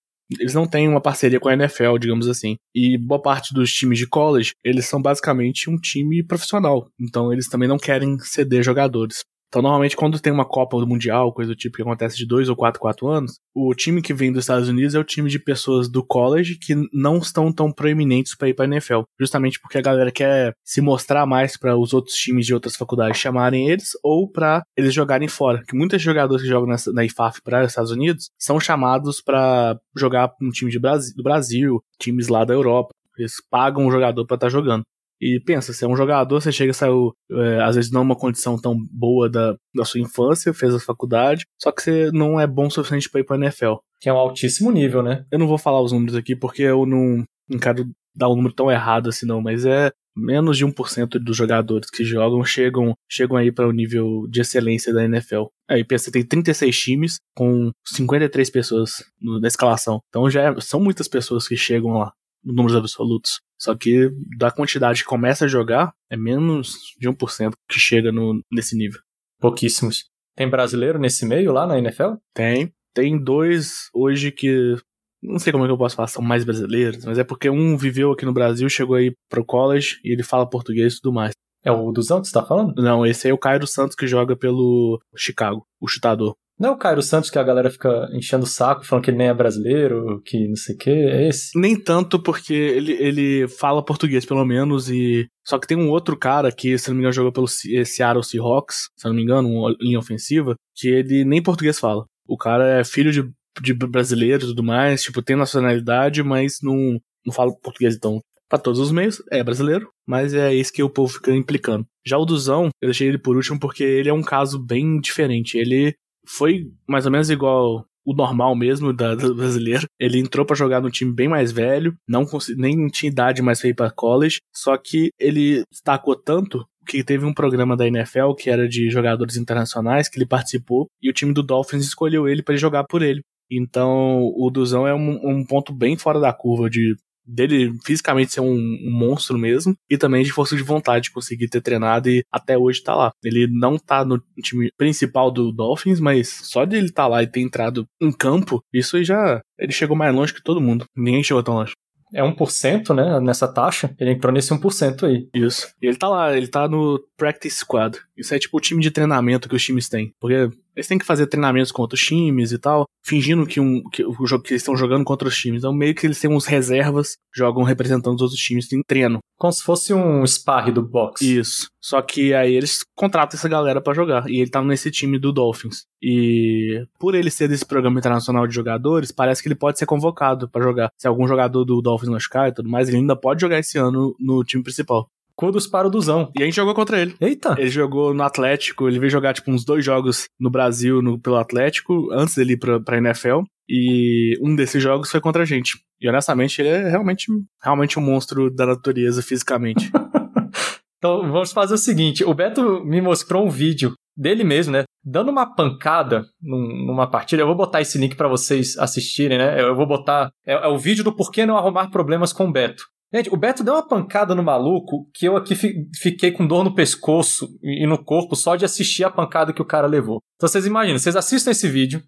Eles 0.41 0.55
não 0.55 0.67
têm 0.67 0.89
uma 0.89 1.01
parceria 1.01 1.39
com 1.39 1.49
a 1.49 1.53
NFL, 1.53 1.99
digamos 1.99 2.29
assim. 2.29 2.57
E 2.75 2.97
boa 2.97 3.21
parte 3.21 3.53
dos 3.53 3.73
times 3.73 3.99
de 3.99 4.07
college, 4.07 4.55
eles 4.65 4.87
são 4.87 5.01
basicamente 5.01 5.69
um 5.69 5.77
time 5.77 6.25
profissional. 6.25 6.89
Então 6.99 7.33
eles 7.33 7.49
também 7.49 7.69
não 7.69 7.79
querem 7.79 8.19
ceder 8.21 8.63
jogadores. 8.63 9.25
Então, 9.55 9.62
normalmente, 9.62 9.95
quando 9.95 10.19
tem 10.19 10.33
uma 10.33 10.45
Copa 10.45 10.77
do 10.81 10.85
Mundial, 10.85 11.33
coisa 11.33 11.53
do 11.53 11.57
tipo 11.57 11.77
que 11.77 11.83
acontece 11.83 12.17
de 12.17 12.27
dois 12.27 12.49
ou 12.49 12.57
quatro, 12.57 12.81
quatro 12.81 13.07
anos, 13.07 13.38
o 13.55 13.73
time 13.73 14.03
que 14.03 14.12
vem 14.12 14.33
dos 14.33 14.43
Estados 14.43 14.69
Unidos 14.69 14.97
é 14.97 14.99
o 14.99 15.05
time 15.05 15.31
de 15.31 15.38
pessoas 15.38 15.88
do 15.88 16.05
college 16.05 16.59
que 16.59 16.75
não 16.93 17.19
estão 17.19 17.53
tão 17.53 17.71
proeminentes 17.71 18.35
para 18.35 18.49
ir 18.49 18.55
para 18.55 18.64
NFL. 18.64 19.03
Justamente 19.17 19.61
porque 19.61 19.79
a 19.79 19.81
galera 19.81 20.11
quer 20.11 20.57
se 20.64 20.81
mostrar 20.81 21.25
mais 21.25 21.57
para 21.57 21.77
os 21.77 21.95
outros 21.95 22.17
times 22.17 22.47
de 22.47 22.53
outras 22.53 22.75
faculdades 22.75 23.21
chamarem 23.21 23.71
eles 23.71 23.90
ou 24.03 24.29
para 24.29 24.64
eles 24.77 24.93
jogarem 24.93 25.29
fora. 25.29 25.62
Que 25.62 25.77
muitos 25.77 26.03
jogadores 26.03 26.43
que 26.43 26.49
jogam 26.49 26.69
na, 26.69 26.77
na 26.93 27.05
IFAF 27.05 27.40
para 27.40 27.62
os 27.62 27.69
Estados 27.69 27.93
Unidos 27.93 28.31
são 28.37 28.59
chamados 28.59 29.21
para 29.21 29.79
jogar 29.97 30.33
um 30.43 30.51
time 30.51 30.69
de 30.69 30.81
do 30.81 31.23
Brasil, 31.23 31.81
times 32.01 32.27
lá 32.27 32.45
da 32.45 32.55
Europa. 32.55 32.93
Eles 33.17 33.37
pagam 33.49 33.87
o 33.87 33.93
jogador 33.93 34.27
para 34.27 34.35
estar 34.35 34.47
tá 34.47 34.51
jogando. 34.51 34.83
E 35.20 35.40
pensa, 35.40 35.72
você 35.72 35.85
é 35.85 35.88
um 35.88 35.96
jogador, 35.96 36.40
você 36.40 36.53
chega, 36.53 36.72
saiu, 36.72 37.12
é, 37.31 37.62
às 37.62 37.77
vezes 37.77 37.90
não 37.90 38.03
uma 38.03 38.16
condição 38.16 38.59
tão 38.61 38.77
boa 38.90 39.29
da, 39.29 39.55
da 39.74 39.85
sua 39.85 40.00
infância, 40.00 40.53
fez 40.53 40.74
a 40.74 40.81
faculdade, 40.81 41.44
só 41.61 41.72
que 41.72 41.83
você 41.83 42.11
não 42.12 42.38
é 42.38 42.46
bom 42.46 42.66
o 42.66 42.70
suficiente 42.70 43.09
para 43.09 43.20
ir 43.20 43.24
pra 43.24 43.37
NFL. 43.37 43.74
Que 44.00 44.09
é 44.09 44.12
um 44.12 44.18
altíssimo 44.18 44.70
nível, 44.70 45.03
né? 45.03 45.24
Eu 45.31 45.38
não 45.38 45.46
vou 45.46 45.59
falar 45.59 45.81
os 45.81 45.92
números 45.92 46.16
aqui 46.16 46.37
porque 46.37 46.62
eu 46.62 46.85
não, 46.85 47.24
quero 47.59 47.88
dar 48.14 48.29
um 48.29 48.37
número 48.37 48.55
tão 48.55 48.70
errado 48.70 49.09
assim, 49.09 49.27
não, 49.27 49.40
mas 49.40 49.64
é 49.64 49.90
menos 50.16 50.57
de 50.57 50.64
1% 50.64 51.18
dos 51.18 51.37
jogadores 51.37 51.90
que 51.90 52.05
jogam 52.05 52.44
chegam, 52.44 52.94
chegam 53.11 53.37
aí 53.37 53.50
para 53.50 53.68
o 53.68 53.72
nível 53.72 54.27
de 54.29 54.40
excelência 54.40 54.92
da 54.92 55.05
NFL. 55.05 55.46
Aí 55.68 55.85
pensa, 55.85 56.12
tem 56.12 56.24
36 56.24 56.77
times 56.77 57.16
com 57.35 57.72
53 57.85 58.48
pessoas 58.50 59.03
na 59.20 59.48
escalação. 59.48 60.00
Então 60.09 60.31
já 60.31 60.42
é, 60.42 60.61
são 60.61 60.81
muitas 60.81 61.09
pessoas 61.09 61.48
que 61.48 61.57
chegam 61.57 61.98
lá 61.98 62.12
números 62.44 62.77
absolutos. 62.77 63.40
Só 63.61 63.75
que 63.75 64.11
da 64.37 64.51
quantidade 64.51 65.03
que 65.03 65.09
começa 65.09 65.45
a 65.45 65.49
jogar, 65.49 65.93
é 66.11 66.17
menos 66.17 66.75
de 66.99 67.09
1% 67.09 67.53
que 67.69 67.79
chega 67.79 68.11
no, 68.12 68.40
nesse 68.53 68.77
nível. 68.77 69.01
Pouquíssimos. 69.40 70.05
Tem 70.37 70.49
brasileiro 70.49 70.99
nesse 70.99 71.25
meio 71.25 71.53
lá 71.53 71.67
na 71.67 71.79
NFL? 71.79 72.14
Tem. 72.35 72.73
Tem 72.95 73.23
dois 73.23 73.88
hoje 73.95 74.31
que. 74.31 74.77
Não 75.23 75.38
sei 75.38 75.53
como 75.53 75.64
é 75.64 75.67
que 75.67 75.73
eu 75.73 75.79
posso 75.79 75.97
falar, 75.97 76.09
são 76.09 76.23
mais 76.23 76.45
brasileiros, 76.45 77.05
mas 77.05 77.19
é 77.19 77.25
porque 77.25 77.49
um 77.49 77.79
viveu 77.79 78.13
aqui 78.13 78.27
no 78.27 78.33
Brasil, 78.33 78.69
chegou 78.69 78.94
aí 78.94 79.15
pro 79.31 79.44
college 79.44 79.98
e 80.05 80.13
ele 80.13 80.23
fala 80.23 80.48
português 80.48 80.94
e 80.94 81.00
tudo 81.00 81.15
mais. 81.15 81.33
É 81.65 81.73
o 81.73 81.90
Duzão 81.90 82.21
que 82.21 82.29
você 82.29 82.35
tá 82.35 82.44
falando? 82.44 82.75
Não, 82.83 83.07
esse 83.07 83.27
aí 83.27 83.31
é 83.31 83.35
o 83.35 83.38
Cairo 83.38 83.67
Santos 83.67 83.96
que 83.96 84.07
joga 84.07 84.37
pelo 84.37 85.00
Chicago, 85.17 85.67
o 85.81 85.88
chutador. 85.88 86.37
Não 86.59 86.71
é 86.71 86.73
o 86.73 86.77
Cairo 86.77 87.02
Santos 87.02 87.31
que 87.31 87.38
a 87.38 87.42
galera 87.42 87.69
fica 87.69 88.09
enchendo 88.13 88.44
o 88.44 88.48
saco, 88.48 88.85
falando 88.85 89.05
que 89.05 89.11
ele 89.11 89.19
nem 89.19 89.29
é 89.29 89.35
brasileiro, 89.35 90.23
que 90.25 90.46
não 90.46 90.57
sei 90.57 90.75
o 90.75 90.79
que, 90.79 90.90
é 90.90 91.29
esse? 91.29 91.59
Nem 91.59 91.79
tanto, 91.79 92.23
porque 92.23 92.55
ele, 92.55 92.92
ele 92.92 93.48
fala 93.48 93.85
português, 93.85 94.25
pelo 94.25 94.44
menos, 94.44 94.88
e. 94.88 95.27
Só 95.44 95.59
que 95.59 95.67
tem 95.67 95.77
um 95.77 95.90
outro 95.90 96.17
cara 96.17 96.52
que, 96.52 96.79
se 96.79 96.88
não 96.88 96.94
me 96.94 97.00
engano, 97.00 97.13
jogou 97.13 97.33
pelo 97.33 97.48
Seattle 97.48 98.25
Seahawks, 98.25 98.88
se 98.96 99.07
não 99.07 99.15
me 99.15 99.23
engano, 99.23 99.48
uma 99.48 99.75
linha 99.81 99.98
ofensiva, 99.98 100.55
que 100.75 100.88
ele 100.88 101.25
nem 101.25 101.42
português 101.42 101.79
fala. 101.79 102.07
O 102.27 102.37
cara 102.37 102.81
é 102.81 102.85
filho 102.85 103.13
de, 103.13 103.29
de 103.61 103.75
brasileiro 103.75 104.44
e 104.44 104.46
tudo 104.46 104.63
mais, 104.63 105.02
tipo, 105.02 105.23
tem 105.23 105.37
nacionalidade, 105.37 106.23
mas 106.23 106.59
não, 106.63 106.98
não 107.27 107.33
fala 107.33 107.52
português, 107.63 107.96
então. 107.96 108.21
Pra 108.48 108.59
todos 108.59 108.79
os 108.79 108.92
meios, 108.92 109.23
é 109.33 109.42
brasileiro, 109.42 109.88
mas 110.07 110.33
é 110.33 110.55
isso 110.55 110.73
que 110.73 110.83
o 110.83 110.90
povo 110.90 111.15
fica 111.15 111.33
implicando. 111.33 111.85
Já 112.07 112.19
o 112.19 112.25
Duzão, 112.25 112.69
eu 112.81 112.88
deixei 112.88 113.09
ele 113.09 113.19
por 113.19 113.35
último 113.37 113.59
porque 113.59 113.83
ele 113.83 114.09
é 114.09 114.13
um 114.13 114.23
caso 114.23 114.63
bem 114.63 115.00
diferente. 115.00 115.57
Ele 115.57 115.94
foi 116.27 116.70
mais 116.88 117.06
ou 117.06 117.12
menos 117.12 117.31
igual 117.31 117.87
o 118.04 118.14
normal 118.14 118.54
mesmo 118.54 118.92
da, 118.92 119.14
do 119.14 119.35
brasileiro. 119.35 119.87
Ele 119.98 120.18
entrou 120.18 120.44
para 120.44 120.56
jogar 120.56 120.81
no 120.81 120.90
time 120.90 121.12
bem 121.12 121.29
mais 121.29 121.50
velho, 121.50 121.96
não 122.06 122.27
nem 122.56 122.87
tinha 122.88 123.10
idade 123.10 123.42
mais 123.42 123.60
pra 123.60 123.70
ir 123.70 123.75
pra 123.75 123.90
college, 123.90 124.40
só 124.54 124.77
que 124.77 125.10
ele 125.18 125.62
destacou 125.70 126.14
tanto 126.14 126.64
que 126.87 127.02
teve 127.02 127.25
um 127.25 127.33
programa 127.33 127.77
da 127.77 127.87
NFL 127.87 128.35
que 128.38 128.50
era 128.50 128.68
de 128.68 128.90
jogadores 128.90 129.37
internacionais 129.37 130.08
que 130.08 130.18
ele 130.18 130.27
participou 130.27 130.87
e 131.02 131.08
o 131.08 131.12
time 131.14 131.33
do 131.33 131.42
Dolphins 131.42 131.85
escolheu 131.85 132.29
ele 132.29 132.42
para 132.42 132.56
jogar 132.56 132.85
por 132.85 133.02
ele. 133.02 133.22
Então 133.50 134.20
o 134.37 134.50
Duzão 134.50 134.87
é 134.87 134.94
um, 134.94 135.20
um, 135.22 135.44
ponto 135.46 135.72
bem 135.72 135.96
fora 135.96 136.20
da 136.20 136.33
curva 136.33 136.68
de 136.68 136.94
dele 137.27 137.72
fisicamente 137.85 138.33
ser 138.33 138.40
um, 138.40 138.54
um, 138.54 138.90
monstro 138.90 139.38
mesmo 139.38 139.77
e 139.88 139.96
também 139.96 140.22
de 140.22 140.33
força 140.33 140.56
de 140.56 140.62
vontade 140.62 141.04
de 141.04 141.10
conseguir 141.10 141.48
ter 141.48 141.60
treinado 141.60 142.08
e 142.08 142.25
até 142.31 142.56
hoje 142.56 142.83
tá 142.83 142.94
lá. 142.94 143.12
Ele 143.22 143.46
não 143.50 143.79
tá 143.79 144.04
no 144.04 144.22
time 144.42 144.70
principal 144.77 145.31
do 145.31 145.52
Dolphins, 145.52 146.00
mas 146.00 146.29
só 146.29 146.64
de 146.64 146.77
ele 146.77 146.92
tá 146.92 147.06
lá 147.06 147.22
e 147.22 147.27
ter 147.27 147.40
entrado 147.40 147.87
em 148.00 148.12
campo, 148.12 148.62
isso 148.72 148.96
aí 148.96 149.04
já 149.04 149.40
ele 149.58 149.72
chegou 149.72 149.96
mais 149.96 150.14
longe 150.14 150.35
que 150.35 150.42
todo 150.42 150.60
mundo. 150.60 150.85
Ninguém 150.96 151.22
chegou 151.22 151.42
tão 151.42 151.54
longe 151.54 151.72
é 152.14 152.22
1%, 152.22 152.94
né, 152.94 153.20
nessa 153.20 153.52
taxa. 153.52 153.94
Ele 153.98 154.12
entrou 154.12 154.33
nesse 154.33 154.54
1% 154.54 155.02
aí. 155.02 155.29
Isso. 155.35 155.75
E 155.83 155.87
ele 155.87 155.96
tá 155.96 156.08
lá, 156.08 156.35
ele 156.37 156.46
tá 156.46 156.68
no 156.68 157.02
Practice 157.16 157.58
Squad. 157.58 157.98
Isso 158.16 158.33
é 158.33 158.38
tipo 158.38 158.56
o 158.56 158.60
time 158.60 158.81
de 158.81 158.92
treinamento 158.92 159.48
que 159.48 159.56
os 159.56 159.64
times 159.64 159.88
têm. 159.88 160.12
Porque 160.20 160.48
eles 160.75 160.87
têm 160.87 160.98
que 160.98 161.06
fazer 161.06 161.27
treinamentos 161.27 161.70
com 161.70 161.83
outros 161.83 162.00
times 162.00 162.52
e 162.52 162.58
tal, 162.58 162.87
fingindo 163.04 163.46
que, 163.46 163.60
um, 163.60 163.83
que 163.90 164.04
o 164.04 164.27
jogo 164.27 164.42
que 164.42 164.52
eles 164.52 164.62
estão 164.62 164.77
jogando 164.77 165.04
contra 165.04 165.29
os 165.29 165.37
times. 165.37 165.60
Então, 165.60 165.72
meio 165.72 165.94
que 165.94 166.06
eles 166.06 166.20
têm 166.20 166.31
uns 166.31 166.46
reservas, 166.46 167.16
jogam 167.35 167.62
representando 167.62 168.16
os 168.16 168.22
outros 168.22 168.40
times 168.40 168.72
em 168.72 168.83
treino. 168.83 169.18
Como 169.38 169.52
se 169.52 169.62
fosse 169.62 169.92
um 169.92 170.27
sparring 170.27 170.72
do 170.72 170.83
box. 170.83 171.20
Isso. 171.22 171.68
Só 171.81 172.00
que 172.00 172.33
aí 172.33 172.54
eles 172.54 172.81
contratam 172.96 173.37
essa 173.37 173.48
galera 173.48 173.81
para 173.81 173.94
jogar. 173.94 174.29
E 174.29 174.40
ele 174.40 174.50
tá 174.50 174.62
nesse 174.62 174.90
time 174.90 175.18
do 175.18 175.33
Dolphins. 175.33 175.85
E 176.02 176.87
por 176.98 177.14
ele 177.14 177.31
ser 177.31 177.48
desse 177.48 177.66
programa 177.66 177.98
internacional 177.98 178.46
de 178.46 178.54
jogadores, 178.54 179.12
parece 179.12 179.42
que 179.42 179.48
ele 179.48 179.54
pode 179.54 179.79
ser 179.79 179.87
convocado 179.87 180.48
para 180.48 180.62
jogar. 180.62 180.90
Se 180.98 181.06
algum 181.06 181.27
jogador 181.27 181.64
do 181.64 181.83
Dolphins 181.83 182.10
machucar 182.10 182.48
e 182.48 182.54
tudo 182.54 182.70
mais, 182.70 182.88
ele 182.88 182.98
ainda 182.98 183.16
pode 183.16 183.40
jogar 183.40 183.58
esse 183.58 183.77
ano 183.79 184.14
no 184.18 184.42
time 184.44 184.62
principal. 184.62 185.08
Kudos 185.37 185.67
para 185.67 185.89
o 185.89 185.91
Duzão. 185.91 186.31
E 186.39 186.43
a 186.43 186.45
gente 186.45 186.55
jogou 186.55 186.75
contra 186.75 187.01
ele. 187.01 187.15
Eita! 187.21 187.55
Ele 187.59 187.69
jogou 187.69 188.15
no 188.15 188.23
Atlético, 188.23 188.89
ele 188.89 188.99
veio 188.99 189.11
jogar 189.11 189.35
tipo 189.35 189.51
uns 189.51 189.65
dois 189.65 189.85
jogos 189.85 190.29
no 190.39 190.51
Brasil 190.51 191.03
no, 191.03 191.19
pelo 191.19 191.37
Atlético, 191.37 192.09
antes 192.13 192.37
dele 192.37 192.53
ir 192.53 192.59
pra, 192.59 192.81
pra 192.81 192.99
NFL. 192.99 193.41
E 193.69 194.39
um 194.43 194.55
desses 194.55 194.83
jogos 194.83 195.11
foi 195.11 195.21
contra 195.21 195.43
a 195.43 195.47
gente. 195.47 195.79
E 196.01 196.09
honestamente, 196.09 196.61
ele 196.61 196.69
é 196.69 196.89
realmente, 196.89 197.27
realmente 197.63 197.99
um 197.99 198.03
monstro 198.03 198.51
da 198.51 198.67
natureza 198.67 199.23
fisicamente. 199.23 199.91
então 200.99 201.23
vamos 201.33 201.53
fazer 201.53 201.75
o 201.75 201.79
seguinte: 201.79 202.25
o 202.25 202.35
Beto 202.35 202.85
me 202.85 203.01
mostrou 203.01 203.47
um 203.47 203.51
vídeo 203.51 203.95
dele 204.17 204.45
mesmo, 204.45 204.73
né? 204.73 204.85
Dando 205.03 205.31
uma 205.31 205.47
pancada 205.47 206.25
num, 206.41 206.87
numa 206.87 207.11
partida. 207.11 207.43
Eu 207.43 207.47
vou 207.47 207.57
botar 207.57 207.81
esse 207.81 207.99
link 207.99 208.15
para 208.17 208.29
vocês 208.29 208.77
assistirem, 208.79 209.39
né? 209.39 209.61
Eu 209.61 209.75
vou 209.75 209.87
botar. 209.87 210.31
É, 210.47 210.55
é, 210.55 210.69
o 210.69 210.79
vídeo 210.79 211.05
do 211.05 211.15
porquê 211.15 211.45
não 211.45 211.57
arrumar 211.57 211.91
problemas 211.91 212.33
com 212.33 212.47
o 212.47 212.53
Beto. 212.53 212.85
Gente, 213.15 213.33
o 213.33 213.37
Beto 213.37 213.62
deu 213.62 213.75
uma 213.75 213.87
pancada 213.87 214.35
no 214.35 214.42
maluco 214.42 215.08
que 215.15 215.27
eu 215.27 215.37
aqui 215.37 215.54
fiquei 215.94 216.33
com 216.33 216.44
dor 216.44 216.65
no 216.65 216.75
pescoço 216.75 217.48
e 217.62 217.87
no 217.87 218.02
corpo 218.02 218.35
só 218.35 218.56
de 218.56 218.65
assistir 218.65 219.04
a 219.04 219.10
pancada 219.10 219.52
que 219.52 219.62
o 219.62 219.65
cara 219.65 219.87
levou. 219.87 220.21
Então 220.35 220.48
vocês 220.48 220.67
imaginam, 220.67 220.98
vocês 220.98 221.15
assistem 221.15 221.52
esse 221.52 221.69
vídeo, 221.69 222.02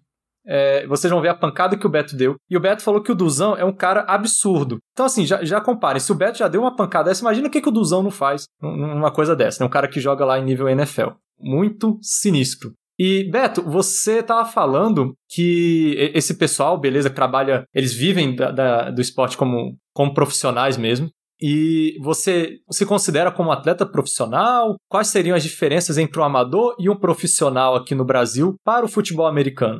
é, 0.45 0.85
vocês 0.85 1.09
vão 1.09 1.21
ver 1.21 1.29
a 1.29 1.35
pancada 1.35 1.77
que 1.77 1.87
o 1.87 1.89
Beto 1.89 2.13
deu. 2.13 2.35
E 2.49 2.57
o 2.57 2.59
Beto 2.59 2.83
falou 2.83 3.01
que 3.01 3.11
o 3.11 3.15
Duzão 3.15 3.55
é 3.55 3.63
um 3.63 3.73
cara 3.73 4.01
absurdo. 4.01 4.79
Então, 4.91 5.05
assim, 5.05 5.25
já, 5.25 5.43
já 5.45 5.61
comparem. 5.61 5.99
Se 5.99 6.11
o 6.11 6.15
Beto 6.15 6.39
já 6.39 6.47
deu 6.49 6.61
uma 6.61 6.75
pancada 6.75 7.09
dessa, 7.09 7.21
imagina 7.21 7.47
o 7.47 7.51
que, 7.51 7.61
que 7.61 7.69
o 7.69 7.71
Duzão 7.71 8.03
não 8.03 8.11
faz 8.11 8.43
numa 8.61 9.11
coisa 9.11 9.35
dessa. 9.35 9.63
Né? 9.63 9.67
Um 9.67 9.71
cara 9.71 9.87
que 9.87 9.99
joga 10.01 10.25
lá 10.25 10.39
em 10.39 10.43
nível 10.43 10.67
NFL. 10.67 11.11
Muito 11.39 11.97
sinistro. 12.01 12.73
E, 12.99 13.29
Beto, 13.29 13.61
você 13.61 14.19
estava 14.19 14.43
falando 14.43 15.13
que 15.29 16.11
esse 16.15 16.33
pessoal, 16.33 16.79
beleza, 16.79 17.09
que 17.09 17.15
trabalha, 17.15 17.63
eles 17.73 17.93
vivem 17.93 18.35
da, 18.35 18.49
da, 18.49 18.89
do 18.89 19.01
esporte 19.01 19.37
como, 19.37 19.77
como 19.97 20.13
profissionais 20.13 20.77
mesmo. 20.77 21.09
E 21.41 21.97
você 21.99 22.59
se 22.71 22.85
considera 22.85 23.31
como 23.31 23.51
atleta 23.51 23.83
profissional? 23.83 24.75
Quais 24.87 25.07
seriam 25.07 25.35
as 25.35 25.41
diferenças 25.41 25.97
entre 25.97 26.19
um 26.19 26.23
amador 26.23 26.75
e 26.77 26.87
um 26.87 26.95
profissional 26.95 27.75
aqui 27.75 27.95
no 27.95 28.05
Brasil 28.05 28.55
para 28.63 28.85
o 28.85 28.87
futebol 28.87 29.25
americano? 29.25 29.79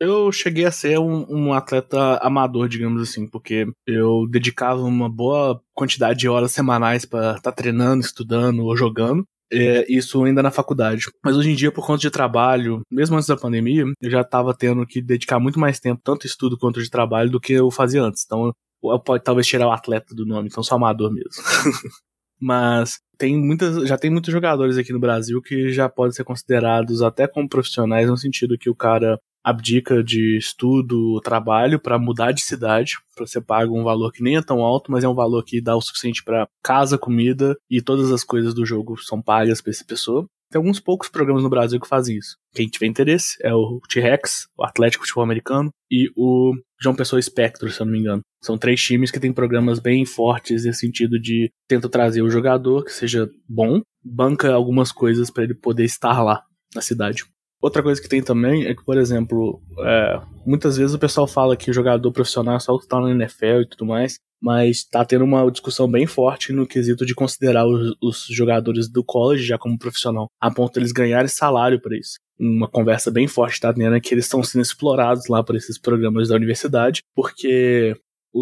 Eu 0.00 0.32
cheguei 0.32 0.64
a 0.64 0.70
ser 0.70 0.98
um, 0.98 1.26
um, 1.28 1.52
atleta 1.52 2.16
amador, 2.22 2.66
digamos 2.66 3.02
assim, 3.02 3.28
porque 3.28 3.66
eu 3.86 4.26
dedicava 4.30 4.80
uma 4.80 5.10
boa 5.10 5.60
quantidade 5.74 6.18
de 6.18 6.28
horas 6.28 6.52
semanais 6.52 7.04
para 7.04 7.32
estar 7.32 7.42
tá 7.42 7.52
treinando, 7.52 8.00
estudando 8.00 8.64
ou 8.64 8.74
jogando 8.74 9.22
é, 9.52 9.84
isso 9.92 10.22
ainda 10.24 10.42
na 10.42 10.50
faculdade. 10.50 11.06
Mas 11.22 11.36
hoje 11.36 11.50
em 11.50 11.54
dia, 11.54 11.72
por 11.72 11.86
conta 11.86 12.00
de 12.00 12.10
trabalho, 12.10 12.80
mesmo 12.90 13.16
antes 13.16 13.28
da 13.28 13.36
pandemia, 13.36 13.84
eu 14.00 14.10
já 14.10 14.20
estava 14.20 14.54
tendo 14.54 14.86
que 14.86 15.02
dedicar 15.02 15.38
muito 15.38 15.58
mais 15.58 15.80
tempo, 15.80 16.00
tanto 16.02 16.26
estudo 16.26 16.56
quanto 16.58 16.82
de 16.82 16.90
trabalho, 16.90 17.30
do 17.30 17.40
que 17.40 17.52
eu 17.52 17.70
fazia 17.70 18.02
antes. 18.02 18.24
Então, 18.24 18.52
eu 18.82 19.00
pode 19.00 19.24
talvez 19.24 19.46
tirar 19.46 19.66
o 19.66 19.72
atleta 19.72 20.14
do 20.14 20.26
nome, 20.26 20.48
então 20.48 20.62
sou 20.62 20.76
amador 20.76 21.12
mesmo. 21.12 21.30
Mas 22.40 23.00
tem 23.18 23.36
muitas, 23.36 23.88
já 23.88 23.98
tem 23.98 24.10
muitos 24.10 24.32
jogadores 24.32 24.78
aqui 24.78 24.92
no 24.92 25.00
Brasil 25.00 25.42
que 25.42 25.72
já 25.72 25.88
podem 25.88 26.12
ser 26.12 26.24
considerados 26.24 27.02
até 27.02 27.26
como 27.26 27.48
profissionais, 27.48 28.08
no 28.08 28.16
sentido 28.16 28.56
que 28.56 28.70
o 28.70 28.76
cara 28.76 29.18
abdica 29.48 30.02
de 30.02 30.36
estudo, 30.36 31.20
trabalho 31.20 31.80
para 31.80 31.98
mudar 31.98 32.32
de 32.32 32.42
cidade. 32.42 32.92
Você 33.18 33.40
paga 33.40 33.70
um 33.70 33.82
valor 33.82 34.12
que 34.12 34.22
nem 34.22 34.36
é 34.36 34.42
tão 34.42 34.60
alto, 34.60 34.92
mas 34.92 35.04
é 35.04 35.08
um 35.08 35.14
valor 35.14 35.42
que 35.44 35.60
dá 35.60 35.74
o 35.74 35.80
suficiente 35.80 36.22
para 36.22 36.46
casa, 36.62 36.98
comida 36.98 37.56
e 37.70 37.80
todas 37.80 38.12
as 38.12 38.22
coisas 38.22 38.54
do 38.54 38.66
jogo 38.66 38.96
são 38.98 39.22
pagas 39.22 39.60
para 39.60 39.70
essa 39.70 39.84
pessoa. 39.84 40.26
Tem 40.50 40.58
alguns 40.58 40.80
poucos 40.80 41.10
programas 41.10 41.42
no 41.42 41.50
Brasil 41.50 41.78
que 41.78 41.88
fazem 41.88 42.16
isso. 42.16 42.36
Quem 42.54 42.68
tiver 42.68 42.86
interesse 42.86 43.36
é 43.42 43.52
o 43.52 43.80
T-Rex, 43.88 44.48
o 44.56 44.64
Atlético 44.64 45.04
Futebol 45.04 45.24
Americano 45.24 45.70
e 45.90 46.10
o 46.16 46.54
João 46.80 46.96
Pessoa 46.96 47.20
Spectro, 47.20 47.70
se 47.70 47.80
eu 47.80 47.84
não 47.84 47.92
me 47.92 48.00
engano. 48.00 48.22
São 48.42 48.56
três 48.56 48.80
times 48.80 49.10
que 49.10 49.20
têm 49.20 49.32
programas 49.32 49.78
bem 49.78 50.06
fortes 50.06 50.64
nesse 50.64 50.80
sentido 50.80 51.20
de 51.20 51.50
tenta 51.68 51.88
trazer 51.88 52.22
o 52.22 52.30
jogador 52.30 52.84
que 52.84 52.92
seja 52.92 53.28
bom, 53.46 53.82
banca 54.02 54.52
algumas 54.52 54.90
coisas 54.90 55.30
para 55.30 55.44
ele 55.44 55.54
poder 55.54 55.84
estar 55.84 56.22
lá 56.22 56.42
na 56.74 56.80
cidade. 56.80 57.24
Outra 57.60 57.82
coisa 57.82 58.00
que 58.00 58.08
tem 58.08 58.22
também 58.22 58.66
é 58.66 58.74
que, 58.74 58.84
por 58.84 58.96
exemplo, 58.96 59.60
é, 59.80 60.20
muitas 60.46 60.76
vezes 60.76 60.94
o 60.94 60.98
pessoal 60.98 61.26
fala 61.26 61.56
que 61.56 61.72
jogador 61.72 62.12
profissional 62.12 62.56
é 62.56 62.60
só 62.60 62.72
o 62.72 62.78
que 62.78 62.86
tá 62.86 63.00
no 63.00 63.10
NFL 63.10 63.62
e 63.62 63.68
tudo 63.68 63.84
mais, 63.84 64.20
mas 64.40 64.84
tá 64.84 65.04
tendo 65.04 65.24
uma 65.24 65.50
discussão 65.50 65.90
bem 65.90 66.06
forte 66.06 66.52
no 66.52 66.66
quesito 66.66 67.04
de 67.04 67.14
considerar 67.14 67.66
os, 67.66 67.96
os 68.00 68.26
jogadores 68.30 68.88
do 68.88 69.02
college 69.02 69.44
já 69.44 69.58
como 69.58 69.78
profissional, 69.78 70.28
a 70.40 70.50
ponto 70.50 70.74
de 70.74 70.80
eles 70.80 70.92
ganharem 70.92 71.26
salário 71.26 71.80
para 71.80 71.96
isso. 71.96 72.18
Uma 72.38 72.68
conversa 72.68 73.10
bem 73.10 73.26
forte 73.26 73.58
tá 73.58 73.74
tendo 73.74 73.96
é 73.96 74.00
que 74.00 74.14
eles 74.14 74.26
estão 74.26 74.42
sendo 74.44 74.62
explorados 74.62 75.26
lá 75.28 75.42
por 75.42 75.56
esses 75.56 75.76
programas 75.80 76.28
da 76.28 76.36
universidade, 76.36 77.02
porque 77.12 77.96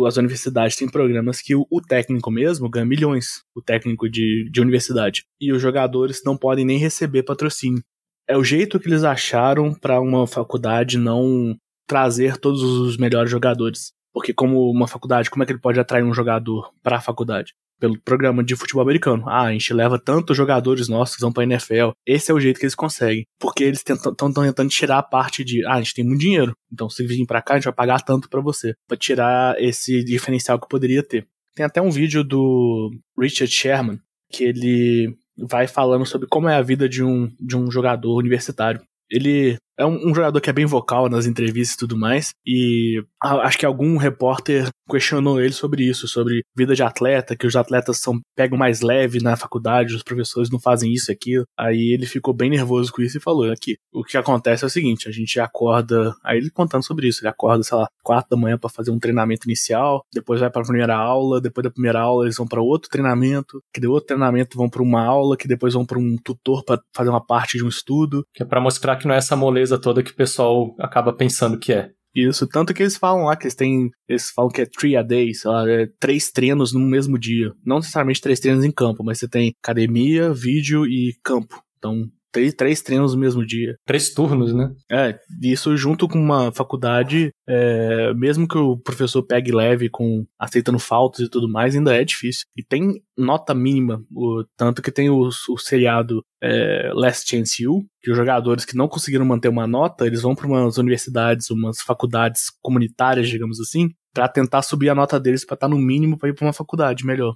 as 0.07 0.19
universidades 0.19 0.77
têm 0.77 0.91
programas 0.91 1.41
que 1.41 1.55
o, 1.55 1.67
o, 1.71 1.81
técnico 1.81 2.31
mesmo 2.31 2.69
ganha 2.69 2.85
milhões, 2.85 3.43
o 3.55 3.62
técnico 3.62 4.11
de, 4.11 4.51
de 4.53 4.61
universidade. 4.61 5.25
E 5.41 5.53
os 5.53 5.62
jogadores 5.62 6.21
não 6.23 6.37
podem 6.37 6.67
nem 6.67 6.77
receber 6.77 7.23
patrocínio 7.23 7.83
é 8.29 8.37
o 8.37 8.45
jeito 8.45 8.79
que 8.81 8.89
eles 8.89 9.05
acharam 9.05 9.74
para 9.74 10.01
uma 10.01 10.27
faculdade 10.27 10.99
não 10.99 11.57
trazer 11.87 12.37
todos 12.37 12.62
os 12.62 12.97
melhores 12.97 13.31
jogadores. 13.31 13.93
Porque 14.12 14.33
como 14.33 14.70
uma 14.70 14.89
faculdade, 14.89 15.31
como 15.31 15.43
é 15.43 15.47
que 15.47 15.53
ele 15.53 15.61
pode 15.61 15.79
atrair 15.79 16.03
um 16.03 16.14
jogador 16.14 16.72
para 16.83 16.97
a 16.97 17.01
faculdade? 17.01 17.53
Pelo 17.79 18.01
programa 18.01 18.43
de 18.43 18.57
futebol 18.57 18.83
americano. 18.83 19.29
Ah, 19.29 19.43
a 19.43 19.53
gente 19.53 19.74
leva 19.74 19.99
tantos 19.99 20.35
jogadores 20.35 20.89
nossos 20.89 21.16
que 21.16 21.20
vão 21.20 21.31
pra 21.31 21.45
NFL. 21.45 21.91
Esse 22.07 22.31
é 22.31 22.35
o 22.35 22.41
jeito 22.41 22.59
que 22.59 22.64
eles 22.64 22.74
conseguem. 22.74 23.27
Porque 23.39 23.62
eles 23.62 23.85
estão 23.87 24.33
tentando 24.33 24.70
tirar 24.70 24.99
a 24.99 25.03
parte 25.03 25.45
de, 25.45 25.64
ah, 25.66 25.74
a 25.74 25.83
gente 25.83 25.93
tem 25.93 26.05
muito 26.05 26.20
dinheiro. 26.20 26.57
Então 26.72 26.89
se 26.89 27.07
vir 27.07 27.27
pra 27.27 27.43
cá, 27.43 27.55
a 27.55 27.57
gente 27.59 27.66
vai 27.66 27.74
pagar 27.74 28.01
tanto 28.01 28.31
para 28.31 28.41
você. 28.41 28.74
para 28.89 28.97
tirar 28.97 29.62
esse 29.62 30.03
diferencial 30.03 30.59
que 30.59 30.68
poderia 30.68 31.03
ter. 31.03 31.27
Tem 31.55 31.66
até 31.66 31.83
um 31.83 31.91
vídeo 31.91 32.24
do 32.24 32.91
Richard 33.18 33.53
Sherman, 33.53 34.01
que 34.31 34.45
ele 34.45 35.14
vai 35.37 35.66
falando 35.66 36.07
sobre 36.07 36.26
como 36.28 36.49
é 36.49 36.55
a 36.57 36.62
vida 36.62 36.89
de 36.89 37.03
um, 37.03 37.30
de 37.39 37.57
um 37.57 37.70
jogador 37.70 38.16
universitário. 38.16 38.80
Ele 39.11 39.57
é 39.79 39.85
um, 39.85 40.11
um, 40.11 40.14
jogador 40.14 40.41
que 40.41 40.51
é 40.51 40.53
bem 40.53 40.66
vocal 40.66 41.09
nas 41.09 41.27
entrevistas 41.27 41.74
e 41.74 41.79
tudo 41.79 41.99
mais. 41.99 42.31
E 42.47 43.03
acho 43.22 43.59
que 43.59 43.66
algum 43.66 43.97
repórter 43.97 44.68
questionou 44.89 45.41
ele 45.41 45.53
sobre 45.53 45.85
isso, 45.85 46.07
sobre 46.07 46.43
vida 46.57 46.74
de 46.74 46.83
atleta, 46.83 47.37
que 47.37 47.47
os 47.47 47.57
atletas 47.57 47.99
são 47.99 48.20
pegam 48.37 48.57
mais 48.57 48.81
leve 48.81 49.20
na 49.20 49.37
faculdade, 49.37 49.95
os 49.95 50.03
professores 50.03 50.51
não 50.51 50.61
fazem 50.61 50.93
isso 50.93 51.11
e 51.11 51.12
aquilo. 51.12 51.45
Aí 51.59 51.93
ele 51.93 52.07
ficou 52.07 52.33
bem 52.33 52.51
nervoso 52.51 52.93
com 52.93 53.03
isso 53.03 53.18
e 53.18 53.20
falou: 53.20 53.51
aqui, 53.51 53.77
o 53.93 54.05
que 54.05 54.16
acontece 54.16 54.64
é 54.64 54.66
o 54.66 54.70
seguinte: 54.70 55.09
a 55.09 55.12
gente 55.12 55.39
acorda. 55.41 56.14
Aí 56.24 56.39
ele 56.39 56.51
contando 56.51 56.85
sobre 56.85 57.09
isso, 57.09 57.20
ele 57.22 57.29
acorda, 57.29 57.62
sei 57.62 57.77
lá, 57.77 57.89
quatro 58.03 58.31
da 58.31 58.37
manhã 58.37 58.57
para 58.57 58.70
fazer 58.70 58.91
um 58.91 58.99
treinamento 58.99 59.47
inicial, 59.47 60.03
depois 60.12 60.41
vai 60.41 60.51
para 60.51 60.62
a 60.62 60.64
primeira 60.64 60.97
aula, 60.97 61.41
depois 61.41 61.64
da 61.64 61.70
primeira 61.70 62.01
aula 62.01 62.24
eles 62.24 62.37
vão 62.37 62.47
para 62.47 62.61
outro 62.61 62.89
treinamento, 62.89 63.61
que 63.74 63.81
de 63.81 63.87
outro 63.87 64.07
treinamento 64.07 64.57
vão 64.57 64.68
para 64.68 64.83
uma 64.83 65.05
aula, 65.05 65.37
que 65.37 65.49
depois 65.49 65.74
vão 65.74 65.85
para 65.85 65.99
um 65.99 66.16
tutor 66.16 66.64
para 66.64 66.81
fazer 66.95 67.11
uma 67.11 67.24
parte 67.24 67.59
de 67.59 67.64
um 67.64 67.68
estudo. 67.68 68.24
Que 68.33 68.43
é 68.43 68.47
para 68.47 68.61
mostrar 68.61 68.97
que 68.97 69.07
não 69.07 69.14
é 69.14 69.18
essa 69.18 69.37
moleza 69.37 69.66
toda 69.79 70.03
que 70.03 70.12
o 70.12 70.17
pessoal 70.17 70.75
acaba 70.79 71.12
pensando 71.12 71.59
que 71.59 71.73
é. 71.73 71.91
Isso, 72.14 72.47
tanto 72.47 72.73
que 72.73 72.83
eles 72.83 72.97
falam 72.97 73.25
lá 73.25 73.37
que 73.37 73.45
eles 73.45 73.55
têm. 73.55 73.91
Eles 74.09 74.31
falam 74.31 74.51
que 74.51 74.62
é 74.62 74.67
three 74.67 74.97
a 74.97 75.03
day, 75.03 75.35
sei 75.35 75.51
lá, 75.51 75.71
é 75.71 75.87
três 76.01 76.31
treinos 76.31 76.73
no 76.73 76.81
mesmo 76.81 77.19
dia. 77.19 77.53
Não 77.64 77.77
necessariamente 77.77 78.23
três 78.23 78.41
treinos 78.41 78.64
em 78.64 78.73
campo, 78.73 79.05
mas 79.05 79.19
você 79.19 79.29
tem 79.29 79.53
academia, 79.62 80.33
vídeo 80.33 80.87
e 80.87 81.14
campo. 81.23 81.62
Então, 81.77 82.09
três, 82.37 82.55
três 82.55 82.82
treinos 82.82 83.14
no 83.14 83.20
mesmo 83.20 83.47
dia. 83.47 83.76
Três 83.87 84.12
turnos, 84.12 84.53
né? 84.53 84.70
É, 84.91 85.18
isso 85.43 85.74
junto 85.76 86.07
com 86.07 86.18
uma 86.18 86.53
faculdade, 86.53 87.30
é, 87.49 88.12
mesmo 88.12 88.47
que 88.47 88.59
o 88.59 88.76
professor 88.76 89.22
pegue 89.22 89.51
leve 89.51 89.89
com 89.89 90.26
aceitando 90.39 90.78
faltas 90.78 91.20
e 91.20 91.30
tudo 91.30 91.49
mais, 91.49 91.74
ainda 91.74 91.97
é 91.97 92.05
difícil. 92.05 92.45
E 92.55 92.62
tem 92.62 93.03
nota 93.16 93.55
mínima, 93.55 94.05
o, 94.14 94.45
tanto 94.57 94.82
que 94.82 94.93
tem 94.93 95.09
o, 95.09 95.28
o 95.28 95.59
seriado 95.59 96.22
é, 96.43 96.91
Last 96.93 97.28
Chance 97.28 97.66
U, 97.66 97.82
que 98.03 98.11
os 98.11 98.16
jogadores 98.16 98.66
que 98.66 98.76
não 98.76 98.89
conseguiram 98.89 99.24
manter 99.24 99.49
uma 99.49 99.66
nota, 99.66 100.07
eles 100.07 100.20
vão 100.20 100.34
para 100.34 100.47
umas 100.47 100.76
universidades, 100.76 101.51
umas 101.51 101.80
faculdades 101.80 102.51
comunitárias, 102.61 103.28
digamos 103.28 103.59
assim, 103.61 103.89
para 104.12 104.28
tentar 104.28 104.62
subir 104.62 104.91
a 104.91 104.95
nota 104.95 105.18
deles 105.18 105.45
para 105.45 105.55
estar 105.55 105.68
tá 105.68 105.74
no 105.74 105.78
mínimo 105.78 106.18
para 106.18 106.28
ir 106.28 106.34
para 106.34 106.47
uma 106.47 106.53
faculdade 106.53 107.05
melhor. 107.05 107.34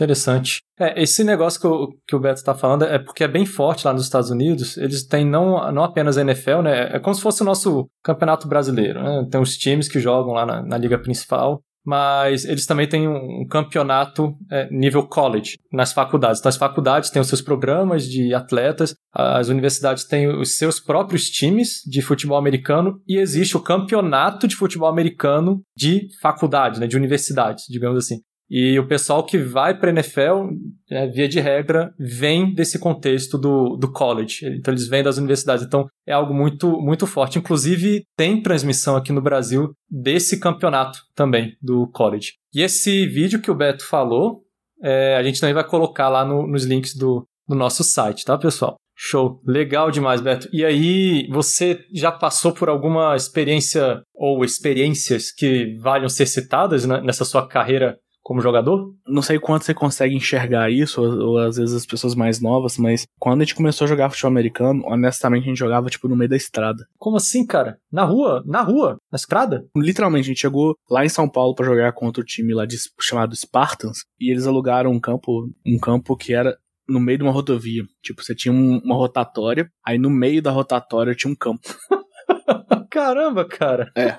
Interessante. 0.00 0.62
É, 0.78 1.02
esse 1.02 1.22
negócio 1.22 1.60
que 1.60 1.66
o, 1.66 1.88
que 2.08 2.16
o 2.16 2.18
Beto 2.18 2.40
está 2.40 2.54
falando 2.54 2.84
é 2.84 2.98
porque 2.98 3.22
é 3.22 3.28
bem 3.28 3.44
forte 3.44 3.86
lá 3.86 3.92
nos 3.92 4.04
Estados 4.04 4.30
Unidos. 4.30 4.78
Eles 4.78 5.06
têm 5.06 5.26
não, 5.26 5.70
não 5.72 5.84
apenas 5.84 6.16
a 6.16 6.22
NFL, 6.22 6.62
né? 6.62 6.96
É 6.96 6.98
como 6.98 7.14
se 7.14 7.20
fosse 7.20 7.42
o 7.42 7.44
nosso 7.44 7.86
campeonato 8.02 8.48
brasileiro. 8.48 9.02
Né? 9.02 9.28
Tem 9.30 9.38
os 9.38 9.58
times 9.58 9.88
que 9.88 10.00
jogam 10.00 10.32
lá 10.32 10.46
na, 10.46 10.62
na 10.62 10.78
liga 10.78 10.98
principal, 10.98 11.60
mas 11.84 12.46
eles 12.46 12.64
também 12.64 12.88
têm 12.88 13.06
um, 13.06 13.42
um 13.42 13.46
campeonato 13.46 14.34
é, 14.50 14.70
nível 14.70 15.06
college 15.06 15.58
nas 15.70 15.92
faculdades. 15.92 16.40
Então, 16.40 16.48
as 16.48 16.56
faculdades 16.56 17.10
têm 17.10 17.20
os 17.20 17.28
seus 17.28 17.42
programas 17.42 18.04
de 18.04 18.34
atletas, 18.34 18.94
as 19.12 19.48
universidades 19.48 20.04
têm 20.04 20.28
os 20.28 20.56
seus 20.56 20.80
próprios 20.80 21.28
times 21.28 21.82
de 21.86 22.00
futebol 22.00 22.38
americano 22.38 23.00
e 23.06 23.18
existe 23.18 23.54
o 23.54 23.62
campeonato 23.62 24.48
de 24.48 24.56
futebol 24.56 24.88
americano 24.88 25.60
de 25.76 26.08
faculdade, 26.22 26.80
né, 26.80 26.86
de 26.86 26.96
universidades, 26.96 27.64
digamos 27.68 27.98
assim. 27.98 28.20
E 28.50 28.76
o 28.80 28.86
pessoal 28.88 29.24
que 29.24 29.38
vai 29.38 29.78
para 29.78 29.90
a 29.90 29.92
NFL, 29.92 30.48
é, 30.90 31.06
via 31.06 31.28
de 31.28 31.38
regra, 31.38 31.94
vem 31.96 32.52
desse 32.52 32.80
contexto 32.80 33.38
do, 33.38 33.76
do 33.76 33.92
college. 33.92 34.44
Então 34.58 34.74
eles 34.74 34.88
vêm 34.88 35.04
das 35.04 35.18
universidades. 35.18 35.64
Então 35.64 35.86
é 36.04 36.12
algo 36.12 36.34
muito, 36.34 36.80
muito 36.80 37.06
forte. 37.06 37.38
Inclusive, 37.38 38.02
tem 38.16 38.42
transmissão 38.42 38.96
aqui 38.96 39.12
no 39.12 39.22
Brasil 39.22 39.72
desse 39.88 40.40
campeonato 40.40 40.98
também, 41.14 41.56
do 41.62 41.86
college. 41.92 42.32
E 42.52 42.60
esse 42.60 43.06
vídeo 43.06 43.40
que 43.40 43.52
o 43.52 43.54
Beto 43.54 43.86
falou, 43.86 44.42
é, 44.82 45.14
a 45.16 45.22
gente 45.22 45.40
também 45.40 45.54
vai 45.54 45.64
colocar 45.64 46.08
lá 46.08 46.24
no, 46.24 46.44
nos 46.44 46.64
links 46.64 46.96
do, 46.96 47.24
do 47.48 47.54
nosso 47.54 47.84
site, 47.84 48.24
tá, 48.24 48.36
pessoal? 48.36 48.74
Show. 48.96 49.40
Legal 49.46 49.92
demais, 49.92 50.20
Beto. 50.20 50.48
E 50.52 50.64
aí, 50.64 51.26
você 51.30 51.84
já 51.94 52.10
passou 52.10 52.52
por 52.52 52.68
alguma 52.68 53.14
experiência 53.14 54.02
ou 54.12 54.44
experiências 54.44 55.30
que 55.30 55.76
valham 55.78 56.08
ser 56.08 56.26
citadas 56.26 56.84
né, 56.84 57.00
nessa 57.00 57.24
sua 57.24 57.46
carreira 57.46 57.96
como 58.22 58.40
jogador? 58.40 58.94
Não 59.06 59.22
sei 59.22 59.38
quanto 59.38 59.64
você 59.64 59.74
consegue 59.74 60.14
enxergar 60.14 60.70
isso, 60.70 61.02
ou, 61.02 61.28
ou, 61.28 61.38
às 61.38 61.56
vezes 61.56 61.74
as 61.74 61.86
pessoas 61.86 62.14
mais 62.14 62.40
novas, 62.40 62.78
mas 62.78 63.06
quando 63.18 63.40
a 63.40 63.44
gente 63.44 63.54
começou 63.54 63.84
a 63.84 63.88
jogar 63.88 64.10
futebol 64.10 64.30
americano, 64.30 64.82
honestamente 64.86 65.44
a 65.44 65.46
gente 65.48 65.58
jogava 65.58 65.88
tipo 65.88 66.08
no 66.08 66.16
meio 66.16 66.30
da 66.30 66.36
estrada. 66.36 66.86
Como 66.98 67.16
assim, 67.16 67.46
cara? 67.46 67.78
Na 67.90 68.04
rua? 68.04 68.42
Na 68.46 68.62
rua? 68.62 68.98
Na 69.10 69.16
estrada? 69.16 69.66
Literalmente, 69.76 70.26
a 70.26 70.28
gente 70.28 70.40
chegou 70.40 70.76
lá 70.90 71.04
em 71.04 71.08
São 71.08 71.28
Paulo 71.28 71.54
para 71.54 71.66
jogar 71.66 71.92
contra 71.92 72.22
o 72.22 72.26
time 72.26 72.54
lá 72.54 72.66
de, 72.66 72.76
chamado 73.00 73.34
Spartans, 73.34 74.04
e 74.20 74.30
eles 74.30 74.46
alugaram 74.46 74.90
um 74.90 75.00
campo, 75.00 75.50
um 75.66 75.78
campo 75.78 76.16
que 76.16 76.32
era 76.34 76.56
no 76.88 77.00
meio 77.00 77.18
de 77.18 77.24
uma 77.24 77.32
rodovia. 77.32 77.84
Tipo, 78.02 78.22
você 78.22 78.34
tinha 78.34 78.52
um, 78.52 78.78
uma 78.78 78.96
rotatória, 78.96 79.70
aí 79.84 79.98
no 79.98 80.10
meio 80.10 80.42
da 80.42 80.50
rotatória 80.50 81.14
tinha 81.14 81.32
um 81.32 81.36
campo. 81.36 81.62
Caramba, 82.90 83.44
cara. 83.44 83.90
É. 83.96 84.18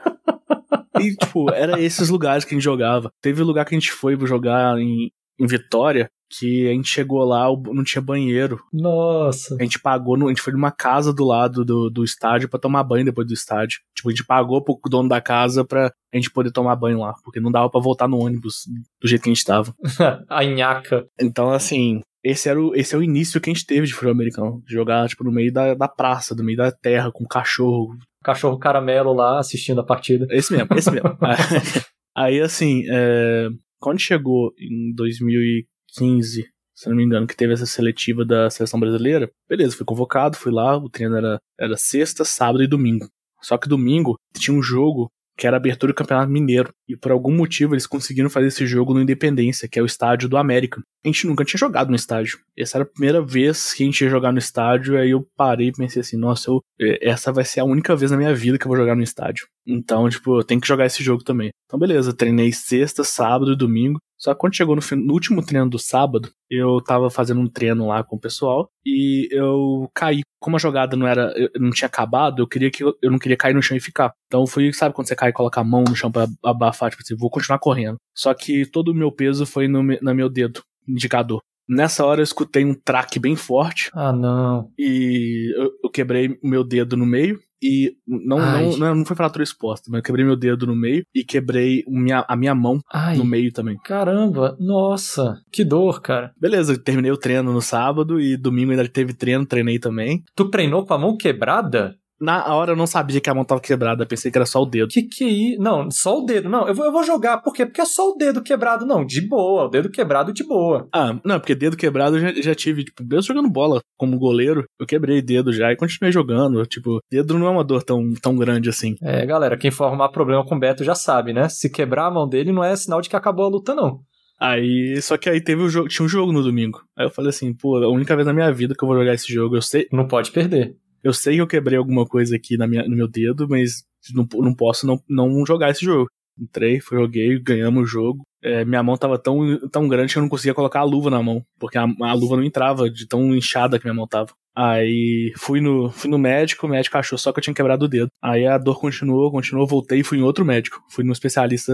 E, 1.00 1.16
tipo, 1.18 1.52
era 1.52 1.80
esses 1.80 2.10
lugares 2.10 2.46
que 2.46 2.54
a 2.54 2.58
gente 2.58 2.64
jogava. 2.64 3.12
Teve 3.22 3.44
lugar 3.44 3.66
que 3.66 3.76
a 3.76 3.80
gente 3.80 3.92
foi 3.92 4.18
jogar 4.26 4.78
em, 4.78 5.12
em 5.40 5.48
Vitória, 5.48 6.10
que 6.30 6.70
a 6.70 6.72
gente 6.72 6.88
chegou 6.88 7.24
lá, 7.26 7.46
não 7.68 7.84
tinha 7.84 8.02
banheiro. 8.02 8.60
Nossa. 8.72 9.56
A 9.60 9.64
gente 9.64 9.80
pagou, 9.80 10.18
no, 10.18 10.28
a 10.28 10.30
gente 10.30 10.42
foi 10.42 10.54
numa 10.54 10.72
casa 10.72 11.14
do 11.14 11.26
lado 11.26 11.66
do, 11.66 11.90
do 11.90 12.04
estádio 12.04 12.48
para 12.48 12.60
tomar 12.60 12.84
banho 12.84 13.06
depois 13.06 13.28
do 13.28 13.34
estádio. 13.34 13.80
Tipo, 13.94 14.10
a 14.10 14.12
gente 14.12 14.26
pagou 14.26 14.64
pro 14.64 14.80
dono 14.90 15.10
da 15.10 15.20
casa 15.20 15.66
pra 15.66 15.92
a 16.14 16.18
gente 16.18 16.32
poder 16.32 16.52
tomar 16.52 16.76
banho 16.76 17.00
lá, 17.00 17.14
porque 17.24 17.40
não 17.40 17.52
dava 17.52 17.70
para 17.70 17.82
voltar 17.82 18.08
no 18.08 18.20
ônibus 18.20 18.64
do 19.02 19.08
jeito 19.08 19.24
que 19.24 19.30
a 19.30 19.34
gente 19.34 19.46
tava. 19.46 19.74
a 20.30 20.44
nhaca. 20.44 21.06
Então, 21.20 21.50
assim, 21.52 22.02
esse, 22.24 22.48
era 22.48 22.62
o, 22.62 22.76
esse 22.76 22.96
é 22.96 22.98
o 22.98 23.04
início 23.04 23.42
que 23.42 23.50
a 23.50 23.54
gente 23.54 23.66
teve 23.66 23.88
de 23.88 23.94
futebol 23.94 24.14
americano. 24.14 24.64
Jogar, 24.68 25.08
tipo, 25.10 25.24
no 25.24 25.32
meio 25.32 25.52
da, 25.52 25.74
da 25.74 25.88
praça, 25.88 26.36
no 26.36 26.44
meio 26.44 26.58
da 26.58 26.72
terra, 26.72 27.12
com 27.12 27.26
cachorro, 27.26 27.98
cachorro 28.24 28.58
caramelo 28.58 29.14
lá 29.14 29.40
assistindo 29.40 29.82
a 29.82 29.86
partida. 29.86 30.28
Esse 30.30 30.54
mesmo, 30.54 30.68
esse 30.76 30.92
mesmo. 30.92 31.18
Aí, 32.16 32.42
assim, 32.42 32.84
é, 32.92 33.48
quando 33.80 34.00
chegou 34.00 34.54
em 34.60 34.94
2015, 34.94 36.46
se 36.76 36.90
não 36.90 36.96
me 36.96 37.04
engano, 37.04 37.28
que 37.28 37.36
teve 37.36 37.54
essa 37.54 37.66
seletiva 37.66 38.26
da 38.26 38.50
seleção 38.50 38.80
brasileira, 38.80 39.32
beleza, 39.50 39.76
fui 39.76 39.86
convocado, 39.86 40.38
fui 40.38 40.52
lá, 40.52 40.78
o 40.78 40.90
treino 40.90 41.16
era, 41.16 41.40
era 41.60 41.78
sexta, 41.78 42.26
sábado 42.26 42.64
e 42.64 42.68
domingo. 42.68 43.08
Só 43.42 43.58
que 43.58 43.68
domingo 43.68 44.18
tinha 44.38 44.56
um 44.56 44.62
jogo 44.62 45.12
que 45.42 45.48
era 45.48 45.58
a 45.58 45.60
abertura 45.60 45.92
do 45.92 45.96
Campeonato 45.96 46.32
Mineiro. 46.32 46.72
E 46.88 46.96
por 46.96 47.12
algum 47.12 47.36
motivo 47.36 47.74
eles 47.74 47.88
conseguiram 47.88 48.30
fazer 48.30 48.50
esse 48.50 48.68
jogo 48.68 48.94
no 48.94 49.02
Independência, 49.02 49.68
que 49.68 49.80
é 49.80 49.82
o 49.82 49.88
estádio 49.88 50.30
do 50.30 50.38
América. 50.38 50.80
A 51.04 51.08
gente 51.08 51.26
nunca 51.26 51.44
tinha 51.44 51.58
jogado 51.58 51.90
no 51.90 51.96
estádio. 51.96 52.38
Essa 52.56 52.78
era 52.78 52.84
a 52.84 52.88
primeira 52.88 53.24
vez 53.24 53.74
que 53.74 53.82
a 53.82 53.86
gente 53.88 54.04
ia 54.04 54.10
jogar 54.10 54.32
no 54.32 54.38
estádio, 54.38 55.00
aí 55.00 55.10
eu 55.10 55.28
parei 55.36 55.70
e 55.70 55.72
pensei 55.72 56.02
assim, 56.02 56.16
nossa, 56.16 56.52
eu, 56.52 56.62
essa 57.02 57.32
vai 57.34 57.44
ser 57.44 57.60
a 57.60 57.66
única 57.66 57.96
vez 57.96 58.12
na 58.12 58.18
minha 58.18 58.36
vida 58.36 58.60
que 58.60 58.66
eu 58.66 58.70
vou 58.70 58.78
jogar 58.78 58.96
no 58.96 59.02
estádio. 59.02 59.48
Então, 59.66 60.08
tipo, 60.08 60.38
eu 60.38 60.44
tenho 60.44 60.62
que 60.62 60.68
jogar 60.68 60.86
esse 60.86 61.04
jogo 61.04 61.24
também. 61.24 61.50
Então, 61.66 61.80
beleza, 61.80 62.14
treinei 62.14 62.54
sexta, 62.54 63.04
sábado 63.04 63.54
e 63.54 63.58
domingo. 63.58 64.00
Só 64.22 64.34
que 64.34 64.40
quando 64.40 64.56
chegou 64.56 64.76
no, 64.76 64.82
no, 64.98 65.14
último 65.14 65.44
treino 65.44 65.68
do 65.68 65.80
sábado, 65.80 66.30
eu 66.48 66.80
tava 66.82 67.10
fazendo 67.10 67.42
um 67.42 67.48
treino 67.48 67.88
lá 67.88 68.04
com 68.04 68.16
o 68.16 68.20
pessoal 68.20 68.70
e 68.86 69.28
eu 69.32 69.90
caí. 69.96 70.22
Como 70.40 70.56
a 70.56 70.60
jogada 70.60 70.96
não 70.96 71.08
era, 71.08 71.34
não 71.60 71.72
tinha 71.72 71.88
acabado, 71.88 72.42
eu 72.42 72.48
queria 72.48 72.70
que 72.70 72.84
eu, 72.84 72.96
eu 73.02 73.12
não 73.12 73.18
queria 73.18 73.38
cair 73.38 73.54
no 73.56 73.62
chão 73.62 73.76
e 73.76 73.80
ficar. 73.80 74.14
Então 74.28 74.46
fui, 74.46 74.72
sabe 74.74 74.94
quando 74.94 75.08
você 75.08 75.16
cai 75.16 75.30
e 75.30 75.34
coloca 75.34 75.60
a 75.60 75.64
mão 75.64 75.84
no 75.84 75.96
chão 75.96 76.12
pra 76.12 76.28
abafar, 76.44 76.92
tipo 76.92 77.02
assim, 77.04 77.16
vou 77.16 77.32
continuar 77.32 77.58
correndo. 77.58 77.98
Só 78.16 78.34
que 78.34 78.66
todo 78.66 78.90
o 78.90 78.96
meu 78.96 79.12
peso 79.12 79.46
foi 79.46 79.68
no, 79.68 79.82
no 79.82 80.16
meu 80.16 80.30
dedo 80.30 80.62
indicador. 80.88 81.42
Nessa 81.68 82.06
hora 82.06 82.20
eu 82.20 82.24
escutei 82.24 82.66
um 82.66 82.74
traque 82.74 83.20
bem 83.20 83.36
forte. 83.36 83.90
Ah, 83.94 84.12
não. 84.12 84.70
E 84.78 85.54
eu, 85.56 85.72
eu 85.84 85.90
quebrei 85.90 86.38
o 86.44 86.48
meu 86.48 86.64
dedo 86.64 86.98
no 86.98 87.06
meio. 87.06 87.40
E 87.62 87.96
não, 88.08 88.40
não, 88.40 88.78
não, 88.78 88.96
não, 88.96 89.06
foi 89.06 89.16
fratura 89.16 89.44
exposta, 89.44 89.90
mas 89.90 90.00
eu 90.00 90.04
quebrei 90.04 90.26
meu 90.26 90.36
dedo 90.36 90.66
no 90.66 90.76
meio 90.76 91.04
e 91.14 91.24
quebrei 91.24 91.84
minha, 91.88 92.26
a 92.28 92.36
minha 92.36 92.56
mão 92.56 92.80
Ai. 92.92 93.18
no 93.18 93.24
meio 93.24 93.52
também. 93.52 93.78
Caramba, 93.84 94.58
nossa, 94.60 95.40
que 95.52 95.64
dor, 95.64 96.02
cara. 96.02 96.34
Beleza, 96.40 96.78
terminei 96.78 97.12
o 97.12 97.18
treino 97.18 97.54
no 97.54 97.62
sábado 97.62 98.20
e 98.20 98.36
domingo 98.36 98.72
ainda 98.72 98.88
teve 98.88 99.14
treino, 99.14 99.46
treinei 99.46 99.78
também. 99.78 100.24
Tu 100.36 100.50
treinou 100.50 100.86
com 100.86 100.94
a 100.94 100.98
mão 100.98 101.16
quebrada? 101.16 101.96
Na 102.22 102.54
hora 102.54 102.74
eu 102.74 102.76
não 102.76 102.86
sabia 102.86 103.20
que 103.20 103.30
a 103.30 103.34
mão 103.34 103.44
tava 103.44 103.60
quebrada, 103.60 104.06
pensei 104.06 104.32
que 104.32 104.38
era 104.38 104.46
só 104.46 104.62
o 104.62 104.66
dedo. 104.66 104.90
Que 104.90 105.02
que 105.02 105.24
é 105.24 105.28
isso? 105.28 105.62
Não, 105.62 105.90
só 105.90 106.20
o 106.20 106.26
dedo. 106.26 106.48
Não, 106.48 106.68
eu 106.68 106.76
vou, 106.76 106.86
eu 106.86 106.92
vou 106.92 107.04
jogar. 107.04 107.40
Por 107.40 107.52
quê? 107.52 107.66
Porque 107.66 107.82
é 107.82 107.86
só 107.86 108.12
o 108.12 108.16
dedo 108.16 108.44
quebrado. 108.44 108.86
Não, 108.86 109.04
de 109.04 109.28
boa. 109.28 109.66
O 109.66 109.70
dedo 109.70 109.90
quebrado 109.90 110.32
de 110.32 110.44
boa. 110.44 110.88
Ah, 110.94 111.20
não, 111.26 111.40
porque 111.40 111.56
dedo 111.56 111.76
quebrado 111.76 112.18
eu 112.18 112.22
já, 112.22 112.42
já 112.42 112.56
tive, 112.56 112.84
tipo, 112.84 113.04
mesmo 113.04 113.24
jogando 113.24 113.50
bola 113.50 113.82
como 113.98 114.20
goleiro, 114.20 114.66
eu 114.80 114.86
quebrei 114.86 115.22
dedo 115.22 115.52
já 115.52 115.72
e 115.72 115.76
continuei 115.76 116.12
jogando. 116.12 116.64
Tipo, 116.68 117.00
dedo 117.10 117.40
não 117.40 117.48
é 117.48 117.50
uma 117.50 117.64
dor 117.64 117.82
tão, 117.82 118.14
tão 118.22 118.36
grande 118.36 118.70
assim. 118.70 118.96
É, 119.02 119.26
galera, 119.26 119.58
quem 119.58 119.72
for 119.72 119.86
arrumar 119.86 120.10
problema 120.10 120.46
com 120.46 120.56
o 120.56 120.60
Beto 120.60 120.84
já 120.84 120.94
sabe, 120.94 121.34
né? 121.34 121.50
Se 121.50 121.72
quebrar 121.72 122.06
a 122.06 122.12
mão 122.12 122.28
dele 122.28 122.52
não 122.52 122.64
é 122.64 122.76
sinal 122.76 123.02
de 123.02 123.10
que 123.10 123.16
acabou 123.16 123.46
a 123.46 123.50
luta, 123.50 123.74
não. 123.74 124.02
Aí, 124.40 125.00
só 125.02 125.18
que 125.18 125.30
aí 125.30 125.40
teve 125.40 125.62
o 125.62 125.70
jogo, 125.70 125.88
tinha 125.88 126.04
um 126.04 126.10
jogo 126.10 126.32
no 126.32 126.42
domingo. 126.42 126.82
Aí 126.98 127.06
eu 127.06 127.12
falei 127.12 127.30
assim, 127.30 127.54
pô, 127.54 127.78
a 127.78 127.88
única 127.88 128.16
vez 128.16 128.26
na 128.26 128.34
minha 128.34 128.52
vida 128.52 128.74
que 128.76 128.84
eu 128.84 128.88
vou 128.88 128.98
jogar 128.98 129.14
esse 129.14 129.32
jogo, 129.32 129.56
eu 129.56 129.62
sei. 129.62 129.88
Não 129.92 130.08
pode 130.08 130.32
perder. 130.32 130.76
Eu 131.04 131.14
sei 131.14 131.36
que 131.36 131.42
eu 131.42 131.48
quebrei 131.48 131.78
alguma 131.78 132.06
coisa 132.06 132.36
aqui 132.36 132.58
na 132.58 132.68
minha, 132.68 132.84
no 132.84 132.96
meu 132.96 133.08
dedo, 133.08 133.48
mas 133.50 133.84
não, 134.14 134.28
não 134.34 134.54
posso 134.54 134.86
não, 134.86 135.02
não 135.10 135.46
jogar 135.46 135.70
esse 135.70 135.86
jogo. 135.86 136.08
Entrei, 136.40 136.80
fui, 136.80 136.98
joguei, 136.98 137.40
ganhamos 137.40 137.84
o 137.84 137.86
jogo. 137.86 138.24
É, 138.44 138.66
minha 138.66 138.82
mão 138.82 138.98
tava 138.98 139.20
tão, 139.20 139.60
tão 139.70 139.88
grande 139.88 140.14
que 140.14 140.18
eu 140.18 140.22
não 140.22 140.30
conseguia 140.30 140.54
colocar 140.54 140.80
a 140.80 140.84
luva 140.84 141.10
na 141.10 141.22
mão, 141.22 141.44
porque 141.60 141.78
a, 141.78 141.84
a 141.84 142.14
luva 142.14 142.36
não 142.36 142.44
entrava 142.44 142.90
de 142.90 143.08
tão 143.08 143.36
inchada 143.36 143.78
que 143.78 143.86
minha 143.86 143.94
mão 143.94 144.08
tava. 144.08 144.34
Aí 144.56 145.32
fui 145.38 145.62
no, 145.62 145.90
fui 145.90 146.10
no 146.10 146.18
médico, 146.18 146.66
o 146.66 146.70
médico 146.70 146.98
achou 146.98 147.18
só 147.18 147.32
que 147.32 147.40
eu 147.40 147.44
tinha 147.44 147.54
quebrado 147.54 147.86
o 147.86 147.88
dedo. 147.88 148.10
Aí 148.22 148.46
a 148.46 148.58
dor 148.58 148.80
continuou, 148.80 149.32
continuou, 149.32 149.66
voltei 149.66 150.00
e 150.00 150.04
fui 150.04 150.18
em 150.18 150.24
outro 150.24 150.44
médico. 150.44 150.84
Fui 150.90 151.04
no 151.04 151.14
especialista 151.14 151.74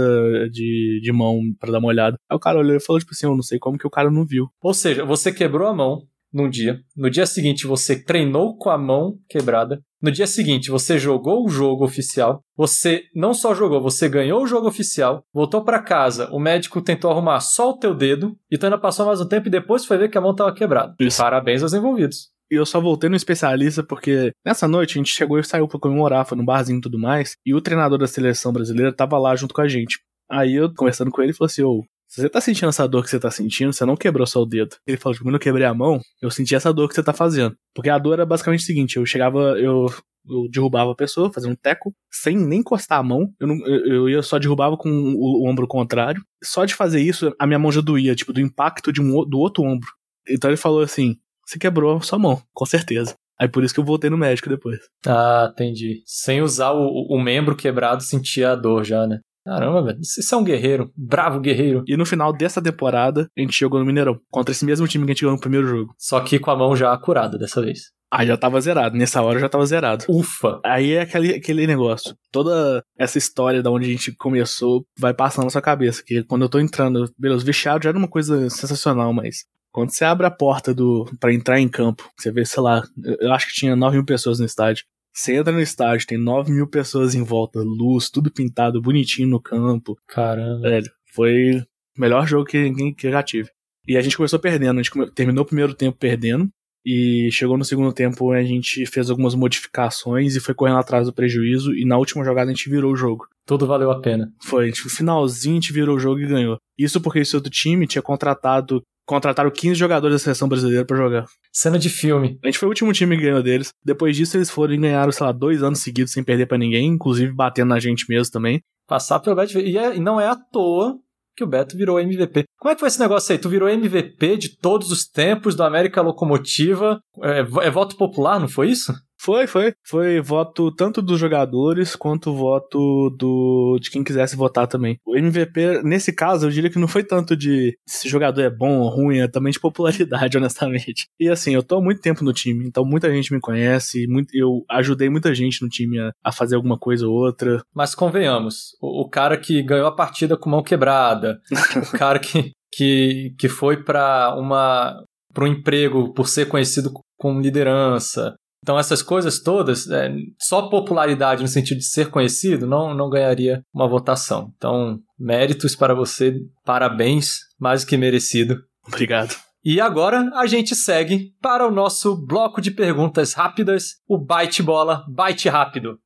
de, 0.51 0.99
de 1.01 1.11
mão 1.11 1.41
para 1.59 1.71
dar 1.71 1.79
uma 1.79 1.87
olhada. 1.87 2.17
Aí 2.29 2.35
o 2.35 2.39
cara 2.39 2.59
olhou 2.59 2.75
e 2.75 2.79
falou, 2.79 2.99
tipo 2.99 3.13
assim, 3.13 3.25
eu 3.25 3.35
não 3.35 3.41
sei 3.41 3.57
como 3.57 3.77
que 3.77 3.87
o 3.87 3.89
cara 3.89 4.11
não 4.11 4.25
viu. 4.25 4.47
Ou 4.61 4.73
seja, 4.73 5.03
você 5.03 5.31
quebrou 5.31 5.67
a 5.67 5.73
mão, 5.73 6.03
num 6.33 6.49
dia. 6.49 6.79
No 6.95 7.09
dia 7.09 7.25
seguinte, 7.25 7.67
você 7.67 8.01
treinou 8.01 8.57
com 8.57 8.69
a 8.69 8.77
mão 8.77 9.17
quebrada. 9.29 9.81
No 10.01 10.11
dia 10.11 10.27
seguinte, 10.27 10.69
você 10.69 10.99
jogou 10.99 11.45
o 11.45 11.49
jogo 11.49 11.83
oficial. 11.83 12.41
Você 12.55 13.03
não 13.15 13.33
só 13.33 13.55
jogou, 13.55 13.81
você 13.81 14.07
ganhou 14.07 14.43
o 14.43 14.47
jogo 14.47 14.67
oficial. 14.67 15.23
Voltou 15.33 15.63
para 15.63 15.81
casa, 15.81 16.29
o 16.31 16.39
médico 16.39 16.81
tentou 16.81 17.11
arrumar 17.11 17.39
só 17.39 17.71
o 17.71 17.77
teu 17.77 17.95
dedo. 17.95 18.35
E 18.51 18.57
tu 18.57 18.65
ainda 18.65 18.77
passou 18.77 19.05
mais 19.05 19.19
um 19.19 19.27
tempo 19.27 19.47
e 19.47 19.51
depois 19.51 19.85
foi 19.85 19.97
ver 19.97 20.09
que 20.09 20.17
a 20.17 20.21
mão 20.21 20.31
estava 20.31 20.53
quebrada. 20.53 20.95
Isso. 20.99 21.21
Parabéns 21.21 21.63
aos 21.63 21.73
envolvidos. 21.73 22.29
E 22.49 22.55
eu 22.55 22.65
só 22.65 22.79
voltei 22.79 23.09
no 23.09 23.15
especialista 23.15 23.83
porque 23.83 24.31
nessa 24.45 24.67
noite 24.67 24.91
a 24.91 24.99
gente 24.99 25.11
chegou 25.11 25.37
e 25.37 25.43
saiu 25.43 25.67
pra 25.67 25.79
comemorar, 25.79 26.25
foi 26.25 26.37
no 26.37 26.45
barzinho 26.45 26.77
e 26.77 26.81
tudo 26.81 26.97
mais. 26.97 27.35
E 27.45 27.53
o 27.53 27.59
treinador 27.59 27.97
da 27.97 28.07
seleção 28.07 28.53
brasileira 28.53 28.95
tava 28.95 29.17
lá 29.17 29.35
junto 29.35 29.53
com 29.53 29.61
a 29.61 29.67
gente. 29.67 29.99
Aí 30.29 30.55
eu, 30.55 30.73
conversando 30.73 31.11
com 31.11 31.21
ele, 31.21 31.33
falou 31.33 31.47
assim: 31.47 31.63
Ô, 31.63 31.83
Se 32.17 32.21
você 32.21 32.29
tá 32.29 32.41
sentindo 32.41 32.69
essa 32.69 32.87
dor 32.87 33.03
que 33.03 33.11
você 33.11 33.19
tá 33.19 33.29
sentindo, 33.29 33.71
você 33.71 33.85
não 33.85 33.95
quebrou 33.95 34.25
só 34.25 34.41
o 34.41 34.45
dedo. 34.45 34.75
Ele 34.87 34.97
falou, 34.97 35.13
tipo, 35.13 35.23
quando 35.23 35.35
eu 35.35 35.39
quebrei 35.39 35.67
a 35.67 35.73
mão, 35.73 36.01
eu 36.19 36.31
senti 36.31 36.55
essa 36.55 36.73
dor 36.73 36.89
que 36.89 36.95
você 36.95 37.03
tá 37.03 37.13
fazendo. 37.13 37.55
Porque 37.75 37.91
a 37.91 37.99
dor 37.99 38.13
era 38.13 38.25
basicamente 38.25 38.61
o 38.61 38.65
seguinte, 38.65 38.97
eu 38.97 39.05
chegava, 39.05 39.39
eu, 39.59 39.85
eu 40.27 40.49
derrubava 40.51 40.91
a 40.93 40.95
pessoa, 40.95 41.31
fazia 41.31 41.47
um 41.47 41.55
teco, 41.55 41.93
sem 42.11 42.35
nem 42.35 42.61
encostar 42.61 42.97
a 42.97 43.03
mão. 43.03 43.31
Eu, 43.39 43.47
não, 43.47 43.67
eu, 43.67 44.09
eu 44.09 44.23
só 44.23 44.39
derrubava 44.39 44.75
com 44.75 44.89
o, 44.89 45.43
o, 45.43 45.47
ombro 45.47 45.67
contrário. 45.67 46.19
Só 46.43 46.65
de 46.65 46.73
fazer 46.73 47.01
isso, 47.01 47.31
a 47.37 47.45
minha 47.45 47.59
mão 47.59 47.71
já 47.71 47.81
doía, 47.81 48.15
tipo, 48.15 48.33
do 48.33 48.41
impacto 48.41 48.91
de 48.91 48.99
um, 48.99 49.23
do 49.23 49.37
outro 49.37 49.63
ombro. 49.63 49.87
Então 50.27 50.49
ele 50.49 50.57
falou 50.57 50.81
assim, 50.81 51.17
você 51.45 51.59
quebrou 51.59 52.01
sua 52.01 52.17
mão, 52.17 52.41
com 52.51 52.65
certeza. 52.65 53.13
Aí 53.39 53.47
por 53.47 53.63
isso 53.63 53.75
que 53.75 53.79
eu 53.79 53.85
voltei 53.85 54.09
no 54.09 54.17
médico 54.17 54.49
depois. 54.49 54.79
Ah, 55.05 55.51
entendi. 55.53 56.01
Sem 56.03 56.41
usar 56.41 56.71
o, 56.71 57.05
o 57.11 57.21
membro 57.21 57.55
quebrado, 57.55 58.01
sentia 58.01 58.53
a 58.53 58.55
dor 58.55 58.83
já, 58.83 59.05
né? 59.05 59.19
Caramba, 59.47 59.81
velho. 59.81 59.99
Você 60.03 60.35
é 60.35 60.37
um 60.37 60.43
guerreiro. 60.43 60.91
Bravo 60.95 61.39
guerreiro. 61.39 61.83
E 61.87 61.95
no 61.95 62.05
final 62.05 62.33
dessa 62.33 62.61
temporada, 62.61 63.29
a 63.37 63.41
gente 63.41 63.57
jogou 63.57 63.79
no 63.79 63.85
Mineirão. 63.85 64.19
Contra 64.29 64.51
esse 64.51 64.65
mesmo 64.65 64.85
time 64.87 65.05
que 65.05 65.11
a 65.11 65.13
gente 65.13 65.21
jogou 65.21 65.35
no 65.35 65.41
primeiro 65.41 65.65
jogo. 65.65 65.93
Só 65.97 66.19
que 66.19 66.37
com 66.37 66.51
a 66.51 66.55
mão 66.55 66.75
já 66.75 66.95
curada 66.97 67.37
dessa 67.37 67.61
vez. 67.61 67.91
Ah, 68.11 68.25
já 68.25 68.35
tava 68.35 68.59
zerado. 68.59 68.97
Nessa 68.97 69.21
hora 69.21 69.39
já 69.39 69.47
tava 69.47 69.65
zerado. 69.65 70.03
Ufa! 70.09 70.59
Aí 70.65 70.91
é 70.91 71.01
aquele, 71.01 71.35
aquele 71.35 71.65
negócio. 71.65 72.13
Toda 72.29 72.83
essa 72.97 73.17
história 73.17 73.63
da 73.63 73.71
onde 73.71 73.85
a 73.85 73.89
gente 73.89 74.11
começou 74.13 74.85
vai 74.99 75.13
passando 75.13 75.45
na 75.45 75.49
sua 75.49 75.61
cabeça. 75.61 76.03
Que 76.05 76.23
quando 76.23 76.41
eu 76.41 76.49
tô 76.49 76.59
entrando, 76.59 77.09
beleza, 77.17 77.45
vestiário 77.45 77.83
já 77.83 77.89
era 77.89 77.97
uma 77.97 78.07
coisa 78.07 78.49
sensacional, 78.49 79.13
mas 79.13 79.45
quando 79.71 79.91
você 79.91 80.03
abre 80.03 80.25
a 80.25 80.31
porta 80.31 80.73
do 80.73 81.05
para 81.19 81.33
entrar 81.33 81.59
em 81.59 81.69
campo, 81.69 82.09
você 82.17 82.31
vê, 82.31 82.43
sei 82.45 82.63
lá, 82.63 82.81
eu 83.19 83.31
acho 83.31 83.47
que 83.47 83.53
tinha 83.53 83.75
9 83.75 83.97
mil 83.97 84.05
pessoas 84.05 84.39
no 84.39 84.45
estádio. 84.45 84.85
Você 85.17 85.35
entra 85.35 85.51
no 85.51 85.59
estádio, 85.59 86.05
tem 86.05 86.17
9 86.17 86.51
mil 86.51 86.67
pessoas 86.67 87.15
em 87.15 87.23
volta, 87.23 87.59
luz, 87.59 88.07
tudo 88.07 88.31
pintado, 88.31 88.79
bonitinho 88.79 89.27
no 89.27 89.41
campo. 89.41 89.97
Caramba. 90.07 90.69
Velho, 90.69 90.91
foi 91.11 91.55
o 91.97 91.99
melhor 91.99 92.27
jogo 92.27 92.45
que, 92.45 92.93
que 92.93 93.07
eu 93.07 93.11
já 93.11 93.23
tive. 93.23 93.49
E 93.87 93.97
a 93.97 94.01
gente 94.01 94.15
começou 94.15 94.37
perdendo, 94.37 94.79
a 94.79 94.83
gente 94.83 95.11
terminou 95.15 95.43
o 95.43 95.47
primeiro 95.47 95.73
tempo 95.73 95.97
perdendo. 95.97 96.47
E 96.85 97.31
chegou 97.31 97.57
no 97.57 97.65
segundo 97.65 97.91
tempo, 97.91 98.31
a 98.31 98.43
gente 98.43 98.85
fez 98.85 99.09
algumas 99.09 99.33
modificações 99.33 100.35
e 100.35 100.39
foi 100.39 100.53
correndo 100.53 100.77
atrás 100.77 101.07
do 101.07 101.13
prejuízo. 101.13 101.73
E 101.73 101.83
na 101.83 101.97
última 101.97 102.23
jogada 102.23 102.51
a 102.51 102.53
gente 102.53 102.69
virou 102.69 102.93
o 102.93 102.95
jogo. 102.95 103.27
Tudo 103.43 103.65
valeu 103.65 103.89
a 103.89 103.99
pena. 103.99 104.31
Foi, 104.43 104.69
no 104.69 104.89
finalzinho 104.89 105.57
a 105.57 105.59
gente 105.59 105.73
virou 105.73 105.97
o 105.97 105.99
jogo 105.99 106.19
e 106.19 106.27
ganhou. 106.27 106.59
Isso 106.77 107.01
porque 107.01 107.19
esse 107.19 107.35
outro 107.35 107.51
time 107.51 107.87
tinha 107.87 108.03
contratado 108.03 108.83
contrataram 109.07 109.49
15 109.49 109.73
jogadores 109.73 110.15
da 110.15 110.19
seleção 110.19 110.49
brasileira 110.49 110.85
para 110.85 110.97
jogar. 110.97 111.25
Cena 111.51 111.79
de 111.79 111.89
filme. 111.89 112.37
A 112.43 112.47
gente 112.47 112.59
foi 112.59 112.67
o 112.67 112.71
último 112.71 112.91
time 112.91 113.15
que 113.15 113.23
ganhou 113.23 113.41
deles. 113.41 113.71
Depois 113.83 114.15
disso, 114.15 114.37
eles 114.37 114.49
foram 114.49 114.73
e 114.73 114.77
ganharam, 114.77 115.11
sei 115.11 115.25
lá, 115.25 115.31
dois 115.31 115.63
anos 115.63 115.79
seguidos 115.79 116.11
sem 116.11 116.23
perder 116.23 116.45
para 116.45 116.57
ninguém, 116.57 116.85
inclusive 116.87 117.33
batendo 117.33 117.69
na 117.69 117.79
gente 117.79 118.05
mesmo 118.09 118.31
também. 118.31 118.61
Passar 118.85 119.19
pelo 119.19 119.35
Beto. 119.35 119.57
E, 119.57 119.77
é, 119.77 119.95
e 119.95 119.99
não 119.99 120.19
é 120.19 120.27
à 120.27 120.35
toa 120.35 120.99
que 121.35 121.43
o 121.43 121.47
Beto 121.47 121.77
virou 121.77 121.99
MVP. 121.99 122.43
Como 122.59 122.71
é 122.71 122.75
que 122.75 122.79
foi 122.79 122.87
esse 122.87 122.99
negócio 122.99 123.31
aí? 123.31 123.39
Tu 123.39 123.47
virou 123.47 123.69
MVP 123.69 124.37
de 124.37 124.57
todos 124.57 124.91
os 124.91 125.07
tempos 125.07 125.55
do 125.55 125.63
América 125.63 126.01
Locomotiva. 126.01 126.99
É, 127.23 127.39
é 127.39 127.71
voto 127.71 127.95
popular, 127.95 128.39
não 128.39 128.47
foi 128.47 128.69
isso? 128.69 128.93
Foi, 129.19 129.47
foi. 129.47 129.73
Foi 129.83 130.21
voto 130.21 130.71
tanto 130.71 131.01
dos 131.01 131.19
jogadores 131.19 131.95
quanto 131.95 132.33
voto 132.33 133.09
do 133.17 133.77
de 133.81 133.89
quem 133.89 134.03
quisesse 134.03 134.35
votar 134.35 134.67
também. 134.67 134.97
O 135.05 135.15
MVP, 135.17 135.81
nesse 135.83 136.13
caso, 136.13 136.47
eu 136.47 136.51
diria 136.51 136.69
que 136.69 136.79
não 136.79 136.87
foi 136.87 137.03
tanto 137.03 137.35
de 137.35 137.77
se 137.87 138.07
jogador 138.07 138.41
é 138.41 138.49
bom 138.49 138.79
ou 138.79 138.89
ruim, 138.89 139.19
é 139.19 139.27
também 139.27 139.51
de 139.51 139.59
popularidade, 139.59 140.37
honestamente. 140.37 141.07
E 141.19 141.29
assim, 141.29 141.53
eu 141.53 141.63
tô 141.63 141.77
há 141.77 141.81
muito 141.81 142.01
tempo 142.01 142.23
no 142.23 142.33
time, 142.33 142.65
então 142.67 142.85
muita 142.85 143.11
gente 143.11 143.33
me 143.33 143.39
conhece, 143.39 144.07
muito, 144.07 144.29
eu 144.33 144.63
ajudei 144.69 145.09
muita 145.09 145.33
gente 145.33 145.61
no 145.61 145.69
time 145.69 145.99
a, 145.99 146.11
a 146.23 146.31
fazer 146.31 146.55
alguma 146.55 146.77
coisa 146.77 147.07
ou 147.07 147.13
outra. 147.13 147.61
Mas 147.73 147.95
convenhamos, 147.95 148.75
o, 148.81 149.01
o 149.01 149.09
cara 149.09 149.37
que 149.37 149.61
ganhou 149.63 149.87
a 149.87 149.95
partida 149.95 150.37
com 150.37 150.49
mão 150.49 150.63
quebrada, 150.63 151.39
o 151.93 151.97
cara 151.97 152.19
que, 152.19 152.51
que, 152.71 153.33
que 153.37 153.49
foi 153.49 153.83
para 153.83 154.35
uma 154.37 155.03
para 155.33 155.43
um 155.43 155.47
emprego 155.47 156.11
por 156.13 156.27
ser 156.27 156.47
conhecido 156.47 156.91
com 157.15 157.39
liderança, 157.39 158.35
então, 158.67 158.77
essas 158.77 159.01
coisas 159.01 159.39
todas, 159.39 159.89
é, 159.89 160.13
só 160.37 160.63
popularidade 160.63 161.41
no 161.41 161.47
sentido 161.47 161.77
de 161.77 161.85
ser 161.85 162.09
conhecido, 162.09 162.67
não, 162.67 162.93
não 162.93 163.09
ganharia 163.09 163.63
uma 163.73 163.87
votação. 163.87 164.51
Então, 164.57 164.99
méritos 165.17 165.73
para 165.73 165.93
você, 165.93 166.35
parabéns, 166.65 167.37
mais 167.57 167.85
que 167.85 167.95
merecido. 167.95 168.61
Obrigado. 168.85 169.33
E 169.63 169.79
agora 169.79 170.29
a 170.35 170.45
gente 170.47 170.75
segue 170.75 171.31
para 171.41 171.65
o 171.65 171.71
nosso 171.71 172.17
bloco 172.25 172.59
de 172.59 172.69
perguntas 172.69 173.31
rápidas, 173.31 174.01
o 174.05 174.17
Byte 174.17 174.61
Bola, 174.61 175.05
Byte 175.07 175.47
Rápido. 175.47 175.97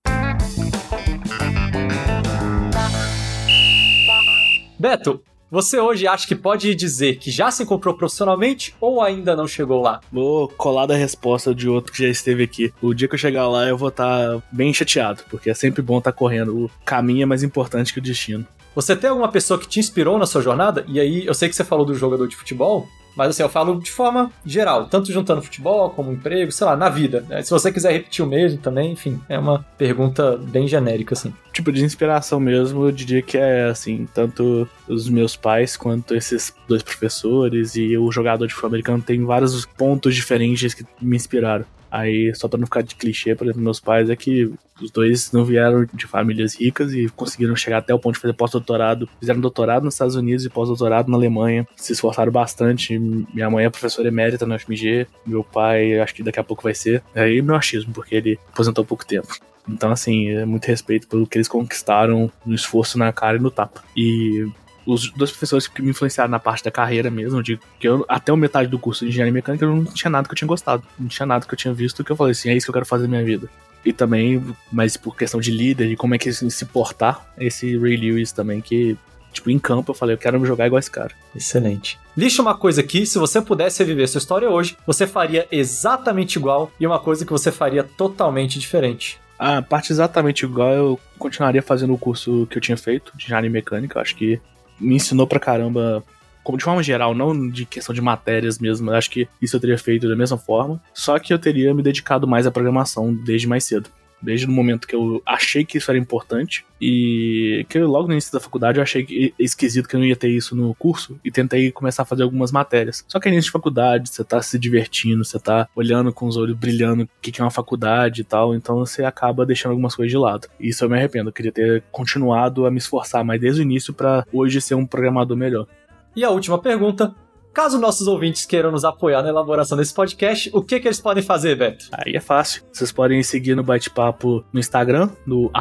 Beto, 4.80 5.24
você 5.52 5.78
hoje 5.82 6.08
acha 6.08 6.26
que 6.26 6.34
pode 6.34 6.74
dizer 6.74 7.18
que 7.18 7.30
já 7.30 7.52
se 7.52 7.62
encontrou 7.62 7.94
profissionalmente 7.94 8.74
ou 8.80 9.02
ainda 9.02 9.36
não 9.36 9.46
chegou 9.46 9.82
lá? 9.82 10.00
Vou 10.10 10.48
colar 10.48 10.86
da 10.86 10.96
resposta 10.96 11.54
de 11.54 11.68
outro 11.68 11.92
que 11.92 12.02
já 12.02 12.08
esteve 12.08 12.42
aqui. 12.42 12.74
O 12.82 12.94
dia 12.94 13.06
que 13.06 13.16
eu 13.16 13.20
chegar 13.20 13.50
lá, 13.50 13.68
eu 13.68 13.78
vou 13.78 13.90
estar 13.90 14.38
tá 14.38 14.44
bem 14.50 14.74
chateado, 14.74 15.24
porque 15.30 15.50
é 15.50 15.54
sempre 15.54 15.82
bom 15.82 15.98
estar 15.98 16.14
tá 16.14 16.18
correndo. 16.18 16.58
O 16.58 16.72
caminho 16.86 17.24
é 17.24 17.26
mais 17.26 17.44
importante 17.44 17.92
que 17.92 18.00
o 18.00 18.02
destino. 18.02 18.48
Você 18.74 18.96
tem 18.96 19.10
alguma 19.10 19.28
pessoa 19.28 19.60
que 19.60 19.68
te 19.68 19.82
inspirou 19.82 20.18
na 20.18 20.26
sua 20.26 20.42
jornada? 20.42 20.86
E 20.88 20.98
aí, 21.02 21.26
eu 21.26 21.34
sei 21.34 21.50
que 21.50 21.56
você 21.56 21.66
falou 21.66 21.86
do 21.86 21.94
jogador 21.94 22.26
de 22.30 22.38
futebol, 22.38 22.88
mas 23.16 23.30
assim, 23.30 23.44
eu 23.44 23.50
falo 23.50 23.80
de 23.80 23.92
forma 23.92 24.32
geral, 24.46 24.86
tanto 24.86 25.12
juntando 25.12 25.42
futebol 25.42 25.90
como 25.90 26.12
emprego, 26.12 26.52
sei 26.52 26.66
lá, 26.66 26.76
na 26.76 26.90
vida. 26.90 27.26
Né? 27.28 27.42
Se 27.42 27.52
você 27.52 27.72
quiser 27.72 27.92
repetir 27.92 28.24
o 28.24 28.28
mesmo 28.28 28.60
também, 28.60 28.92
enfim, 28.92 29.20
é 29.28 29.38
uma 29.38 29.66
pergunta 29.78 30.38
bem 30.38 30.68
genérica, 30.68 31.14
assim. 31.14 31.34
Tipo, 31.52 31.72
de 31.72 31.84
inspiração 31.84 32.40
mesmo, 32.40 32.86
eu 32.86 32.92
diria 32.92 33.22
que 33.22 33.38
é 33.38 33.66
assim, 33.66 34.08
tanto 34.14 34.68
os 34.88 35.10
meus 35.10 35.36
pais 35.36 35.76
quanto 35.76 36.16
esses 36.16 36.54
dois 36.68 36.82
professores 36.82 37.76
e 37.76 37.98
o 37.98 38.12
jogador 38.12 38.48
de 38.48 38.54
futebol 38.54 38.70
americano 38.70 39.04
tem 39.04 39.24
vários 39.26 39.66
pontos 39.66 40.16
diferentes 40.16 40.74
que 40.74 40.86
me 41.02 41.16
inspiraram. 41.16 41.66
Aí, 41.92 42.34
só 42.34 42.48
pra 42.48 42.58
não 42.58 42.66
ficar 42.66 42.82
de 42.82 42.96
clichê, 42.96 43.36
por 43.36 43.46
exemplo, 43.46 43.62
meus 43.62 43.80
pais 43.80 44.10
é 44.10 44.16
que 44.16 44.50
os 44.82 44.90
dois 44.90 45.32
não 45.32 45.44
vieram 45.44 45.86
de 45.94 46.08
famílias 46.08 46.56
ricas 46.56 46.94
e 46.94 47.10
conseguiram 47.10 47.56
chegar 47.56 47.80
até 47.80 47.94
o 47.94 48.00
ponto 48.00 48.16
de 48.16 48.22
fazer 48.22 48.34
pós-doutorado. 48.34 49.10
Fizeram 49.20 49.42
doutorado 49.42 49.84
nos 49.84 49.96
Estados 49.96 50.16
Unidos 50.16 50.46
e 50.46 50.50
pós-doutorado 50.50 51.12
na 51.12 51.18
Alemanha. 51.18 51.68
Se 51.76 51.92
esforçaram 51.92 52.32
bastante. 52.32 52.98
Minha 52.98 53.50
mãe 53.50 53.66
é 53.66 53.70
professora 53.70 54.08
emérita 54.08 54.46
no 54.46 54.58
FMG. 54.58 55.06
Meu 55.26 55.44
pai, 55.44 56.00
acho 56.00 56.16
que 56.16 56.24
daqui 56.24 56.40
a 56.40 56.44
pouco 56.44 56.64
vai 56.64 56.74
ser. 56.74 57.04
Aí 57.14 57.42
meu 57.42 57.56
achismo, 57.56 57.94
porque 57.94 58.16
ele 58.16 58.40
aposentou 58.54 58.84
há 58.84 58.86
pouco 58.86 59.06
tempo. 59.06 59.28
Então, 59.68 59.92
assim, 59.92 60.30
é 60.30 60.46
muito 60.46 60.66
respeito 60.66 61.08
pelo 61.08 61.28
que 61.28 61.38
eles 61.38 61.48
conquistaram 61.48 62.32
no 62.46 62.56
esforço 62.56 62.98
na 62.98 63.12
cara 63.14 63.38
e 63.38 63.42
no 63.42 63.52
tapa. 63.52 63.84
E 63.96 64.48
os 64.94 65.10
dois 65.12 65.32
professores 65.32 65.68
que 65.68 65.82
me 65.82 65.92
influenciaram 65.92 66.30
na 66.30 66.40
parte 66.40 66.64
da 66.64 66.72
carreira 66.72 67.10
mesmo, 67.10 67.42
de 67.42 67.60
que 67.80 67.88
eu, 67.88 68.06
até 68.08 68.32
o 68.32 68.38
metade 68.38 68.68
do 68.68 68.80
curso 68.80 69.06
de 69.06 69.12
engenharia 69.12 69.34
mecânica, 69.34 69.66
eu 69.66 69.76
não 69.76 69.86
tinha 69.86 70.10
nada 70.10 70.28
que 70.28 70.34
eu 70.34 70.38
tinha 70.38 70.48
gostado. 70.48 70.84
Não 71.00 71.08
tinha 71.08 71.26
nada 71.26 71.46
que 71.46 71.54
eu 71.54 71.58
tinha 71.58 71.74
visto 71.74 72.04
que 72.04 72.12
eu 72.12 72.16
falei 72.16 72.32
assim, 72.32 72.50
é 72.50 72.56
isso 72.56 72.66
que 72.66 72.70
eu 72.70 72.74
quero 72.74 72.86
fazer 72.86 73.04
na 73.04 73.10
minha 73.10 73.24
vida. 73.24 73.50
E 73.84 73.92
também, 73.92 74.44
mas 74.72 74.96
por 74.96 75.16
questão 75.16 75.40
de 75.40 75.52
líder, 75.52 75.88
de 75.88 75.96
como 75.96 76.14
é 76.14 76.18
que 76.18 76.32
se 76.32 76.66
portar, 76.66 77.26
esse 77.38 77.78
Ray 77.78 77.98
Lewis 77.98 78.32
também, 78.32 78.62
que, 78.62 78.96
tipo, 79.34 79.50
em 79.50 79.58
campo 79.58 79.92
eu 79.92 79.96
falei, 79.96 80.14
eu 80.14 80.20
quero 80.20 80.40
me 80.40 80.48
jogar 80.48 80.68
igual 80.68 80.80
esse 80.80 80.92
cara. 80.92 81.14
Excelente. 81.36 82.00
Lixa 82.16 82.42
uma 82.42 82.56
coisa 82.56 82.82
aqui, 82.82 83.06
se 83.06 83.18
você 83.18 83.42
pudesse 83.42 83.82
reviver 83.82 84.08
sua 84.08 84.20
história 84.20 84.50
hoje, 84.50 84.78
você 84.86 85.08
faria 85.08 85.48
exatamente 85.52 86.36
igual 86.36 86.72
e 86.80 86.86
uma 86.86 87.00
coisa 87.00 87.26
que 87.26 87.32
você 87.32 87.52
faria 87.52 87.84
totalmente 87.84 88.60
diferente. 88.60 89.20
A 89.40 89.60
parte 89.60 89.92
exatamente 89.92 90.46
igual, 90.46 90.72
eu 90.72 91.00
continuaria 91.18 91.64
fazendo 91.64 91.92
o 91.94 91.98
curso 91.98 92.46
que 92.52 92.60
eu 92.60 92.62
tinha 92.62 92.78
feito, 92.78 93.12
de 93.18 93.26
engenharia 93.26 93.50
mecânica. 93.50 93.98
Eu 93.98 94.02
acho 94.04 94.16
que 94.16 94.40
me 94.82 94.96
ensinou 94.96 95.28
pra 95.28 95.40
caramba 95.40 96.04
como 96.44 96.58
de 96.58 96.64
forma 96.64 96.82
geral, 96.82 97.14
não 97.14 97.50
de 97.50 97.66
questão 97.66 97.94
de 97.94 98.02
matérias 98.02 98.58
mesmo, 98.58 98.92
acho 98.92 99.12
que 99.12 99.28
isso 99.40 99.56
eu 99.56 99.60
teria 99.60 99.78
feito 99.78 100.10
da 100.10 100.16
mesma 100.16 100.38
forma, 100.38 100.82
só 100.92 101.20
que 101.20 101.32
eu 101.32 101.38
teria 101.38 101.74
me 101.74 101.84
dedicado 101.84 102.28
mais 102.28 102.48
à 102.48 102.52
programação 102.52 103.14
desde 103.14 103.48
mais 103.48 103.64
cedo 103.64 103.90
desde 104.22 104.46
o 104.46 104.52
momento 104.52 104.88
que 104.88 104.96
eu 104.96 105.22
achei 105.26 105.66
que 105.66 105.78
isso 105.78 105.90
era 105.90 105.98
importante 105.98 106.66
e 106.80 107.66
que 107.70 107.78
eu, 107.78 107.88
logo 107.88 108.08
no 108.08 108.14
início 108.14 108.32
da 108.32 108.40
faculdade 108.40 108.80
eu 108.80 108.84
achei 108.84 109.34
esquisito 109.38 109.88
que 109.88 109.96
eu 109.96 110.00
não 110.00 110.08
ia 110.08 110.16
ter 110.16 110.30
isso 110.30 110.56
no 110.56 110.74
curso 110.76 111.20
e 111.24 111.32
tentei 111.32 111.72
começar 111.72 112.04
a 112.04 112.06
fazer 112.06 112.24
algumas 112.24 112.52
matérias. 112.52 113.06
Só 113.08 113.20
que 113.20 113.30
início 113.30 113.50
de 113.50 113.52
faculdade, 113.52 114.10
você 114.10 114.24
tá 114.24 114.42
se 114.42 114.58
divertindo, 114.58 115.24
você 115.24 115.40
tá 115.40 115.68
olhando 115.76 116.12
com 116.12 116.26
os 116.28 116.38
olhos 116.38 116.58
brilhando 116.58 117.04
o 117.04 117.10
que, 117.22 117.32
que 117.32 117.42
é 117.42 117.44
uma 117.44 117.52
faculdade 117.52 118.22
e 118.22 118.24
tal, 118.24 118.56
então 118.56 118.78
você 118.78 119.04
acaba 119.04 119.46
deixando 119.46 119.72
algumas 119.72 119.96
coisas 119.96 120.12
de 120.12 120.18
lado. 120.18 120.48
E 120.60 120.70
isso 120.70 120.84
eu 120.84 120.90
me 120.90 120.98
arrependo, 120.98 121.30
eu 121.30 121.34
queria 121.34 121.52
ter 121.52 121.84
continuado 121.92 122.66
a 122.66 122.72
me 122.72 122.78
esforçar 122.78 123.24
mais 123.24 123.40
desde 123.40 123.62
o 123.62 123.64
início 123.64 123.94
para 123.94 124.26
hoje 124.32 124.62
ser 124.62 124.76
um 124.76 124.86
programador 124.86 125.38
melhor. 125.38 125.68
E 126.16 126.24
a 126.24 126.30
última 126.30 126.60
pergunta, 126.60 127.16
Caso 127.54 127.80
nossos 127.80 128.08
ouvintes 128.08 128.46
queiram 128.46 128.72
nos 128.72 128.86
apoiar 128.86 129.22
na 129.22 129.28
elaboração 129.30 129.78
desse 129.78 129.94
podcast, 129.94 130.50
o 130.54 130.64
que, 130.64 130.80
que 130.80 130.88
eles 130.88 131.02
podem 131.02 131.22
fazer, 131.22 131.56
Beto? 131.56 131.86
Aí 131.92 132.16
é 132.16 132.20
fácil. 132.20 132.64
Vocês 132.72 132.92
podem 132.92 133.22
seguir 133.24 133.56
no 133.56 133.64
Bate-Papo 133.64 134.44
no 134.54 134.60
Instagram, 134.60 135.10
no 135.26 135.52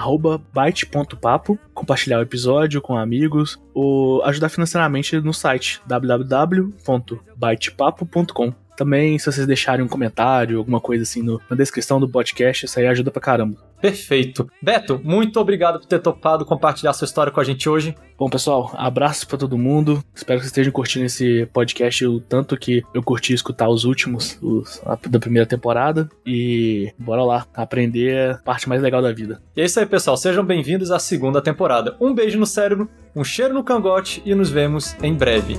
bate.papo, 0.52 1.58
compartilhar 1.74 2.18
o 2.18 2.22
episódio 2.22 2.80
com 2.80 2.96
amigos, 2.96 3.60
ou 3.74 4.22
ajudar 4.24 4.48
financeiramente 4.48 5.20
no 5.20 5.34
site 5.34 5.82
www.batepapo.com 5.86 8.69
Também, 8.80 9.18
se 9.18 9.30
vocês 9.30 9.46
deixarem 9.46 9.84
um 9.84 9.88
comentário, 9.88 10.56
alguma 10.56 10.80
coisa 10.80 11.02
assim 11.02 11.20
no, 11.22 11.38
na 11.50 11.54
descrição 11.54 12.00
do 12.00 12.08
podcast, 12.08 12.64
isso 12.64 12.80
aí 12.80 12.86
ajuda 12.86 13.10
pra 13.10 13.20
caramba. 13.20 13.58
Perfeito. 13.78 14.50
Beto, 14.62 14.98
muito 15.04 15.38
obrigado 15.38 15.78
por 15.80 15.86
ter 15.86 15.98
topado 15.98 16.46
compartilhar 16.46 16.94
sua 16.94 17.04
história 17.04 17.30
com 17.30 17.38
a 17.38 17.44
gente 17.44 17.68
hoje. 17.68 17.94
Bom, 18.18 18.30
pessoal, 18.30 18.72
abraço 18.74 19.28
para 19.28 19.36
todo 19.36 19.58
mundo. 19.58 20.02
Espero 20.14 20.38
que 20.38 20.44
vocês 20.44 20.50
estejam 20.50 20.72
curtindo 20.72 21.04
esse 21.04 21.44
podcast 21.52 22.06
o 22.06 22.20
tanto 22.20 22.56
que 22.56 22.82
eu 22.94 23.02
curti 23.02 23.34
escutar 23.34 23.68
os 23.68 23.84
últimos 23.84 24.38
os, 24.40 24.80
a, 24.86 24.98
da 25.10 25.18
primeira 25.18 25.46
temporada. 25.46 26.08
E 26.24 26.90
bora 26.98 27.22
lá, 27.22 27.46
aprender 27.52 28.30
a 28.30 28.34
parte 28.38 28.66
mais 28.66 28.80
legal 28.80 29.02
da 29.02 29.12
vida. 29.12 29.42
E 29.54 29.60
é 29.60 29.64
isso 29.66 29.78
aí, 29.78 29.84
pessoal. 29.84 30.16
Sejam 30.16 30.42
bem-vindos 30.42 30.90
à 30.90 30.98
segunda 30.98 31.42
temporada. 31.42 31.98
Um 32.00 32.14
beijo 32.14 32.38
no 32.38 32.46
cérebro, 32.46 32.88
um 33.14 33.22
cheiro 33.22 33.52
no 33.52 33.62
cangote 33.62 34.22
e 34.24 34.34
nos 34.34 34.48
vemos 34.48 34.96
em 35.02 35.12
breve. 35.12 35.58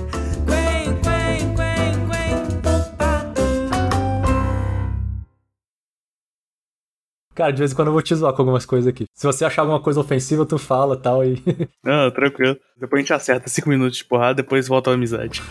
Cara, 7.42 7.52
de 7.52 7.58
vez 7.58 7.72
em 7.72 7.74
quando 7.74 7.88
eu 7.88 7.92
vou 7.92 8.00
te 8.00 8.14
zoar 8.14 8.32
com 8.34 8.42
algumas 8.42 8.64
coisas 8.64 8.86
aqui. 8.86 9.04
Se 9.12 9.26
você 9.26 9.44
achar 9.44 9.62
alguma 9.62 9.80
coisa 9.80 9.98
ofensiva, 9.98 10.46
tu 10.46 10.58
fala 10.58 10.96
tal 10.96 11.24
e. 11.24 11.42
Não, 11.82 12.08
tranquilo. 12.12 12.56
Depois 12.78 13.00
a 13.00 13.02
gente 13.02 13.12
acerta 13.12 13.48
cinco 13.48 13.68
minutos 13.68 13.98
de 13.98 14.04
porrada, 14.04 14.34
depois 14.34 14.68
volta 14.68 14.92
a 14.92 14.94
amizade. 14.94 15.42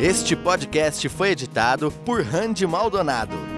Este 0.00 0.34
podcast 0.34 1.08
foi 1.08 1.30
editado 1.30 1.92
por 2.04 2.20
Randy 2.20 2.66
Maldonado. 2.66 3.53